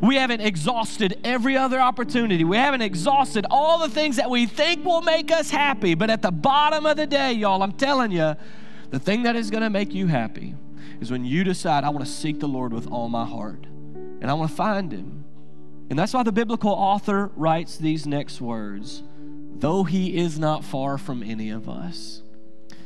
We 0.00 0.16
haven't 0.16 0.40
exhausted 0.40 1.18
every 1.24 1.56
other 1.56 1.80
opportunity. 1.80 2.44
We 2.44 2.56
haven't 2.56 2.82
exhausted 2.82 3.46
all 3.50 3.78
the 3.78 3.88
things 3.88 4.16
that 4.16 4.30
we 4.30 4.46
think 4.46 4.84
will 4.84 5.02
make 5.02 5.30
us 5.30 5.50
happy. 5.50 5.94
But 5.94 6.10
at 6.10 6.22
the 6.22 6.30
bottom 6.30 6.86
of 6.86 6.96
the 6.96 7.06
day, 7.06 7.32
y'all, 7.32 7.62
I'm 7.62 7.72
telling 7.72 8.10
you, 8.10 8.34
the 8.90 8.98
thing 8.98 9.22
that 9.24 9.36
is 9.36 9.50
going 9.50 9.62
to 9.62 9.70
make 9.70 9.94
you 9.94 10.06
happy 10.06 10.54
is 11.00 11.10
when 11.10 11.24
you 11.24 11.44
decide, 11.44 11.84
I 11.84 11.90
want 11.90 12.04
to 12.04 12.10
seek 12.10 12.40
the 12.40 12.48
Lord 12.48 12.72
with 12.72 12.86
all 12.88 13.08
my 13.08 13.24
heart 13.24 13.66
and 14.20 14.30
I 14.30 14.34
want 14.34 14.50
to 14.50 14.56
find 14.56 14.92
Him. 14.92 15.24
And 15.90 15.98
that's 15.98 16.12
why 16.12 16.22
the 16.22 16.32
biblical 16.32 16.70
author 16.70 17.30
writes 17.36 17.76
these 17.76 18.06
next 18.06 18.40
words 18.40 19.02
though 19.56 19.84
He 19.84 20.16
is 20.16 20.38
not 20.38 20.64
far 20.64 20.96
from 20.96 21.22
any 21.22 21.50
of 21.50 21.68
us. 21.68 22.22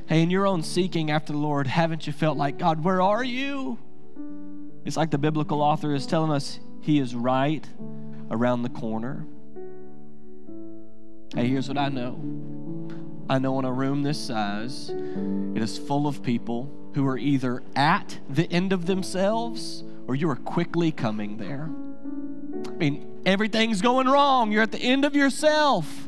Hey, 0.07 0.21
in 0.21 0.29
your 0.29 0.47
own 0.47 0.63
seeking 0.63 1.11
after 1.11 1.33
the 1.33 1.39
Lord, 1.39 1.67
haven't 1.67 2.07
you 2.07 2.13
felt 2.13 2.37
like, 2.37 2.59
God, 2.59 2.85
where 2.85 3.01
are 3.01 3.25
you? 3.25 3.79
It's 4.85 4.99
like 4.99 5.11
the 5.11 5.17
biblical 5.17 5.63
author 5.63 5.95
is 5.95 6.07
telling 6.07 6.31
us 6.31 6.61
He 6.83 6.99
is 6.99 7.15
right 7.15 7.67
around 8.31 8.63
the 8.63 8.69
corner. 8.69 9.27
Hey, 11.35 11.49
here's 11.49 11.69
what 11.69 11.79
I 11.79 11.89
know 11.89 12.21
I 13.31 13.39
know 13.39 13.59
in 13.59 13.65
a 13.65 13.73
room 13.73 14.03
this 14.03 14.27
size, 14.27 14.91
it 14.91 15.63
is 15.63 15.79
full 15.79 16.07
of 16.07 16.23
people 16.23 16.71
who 16.95 17.07
are 17.07 17.17
either 17.17 17.63
at 17.75 18.19
the 18.29 18.51
end 18.53 18.75
of 18.75 18.85
themselves 18.85 19.83
or 20.07 20.15
you 20.15 20.29
are 20.29 20.37
quickly 20.37 20.93
coming 20.93 21.39
there. 21.39 21.71
I 22.69 22.77
mean, 22.77 23.23
everything's 23.25 23.81
going 23.81 24.07
wrong. 24.07 24.53
You're 24.53 24.63
at 24.63 24.73
the 24.73 24.79
end 24.79 25.07
of 25.07 25.17
yourself 25.17 26.04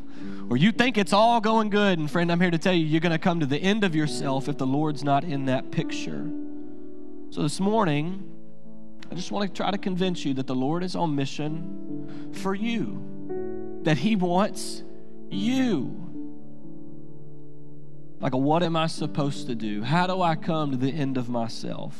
or 0.49 0.57
you 0.57 0.71
think 0.71 0.97
it's 0.97 1.13
all 1.13 1.41
going 1.41 1.69
good. 1.69 1.99
And 1.99 2.09
friend, 2.09 2.31
I'm 2.31 2.39
here 2.39 2.51
to 2.51 2.57
tell 2.57 2.73
you, 2.73 2.85
you're 2.85 3.01
going 3.01 3.11
to 3.11 3.19
come 3.19 3.39
to 3.39 3.45
the 3.45 3.57
end 3.57 3.83
of 3.83 3.95
yourself 3.95 4.47
if 4.47 4.57
the 4.57 4.67
Lord's 4.67 5.03
not 5.03 5.23
in 5.23 5.45
that 5.45 5.71
picture. 5.71 6.29
So 7.29 7.41
this 7.41 7.59
morning, 7.59 8.23
I 9.11 9.15
just 9.15 9.31
want 9.31 9.47
to 9.47 9.53
try 9.53 9.71
to 9.71 9.77
convince 9.77 10.23
you 10.23 10.33
that 10.35 10.47
the 10.47 10.55
Lord 10.55 10.83
is 10.83 10.95
on 10.95 11.15
mission 11.15 12.31
for 12.33 12.55
you, 12.55 13.79
that 13.83 13.97
He 13.97 14.15
wants 14.15 14.83
you. 15.29 16.03
Like, 18.19 18.33
what 18.33 18.63
am 18.63 18.75
I 18.75 18.87
supposed 18.87 19.47
to 19.47 19.55
do? 19.55 19.83
How 19.83 20.07
do 20.07 20.21
I 20.21 20.35
come 20.35 20.71
to 20.71 20.77
the 20.77 20.91
end 20.91 21.17
of 21.17 21.29
myself? 21.29 21.95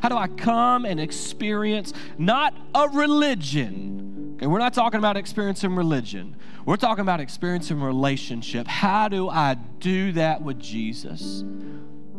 How 0.00 0.08
do 0.08 0.16
I 0.16 0.26
come 0.26 0.84
and 0.84 1.00
experience 1.00 1.92
not 2.18 2.54
a 2.74 2.88
religion? 2.88 4.11
Okay, 4.42 4.48
we're 4.48 4.58
not 4.58 4.74
talking 4.74 4.98
about 4.98 5.16
experiencing 5.16 5.76
religion. 5.76 6.34
We're 6.66 6.74
talking 6.74 7.02
about 7.02 7.20
experiencing 7.20 7.80
relationship. 7.80 8.66
How 8.66 9.06
do 9.06 9.28
I 9.28 9.54
do 9.54 10.10
that 10.14 10.42
with 10.42 10.58
Jesus? 10.58 11.44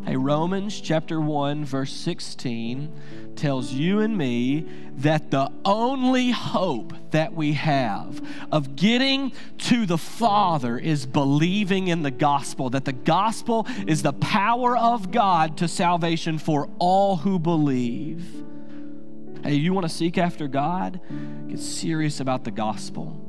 Hey, 0.06 0.16
Romans 0.16 0.80
chapter 0.80 1.20
1, 1.20 1.66
verse 1.66 1.92
16 1.92 3.34
tells 3.36 3.74
you 3.74 4.00
and 4.00 4.18
me 4.18 4.66
that 5.00 5.32
the 5.32 5.52
only 5.66 6.32
hope 6.32 6.94
that 7.12 7.34
we 7.34 7.54
have 7.54 8.26
of 8.54 8.78
getting 8.78 9.34
to 9.58 9.86
the 9.86 9.98
Father 9.98 10.78
is 10.78 11.06
believing 11.06 11.90
in 11.90 12.04
the 12.04 12.12
gospel, 12.12 12.70
that 12.70 12.86
the 12.86 12.94
gospel 12.94 13.68
is 13.86 14.02
the 14.02 14.14
power 14.14 14.78
of 14.78 15.12
God 15.12 15.58
to 15.58 15.68
salvation 15.68 16.38
for 16.38 16.70
all 16.80 17.18
who 17.18 17.38
believe. 17.38 18.46
Hey, 19.44 19.56
you 19.56 19.74
want 19.74 19.84
to 19.84 19.94
seek 19.94 20.18
after 20.18 20.48
God? 20.48 21.02
Get 21.50 21.60
serious 21.60 22.22
about 22.22 22.46
the 22.46 22.52
gospel. 22.52 23.20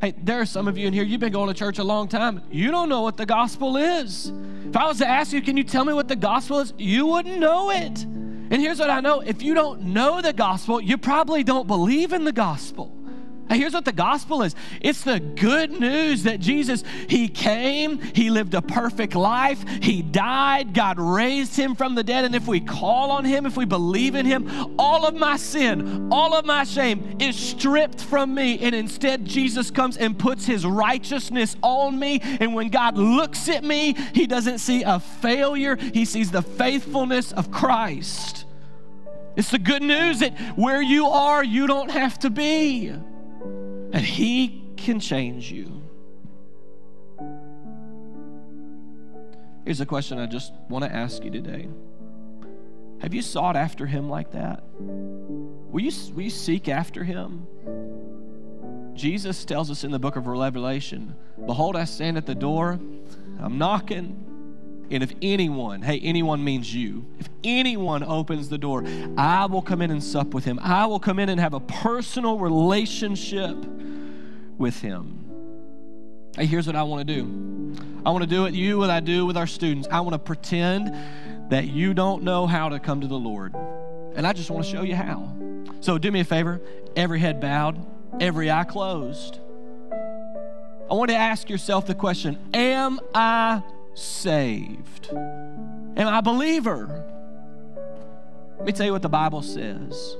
Hey, 0.00 0.14
there 0.16 0.40
are 0.40 0.46
some 0.46 0.68
of 0.68 0.78
you 0.78 0.86
in 0.86 0.94
here, 0.94 1.04
you've 1.04 1.20
been 1.20 1.32
going 1.32 1.48
to 1.48 1.54
church 1.54 1.78
a 1.78 1.84
long 1.84 2.08
time. 2.08 2.42
You 2.50 2.70
don't 2.70 2.88
know 2.88 3.02
what 3.02 3.18
the 3.18 3.26
gospel 3.26 3.76
is. 3.76 4.32
If 4.66 4.76
I 4.76 4.86
was 4.86 4.98
to 4.98 5.06
ask 5.06 5.32
you, 5.32 5.42
can 5.42 5.56
you 5.56 5.64
tell 5.64 5.84
me 5.84 5.92
what 5.92 6.08
the 6.08 6.16
gospel 6.16 6.60
is? 6.60 6.72
You 6.78 7.06
wouldn't 7.06 7.38
know 7.38 7.70
it. 7.70 8.04
And 8.04 8.54
here's 8.54 8.78
what 8.78 8.88
I 8.88 9.00
know 9.00 9.20
if 9.20 9.42
you 9.42 9.52
don't 9.54 9.82
know 9.82 10.22
the 10.22 10.32
gospel, 10.32 10.80
you 10.80 10.96
probably 10.96 11.44
don't 11.44 11.66
believe 11.66 12.12
in 12.12 12.24
the 12.24 12.32
gospel. 12.32 12.96
Here's 13.50 13.74
what 13.74 13.84
the 13.84 13.92
gospel 13.92 14.42
is 14.42 14.54
it's 14.80 15.02
the 15.02 15.20
good 15.20 15.70
news 15.78 16.22
that 16.22 16.40
Jesus, 16.40 16.82
He 17.08 17.28
came, 17.28 18.00
He 18.00 18.30
lived 18.30 18.54
a 18.54 18.62
perfect 18.62 19.14
life, 19.14 19.64
He 19.82 20.02
died, 20.02 20.72
God 20.72 20.98
raised 20.98 21.56
Him 21.56 21.74
from 21.74 21.94
the 21.94 22.02
dead. 22.02 22.24
And 22.24 22.34
if 22.34 22.46
we 22.46 22.60
call 22.60 23.10
on 23.10 23.24
Him, 23.24 23.44
if 23.44 23.56
we 23.56 23.66
believe 23.66 24.14
in 24.14 24.24
Him, 24.24 24.74
all 24.78 25.06
of 25.06 25.14
my 25.14 25.36
sin, 25.36 26.08
all 26.10 26.34
of 26.34 26.46
my 26.46 26.64
shame 26.64 27.16
is 27.20 27.36
stripped 27.36 28.00
from 28.00 28.34
me. 28.34 28.58
And 28.60 28.74
instead, 28.74 29.24
Jesus 29.26 29.70
comes 29.70 29.98
and 29.98 30.18
puts 30.18 30.46
His 30.46 30.64
righteousness 30.64 31.56
on 31.62 31.98
me. 31.98 32.20
And 32.22 32.54
when 32.54 32.70
God 32.70 32.96
looks 32.96 33.48
at 33.48 33.62
me, 33.62 33.94
He 34.14 34.26
doesn't 34.26 34.58
see 34.58 34.82
a 34.82 34.98
failure, 34.98 35.76
He 35.76 36.06
sees 36.06 36.30
the 36.30 36.42
faithfulness 36.42 37.32
of 37.32 37.50
Christ. 37.50 38.46
It's 39.36 39.50
the 39.50 39.58
good 39.58 39.82
news 39.82 40.20
that 40.20 40.38
where 40.56 40.80
you 40.80 41.06
are, 41.06 41.44
you 41.44 41.66
don't 41.66 41.90
have 41.90 42.18
to 42.20 42.30
be 42.30 42.94
and 43.94 44.04
He 44.04 44.60
can 44.76 44.98
change 44.98 45.52
you. 45.52 45.80
Here's 49.64 49.80
a 49.80 49.86
question 49.86 50.18
I 50.18 50.26
just 50.26 50.52
want 50.68 50.84
to 50.84 50.92
ask 50.92 51.24
you 51.24 51.30
today 51.30 51.68
Have 53.00 53.14
you 53.14 53.22
sought 53.22 53.56
after 53.56 53.86
Him 53.86 54.10
like 54.10 54.32
that? 54.32 54.64
Will 54.78 55.80
you, 55.80 55.92
will 56.12 56.22
you 56.22 56.30
seek 56.30 56.68
after 56.68 57.04
Him? 57.04 57.46
Jesus 58.94 59.44
tells 59.44 59.70
us 59.70 59.84
in 59.84 59.92
the 59.92 59.98
book 59.98 60.16
of 60.16 60.26
Revelation 60.26 61.14
Behold, 61.46 61.76
I 61.76 61.84
stand 61.84 62.16
at 62.16 62.26
the 62.26 62.34
door, 62.34 62.80
I'm 63.40 63.58
knocking. 63.58 64.33
And 64.90 65.02
if 65.02 65.12
anyone, 65.22 65.82
hey, 65.82 65.98
anyone 66.00 66.44
means 66.44 66.74
you, 66.74 67.06
if 67.18 67.28
anyone 67.42 68.02
opens 68.02 68.48
the 68.48 68.58
door, 68.58 68.84
I 69.16 69.46
will 69.46 69.62
come 69.62 69.80
in 69.82 69.90
and 69.90 70.02
sup 70.02 70.34
with 70.34 70.44
him. 70.44 70.58
I 70.62 70.86
will 70.86 71.00
come 71.00 71.18
in 71.18 71.28
and 71.28 71.40
have 71.40 71.54
a 71.54 71.60
personal 71.60 72.38
relationship 72.38 73.56
with 74.58 74.80
him. 74.80 75.20
Hey, 76.36 76.46
here's 76.46 76.66
what 76.66 76.76
I 76.76 76.82
want 76.82 77.06
to 77.06 77.14
do 77.14 77.54
I 78.04 78.10
want 78.10 78.22
to 78.22 78.28
do 78.28 78.46
it 78.46 78.54
you 78.54 78.78
what 78.78 78.90
I 78.90 79.00
do 79.00 79.24
with 79.24 79.36
our 79.36 79.46
students. 79.46 79.88
I 79.90 80.00
want 80.00 80.14
to 80.14 80.18
pretend 80.18 80.94
that 81.50 81.68
you 81.68 81.94
don't 81.94 82.22
know 82.22 82.46
how 82.46 82.68
to 82.68 82.78
come 82.78 83.00
to 83.00 83.06
the 83.06 83.18
Lord. 83.18 83.54
And 84.14 84.26
I 84.26 84.32
just 84.32 84.50
want 84.50 84.64
to 84.64 84.70
show 84.70 84.82
you 84.82 84.94
how. 84.94 85.34
So 85.80 85.98
do 85.98 86.10
me 86.10 86.20
a 86.20 86.24
favor 86.24 86.60
every 86.96 87.18
head 87.18 87.40
bowed, 87.40 87.84
every 88.20 88.50
eye 88.50 88.64
closed. 88.64 89.38
I 90.90 90.94
want 90.94 91.10
to 91.10 91.16
ask 91.16 91.48
yourself 91.48 91.86
the 91.86 91.94
question 91.94 92.38
Am 92.52 93.00
I 93.14 93.62
saved? 93.94 95.08
Am 95.12 96.08
I 96.08 96.18
a 96.18 96.22
believer? 96.22 97.04
Let 98.56 98.66
me 98.66 98.72
tell 98.72 98.86
you 98.86 98.92
what 98.92 99.02
the 99.02 99.08
Bible 99.08 99.42
says. 99.42 100.16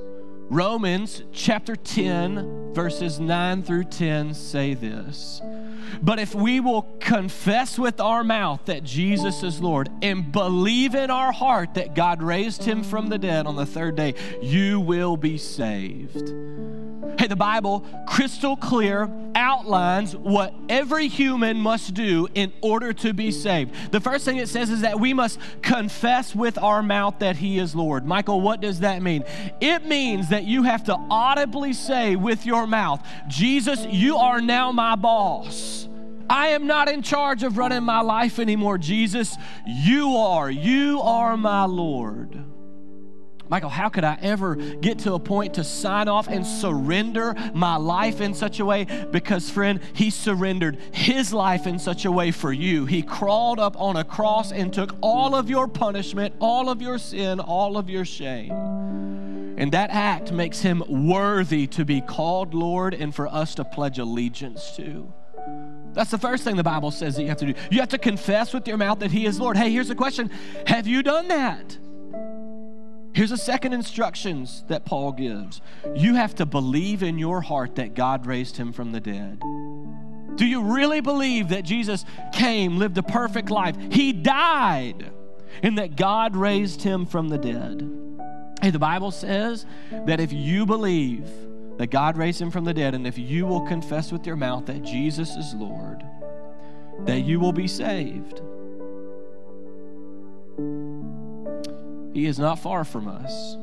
Romans 0.50 1.22
chapter 1.32 1.74
10, 1.74 2.74
verses 2.74 3.18
9 3.18 3.62
through 3.62 3.84
10 3.84 4.34
say 4.34 4.74
this. 4.74 5.40
But 6.02 6.18
if 6.18 6.34
we 6.34 6.60
will 6.60 6.82
confess 7.00 7.78
with 7.78 8.00
our 8.00 8.22
mouth 8.22 8.60
that 8.66 8.84
Jesus 8.84 9.42
is 9.42 9.60
Lord 9.60 9.88
and 10.02 10.30
believe 10.30 10.94
in 10.94 11.10
our 11.10 11.32
heart 11.32 11.74
that 11.74 11.94
God 11.94 12.22
raised 12.22 12.64
him 12.64 12.82
from 12.82 13.08
the 13.08 13.18
dead 13.18 13.46
on 13.46 13.56
the 13.56 13.66
third 13.66 13.96
day, 13.96 14.14
you 14.42 14.80
will 14.80 15.16
be 15.16 15.38
saved. 15.38 16.32
Hey, 17.18 17.28
the 17.28 17.36
Bible, 17.36 17.86
crystal 18.06 18.56
clear, 18.56 19.08
outlines 19.34 20.16
what 20.16 20.52
every 20.68 21.08
human 21.08 21.56
must 21.56 21.94
do 21.94 22.28
in 22.34 22.52
order 22.60 22.92
to 22.92 23.12
be 23.12 23.30
saved. 23.30 23.92
The 23.92 24.00
first 24.00 24.24
thing 24.24 24.38
it 24.38 24.48
says 24.48 24.70
is 24.70 24.80
that 24.82 24.98
we 24.98 25.14
must 25.14 25.38
confess 25.62 26.34
with 26.34 26.58
our 26.58 26.82
mouth 26.82 27.20
that 27.20 27.36
He 27.36 27.58
is 27.58 27.74
Lord. 27.74 28.04
Michael, 28.04 28.40
what 28.40 28.60
does 28.60 28.80
that 28.80 29.02
mean? 29.02 29.24
It 29.60 29.86
means 29.86 30.28
that 30.30 30.44
you 30.44 30.64
have 30.64 30.84
to 30.84 30.94
audibly 31.10 31.72
say 31.72 32.16
with 32.16 32.46
your 32.46 32.66
mouth, 32.66 33.04
Jesus, 33.28 33.86
you 33.86 34.16
are 34.16 34.40
now 34.40 34.72
my 34.72 34.96
boss. 34.96 35.88
I 36.28 36.48
am 36.48 36.66
not 36.66 36.88
in 36.88 37.02
charge 37.02 37.42
of 37.42 37.58
running 37.58 37.82
my 37.82 38.00
life 38.00 38.38
anymore, 38.38 38.78
Jesus. 38.78 39.36
You 39.66 40.16
are. 40.16 40.50
You 40.50 41.00
are 41.00 41.36
my 41.36 41.64
Lord. 41.64 42.44
Michael, 43.48 43.68
how 43.68 43.88
could 43.88 44.04
I 44.04 44.18
ever 44.22 44.56
get 44.56 45.00
to 45.00 45.14
a 45.14 45.18
point 45.18 45.54
to 45.54 45.64
sign 45.64 46.08
off 46.08 46.28
and 46.28 46.46
surrender 46.46 47.34
my 47.52 47.76
life 47.76 48.20
in 48.20 48.34
such 48.34 48.58
a 48.58 48.64
way? 48.64 48.86
Because, 49.10 49.50
friend, 49.50 49.80
He 49.92 50.10
surrendered 50.10 50.78
His 50.92 51.32
life 51.32 51.66
in 51.66 51.78
such 51.78 52.04
a 52.04 52.12
way 52.12 52.30
for 52.30 52.52
you. 52.52 52.86
He 52.86 53.02
crawled 53.02 53.60
up 53.60 53.78
on 53.78 53.96
a 53.96 54.04
cross 54.04 54.50
and 54.50 54.72
took 54.72 54.96
all 55.02 55.34
of 55.34 55.50
your 55.50 55.68
punishment, 55.68 56.34
all 56.40 56.70
of 56.70 56.80
your 56.80 56.98
sin, 56.98 57.38
all 57.38 57.76
of 57.76 57.90
your 57.90 58.04
shame. 58.04 58.52
And 59.56 59.70
that 59.72 59.90
act 59.90 60.32
makes 60.32 60.60
Him 60.60 60.82
worthy 60.88 61.66
to 61.68 61.84
be 61.84 62.00
called 62.00 62.54
Lord 62.54 62.94
and 62.94 63.14
for 63.14 63.28
us 63.28 63.54
to 63.56 63.64
pledge 63.64 63.98
allegiance 63.98 64.74
to. 64.76 65.12
That's 65.92 66.10
the 66.10 66.18
first 66.18 66.42
thing 66.42 66.56
the 66.56 66.64
Bible 66.64 66.90
says 66.90 67.14
that 67.16 67.22
you 67.22 67.28
have 67.28 67.38
to 67.38 67.52
do. 67.52 67.54
You 67.70 67.78
have 67.80 67.90
to 67.90 67.98
confess 67.98 68.52
with 68.52 68.66
your 68.66 68.76
mouth 68.78 68.98
that 69.00 69.12
He 69.12 69.26
is 69.26 69.38
Lord. 69.38 69.56
Hey, 69.56 69.70
here's 69.70 69.88
the 69.88 69.94
question 69.94 70.30
Have 70.66 70.86
you 70.86 71.02
done 71.02 71.28
that? 71.28 71.78
Here's 73.14 73.30
the 73.30 73.36
second 73.36 73.72
instructions 73.72 74.64
that 74.66 74.84
Paul 74.84 75.12
gives. 75.12 75.60
You 75.94 76.14
have 76.14 76.34
to 76.36 76.46
believe 76.46 77.04
in 77.04 77.16
your 77.16 77.40
heart 77.40 77.76
that 77.76 77.94
God 77.94 78.26
raised 78.26 78.56
him 78.56 78.72
from 78.72 78.90
the 78.90 79.00
dead. 79.00 79.40
Do 80.36 80.44
you 80.44 80.62
really 80.62 81.00
believe 81.00 81.50
that 81.50 81.64
Jesus 81.64 82.04
came, 82.32 82.76
lived 82.76 82.98
a 82.98 83.04
perfect 83.04 83.50
life? 83.50 83.76
He 83.90 84.12
died, 84.12 85.12
and 85.62 85.78
that 85.78 85.94
God 85.94 86.34
raised 86.34 86.82
him 86.82 87.06
from 87.06 87.28
the 87.28 87.38
dead. 87.38 87.88
Hey, 88.60 88.70
the 88.70 88.80
Bible 88.80 89.12
says 89.12 89.64
that 90.06 90.18
if 90.18 90.32
you 90.32 90.66
believe 90.66 91.28
that 91.78 91.90
God 91.92 92.16
raised 92.16 92.40
him 92.40 92.50
from 92.50 92.64
the 92.64 92.74
dead, 92.74 92.96
and 92.96 93.06
if 93.06 93.16
you 93.16 93.46
will 93.46 93.60
confess 93.60 94.10
with 94.10 94.26
your 94.26 94.36
mouth 94.36 94.66
that 94.66 94.82
Jesus 94.82 95.36
is 95.36 95.54
Lord, 95.54 96.02
that 97.04 97.20
you 97.20 97.38
will 97.38 97.52
be 97.52 97.68
saved. 97.68 98.40
He 102.14 102.26
is 102.26 102.38
not 102.38 102.60
far 102.60 102.84
from 102.84 103.08
us. 103.08 103.56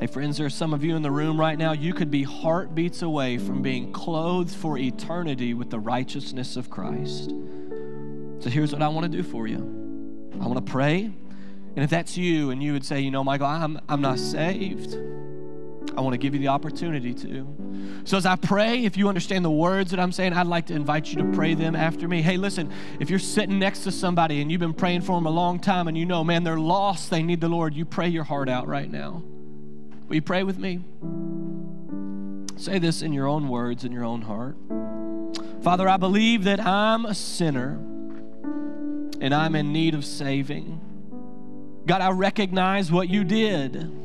Hey, 0.00 0.06
friends, 0.06 0.38
there 0.38 0.46
are 0.46 0.50
some 0.50 0.72
of 0.72 0.82
you 0.82 0.96
in 0.96 1.02
the 1.02 1.10
room 1.10 1.38
right 1.38 1.58
now. 1.58 1.72
You 1.72 1.92
could 1.92 2.10
be 2.10 2.22
heartbeats 2.22 3.02
away 3.02 3.36
from 3.36 3.60
being 3.60 3.92
clothed 3.92 4.54
for 4.54 4.78
eternity 4.78 5.52
with 5.52 5.68
the 5.68 5.78
righteousness 5.78 6.56
of 6.56 6.70
Christ. 6.70 7.30
So 8.40 8.48
here's 8.48 8.72
what 8.72 8.82
I 8.82 8.88
want 8.88 9.04
to 9.04 9.14
do 9.14 9.22
for 9.22 9.46
you 9.46 9.58
I 10.40 10.46
want 10.46 10.64
to 10.64 10.72
pray. 10.72 11.04
And 11.04 11.84
if 11.84 11.90
that's 11.90 12.16
you 12.16 12.50
and 12.50 12.62
you 12.62 12.72
would 12.72 12.86
say, 12.86 13.00
you 13.00 13.10
know, 13.10 13.22
Michael, 13.22 13.48
I'm, 13.48 13.78
I'm 13.88 14.00
not 14.00 14.18
saved, 14.18 14.94
I 15.96 16.00
want 16.00 16.14
to 16.14 16.18
give 16.18 16.34
you 16.34 16.40
the 16.40 16.48
opportunity 16.48 17.14
to. 17.14 18.02
So, 18.04 18.16
as 18.16 18.26
I 18.26 18.36
pray, 18.36 18.84
if 18.84 18.96
you 18.96 19.08
understand 19.08 19.44
the 19.44 19.50
words 19.50 19.92
that 19.92 20.00
I'm 20.00 20.12
saying, 20.12 20.32
I'd 20.32 20.46
like 20.46 20.66
to 20.66 20.74
invite 20.74 21.12
you 21.12 21.22
to 21.22 21.32
pray 21.32 21.54
them 21.54 21.76
after 21.76 22.08
me. 22.08 22.20
Hey, 22.20 22.36
listen, 22.36 22.72
if 22.98 23.10
you're 23.10 23.18
sitting 23.18 23.58
next 23.58 23.84
to 23.84 23.92
somebody 23.92 24.40
and 24.40 24.50
you've 24.50 24.60
been 24.60 24.74
praying 24.74 25.02
for 25.02 25.16
them 25.16 25.26
a 25.26 25.30
long 25.30 25.60
time 25.60 25.86
and 25.86 25.96
you 25.96 26.04
know, 26.04 26.24
man, 26.24 26.42
they're 26.42 26.58
lost, 26.58 27.10
they 27.10 27.22
need 27.22 27.40
the 27.40 27.48
Lord, 27.48 27.74
you 27.74 27.84
pray 27.84 28.08
your 28.08 28.24
heart 28.24 28.48
out 28.48 28.66
right 28.66 28.90
now. 28.90 29.22
Will 30.08 30.16
you 30.16 30.22
pray 30.22 30.42
with 30.42 30.58
me? 30.58 30.84
Say 32.56 32.78
this 32.78 33.02
in 33.02 33.12
your 33.12 33.26
own 33.26 33.48
words, 33.48 33.84
in 33.84 33.92
your 33.92 34.04
own 34.04 34.22
heart. 34.22 34.56
Father, 35.62 35.88
I 35.88 35.96
believe 35.96 36.44
that 36.44 36.60
I'm 36.60 37.06
a 37.06 37.14
sinner 37.14 37.78
and 39.20 39.32
I'm 39.32 39.54
in 39.54 39.72
need 39.72 39.94
of 39.94 40.04
saving. 40.04 40.80
God, 41.86 42.00
I 42.00 42.10
recognize 42.10 42.90
what 42.90 43.08
you 43.08 43.24
did 43.24 44.03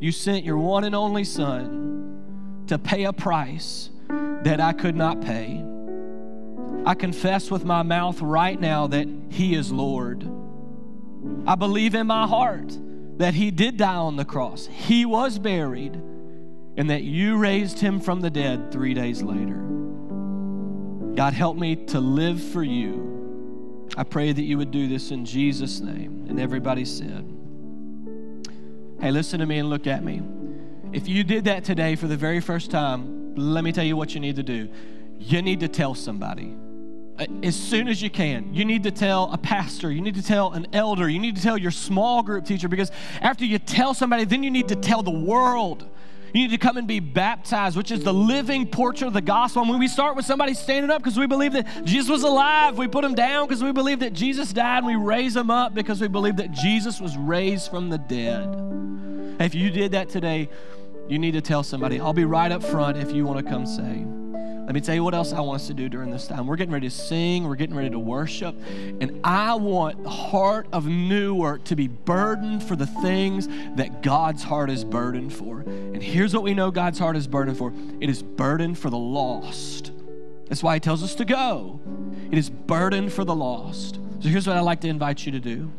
you 0.00 0.10
sent 0.10 0.44
your 0.44 0.56
one 0.56 0.84
and 0.84 0.94
only 0.94 1.24
Son 1.24 2.64
to 2.66 2.78
pay 2.78 3.04
a 3.04 3.12
price 3.12 3.90
that 4.42 4.60
I 4.60 4.72
could 4.72 4.96
not 4.96 5.20
pay. 5.20 5.64
I 6.86 6.94
confess 6.94 7.50
with 7.50 7.64
my 7.64 7.82
mouth 7.82 8.20
right 8.22 8.58
now 8.58 8.86
that 8.86 9.06
He 9.28 9.54
is 9.54 9.70
Lord. 9.70 10.28
I 11.46 11.54
believe 11.54 11.94
in 11.94 12.06
my 12.06 12.26
heart 12.26 12.76
that 13.18 13.34
He 13.34 13.50
did 13.50 13.76
die 13.76 13.94
on 13.94 14.16
the 14.16 14.24
cross, 14.24 14.66
He 14.66 15.04
was 15.04 15.38
buried, 15.38 15.94
and 16.76 16.88
that 16.88 17.02
you 17.02 17.36
raised 17.36 17.78
Him 17.78 18.00
from 18.00 18.22
the 18.22 18.30
dead 18.30 18.72
three 18.72 18.94
days 18.94 19.22
later. 19.22 19.60
God, 21.14 21.34
help 21.34 21.58
me 21.58 21.76
to 21.86 22.00
live 22.00 22.42
for 22.42 22.62
you. 22.62 23.90
I 23.96 24.04
pray 24.04 24.32
that 24.32 24.42
you 24.42 24.56
would 24.56 24.70
do 24.70 24.88
this 24.88 25.10
in 25.10 25.26
Jesus' 25.26 25.80
name. 25.80 26.24
And 26.28 26.40
everybody 26.40 26.84
said, 26.84 27.26
Hey, 29.00 29.12
listen 29.12 29.40
to 29.40 29.46
me 29.46 29.58
and 29.58 29.70
look 29.70 29.86
at 29.86 30.04
me. 30.04 30.20
If 30.92 31.08
you 31.08 31.24
did 31.24 31.44
that 31.44 31.64
today 31.64 31.96
for 31.96 32.06
the 32.06 32.18
very 32.18 32.38
first 32.40 32.70
time, 32.70 33.34
let 33.34 33.64
me 33.64 33.72
tell 33.72 33.84
you 33.84 33.96
what 33.96 34.12
you 34.12 34.20
need 34.20 34.36
to 34.36 34.42
do. 34.42 34.68
You 35.18 35.40
need 35.40 35.60
to 35.60 35.68
tell 35.68 35.94
somebody. 35.94 36.54
as 37.42 37.56
soon 37.56 37.88
as 37.88 38.02
you 38.02 38.10
can. 38.10 38.52
You 38.52 38.66
need 38.66 38.82
to 38.82 38.90
tell 38.90 39.32
a 39.32 39.38
pastor, 39.38 39.90
you 39.90 40.02
need 40.02 40.16
to 40.16 40.22
tell 40.22 40.52
an 40.52 40.66
elder, 40.74 41.08
you 41.08 41.18
need 41.18 41.36
to 41.36 41.42
tell 41.42 41.56
your 41.56 41.70
small 41.70 42.22
group 42.22 42.44
teacher 42.44 42.68
because 42.68 42.90
after 43.22 43.46
you 43.46 43.58
tell 43.58 43.94
somebody, 43.94 44.24
then 44.24 44.42
you 44.42 44.50
need 44.50 44.68
to 44.68 44.76
tell 44.76 45.02
the 45.02 45.10
world. 45.10 45.88
You 46.32 46.42
need 46.42 46.50
to 46.50 46.58
come 46.58 46.76
and 46.76 46.86
be 46.86 47.00
baptized, 47.00 47.76
which 47.76 47.90
is 47.90 48.04
the 48.04 48.14
living 48.14 48.66
portrait 48.66 49.08
of 49.08 49.14
the 49.14 49.20
gospel. 49.20 49.62
And 49.62 49.70
when 49.70 49.80
we 49.80 49.88
start 49.88 50.16
with 50.16 50.24
somebody 50.24 50.54
standing 50.54 50.90
up 50.90 51.02
because 51.02 51.18
we 51.18 51.26
believe 51.26 51.52
that 51.52 51.84
Jesus 51.84 52.08
was 52.08 52.22
alive, 52.22 52.78
we 52.78 52.88
put 52.88 53.04
him 53.04 53.14
down 53.14 53.46
because 53.46 53.62
we 53.62 53.72
believe 53.72 54.00
that 54.00 54.12
Jesus 54.12 54.52
died, 54.52 54.78
and 54.78 54.86
we 54.86 54.96
raise 54.96 55.34
him 55.34 55.50
up 55.50 55.74
because 55.74 56.00
we 56.00 56.08
believe 56.08 56.36
that 56.36 56.52
Jesus 56.52 57.00
was 57.00 57.16
raised 57.16 57.70
from 57.70 57.90
the 57.90 57.98
dead. 57.98 58.48
If 59.40 59.54
you 59.54 59.70
did 59.70 59.92
that 59.92 60.08
today, 60.08 60.48
you 61.08 61.18
need 61.18 61.32
to 61.32 61.40
tell 61.40 61.62
somebody. 61.62 61.98
I'll 61.98 62.12
be 62.12 62.24
right 62.24 62.52
up 62.52 62.62
front 62.62 62.96
if 62.96 63.10
you 63.12 63.24
want 63.26 63.44
to 63.44 63.50
come 63.50 63.66
say. 63.66 64.06
Let 64.70 64.74
me 64.74 64.80
tell 64.82 64.94
you 64.94 65.02
what 65.02 65.14
else 65.14 65.32
I 65.32 65.40
want 65.40 65.62
us 65.62 65.66
to 65.66 65.74
do 65.74 65.88
during 65.88 66.12
this 66.12 66.28
time. 66.28 66.46
We're 66.46 66.54
getting 66.54 66.72
ready 66.72 66.88
to 66.88 66.94
sing, 66.94 67.42
we're 67.42 67.56
getting 67.56 67.74
ready 67.74 67.90
to 67.90 67.98
worship, 67.98 68.54
and 69.00 69.20
I 69.24 69.54
want 69.54 70.04
the 70.04 70.10
heart 70.10 70.68
of 70.72 70.86
New 70.86 71.34
Work 71.34 71.64
to 71.64 71.74
be 71.74 71.88
burdened 71.88 72.62
for 72.62 72.76
the 72.76 72.86
things 72.86 73.48
that 73.74 74.00
God's 74.00 74.44
heart 74.44 74.70
is 74.70 74.84
burdened 74.84 75.32
for. 75.32 75.62
And 75.62 76.00
here's 76.00 76.32
what 76.32 76.44
we 76.44 76.54
know 76.54 76.70
God's 76.70 77.00
heart 77.00 77.16
is 77.16 77.26
burdened 77.26 77.58
for 77.58 77.72
it 77.98 78.08
is 78.08 78.22
burdened 78.22 78.78
for 78.78 78.90
the 78.90 78.96
lost. 78.96 79.90
That's 80.46 80.62
why 80.62 80.74
He 80.74 80.80
tells 80.80 81.02
us 81.02 81.16
to 81.16 81.24
go. 81.24 81.80
It 82.30 82.38
is 82.38 82.48
burdened 82.48 83.12
for 83.12 83.24
the 83.24 83.34
lost. 83.34 83.98
So 84.20 84.28
here's 84.28 84.46
what 84.46 84.56
I'd 84.56 84.60
like 84.60 84.82
to 84.82 84.88
invite 84.88 85.26
you 85.26 85.32
to 85.32 85.40
do. 85.40 85.72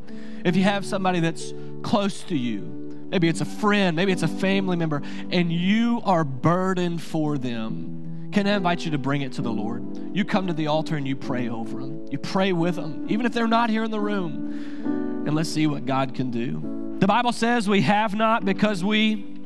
If 0.44 0.58
you 0.58 0.64
have 0.64 0.86
somebody 0.86 1.22
that's 1.22 1.54
close 1.82 2.24
to 2.24 2.38
you, 2.38 3.08
maybe 3.10 3.30
it's 3.30 3.40
a 3.40 3.46
friend, 3.46 3.96
maybe 3.96 4.12
it's 4.12 4.24
a 4.24 4.28
family 4.28 4.76
member, 4.76 5.02
and 5.30 5.50
you 5.50 6.02
are 6.04 6.26
burdened 6.26 7.02
for 7.02 7.38
them 7.38 8.01
can 8.32 8.48
I 8.48 8.56
invite 8.56 8.86
you 8.86 8.92
to 8.92 8.98
bring 8.98 9.22
it 9.22 9.34
to 9.34 9.42
the 9.42 9.52
Lord? 9.52 10.16
You 10.16 10.24
come 10.26 10.48
to 10.48 10.54
the 10.54 10.68
altar 10.68 10.96
and 10.96 11.08
you 11.08 11.16
pray 11.16 11.50
over 11.50 11.82
them. 11.82 12.06
You 12.10 12.18
pray 12.18 12.54
with 12.54 12.76
them, 12.76 13.06
even 13.10 13.26
if 13.26 13.34
they're 13.34 13.48
not 13.48 13.70
here 13.70 13.84
in 13.84 13.92
the 13.92 14.00
room. 14.00 15.24
And 15.26 15.36
let's 15.36 15.50
see 15.50 15.68
what 15.68 15.86
God 15.86 16.14
can 16.16 16.32
do. 16.32 16.98
The 17.00 17.08
Bible 17.08 17.32
says 17.32 17.68
we 17.68 17.82
have 17.82 18.16
not 18.16 18.46
because 18.46 18.84
we, 18.84 19.38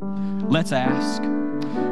let's 0.00 0.72
ask. 0.72 1.22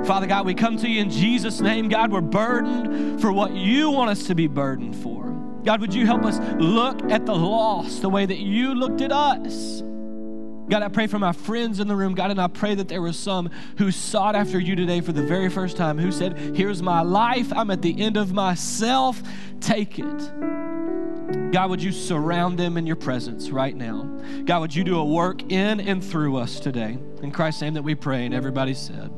Father 0.06 0.26
God, 0.26 0.46
we 0.46 0.54
come 0.54 0.76
to 0.78 0.88
you 0.88 1.00
in 1.00 1.10
Jesus' 1.10 1.60
name. 1.60 1.88
God, 1.88 2.12
we're 2.12 2.20
burdened 2.20 3.20
for 3.20 3.32
what 3.32 3.52
you 3.52 3.90
want 3.90 4.10
us 4.10 4.26
to 4.28 4.34
be 4.34 4.46
burdened 4.46 4.96
for. 4.96 5.24
God, 5.64 5.80
would 5.80 5.92
you 5.92 6.06
help 6.06 6.24
us 6.24 6.38
look 6.60 7.10
at 7.10 7.26
the 7.26 7.34
lost 7.34 8.02
the 8.02 8.08
way 8.08 8.24
that 8.24 8.38
you 8.38 8.74
looked 8.74 9.00
at 9.00 9.10
us? 9.10 9.82
God, 10.68 10.82
I 10.82 10.88
pray 10.88 11.06
for 11.06 11.18
my 11.18 11.32
friends 11.32 11.78
in 11.78 11.86
the 11.86 11.94
room, 11.94 12.14
God, 12.14 12.30
and 12.30 12.40
I 12.40 12.48
pray 12.48 12.74
that 12.74 12.88
there 12.88 13.00
were 13.00 13.12
some 13.12 13.50
who 13.78 13.92
sought 13.92 14.34
after 14.34 14.58
you 14.58 14.74
today 14.74 15.00
for 15.00 15.12
the 15.12 15.22
very 15.22 15.48
first 15.48 15.76
time, 15.76 15.96
who 15.96 16.10
said, 16.10 16.36
Here's 16.56 16.82
my 16.82 17.02
life. 17.02 17.52
I'm 17.52 17.70
at 17.70 17.82
the 17.82 18.00
end 18.00 18.16
of 18.16 18.32
myself. 18.32 19.22
Take 19.60 19.98
it. 19.98 21.52
God, 21.52 21.70
would 21.70 21.82
you 21.82 21.92
surround 21.92 22.58
them 22.58 22.76
in 22.76 22.86
your 22.86 22.96
presence 22.96 23.50
right 23.50 23.74
now? 23.74 24.02
God, 24.44 24.60
would 24.60 24.74
you 24.74 24.84
do 24.84 24.98
a 24.98 25.04
work 25.04 25.50
in 25.52 25.80
and 25.80 26.02
through 26.02 26.36
us 26.36 26.58
today? 26.58 26.98
In 27.22 27.30
Christ's 27.30 27.62
name 27.62 27.74
that 27.74 27.82
we 27.82 27.94
pray, 27.94 28.26
and 28.26 28.34
everybody 28.34 28.74
said, 28.74 29.12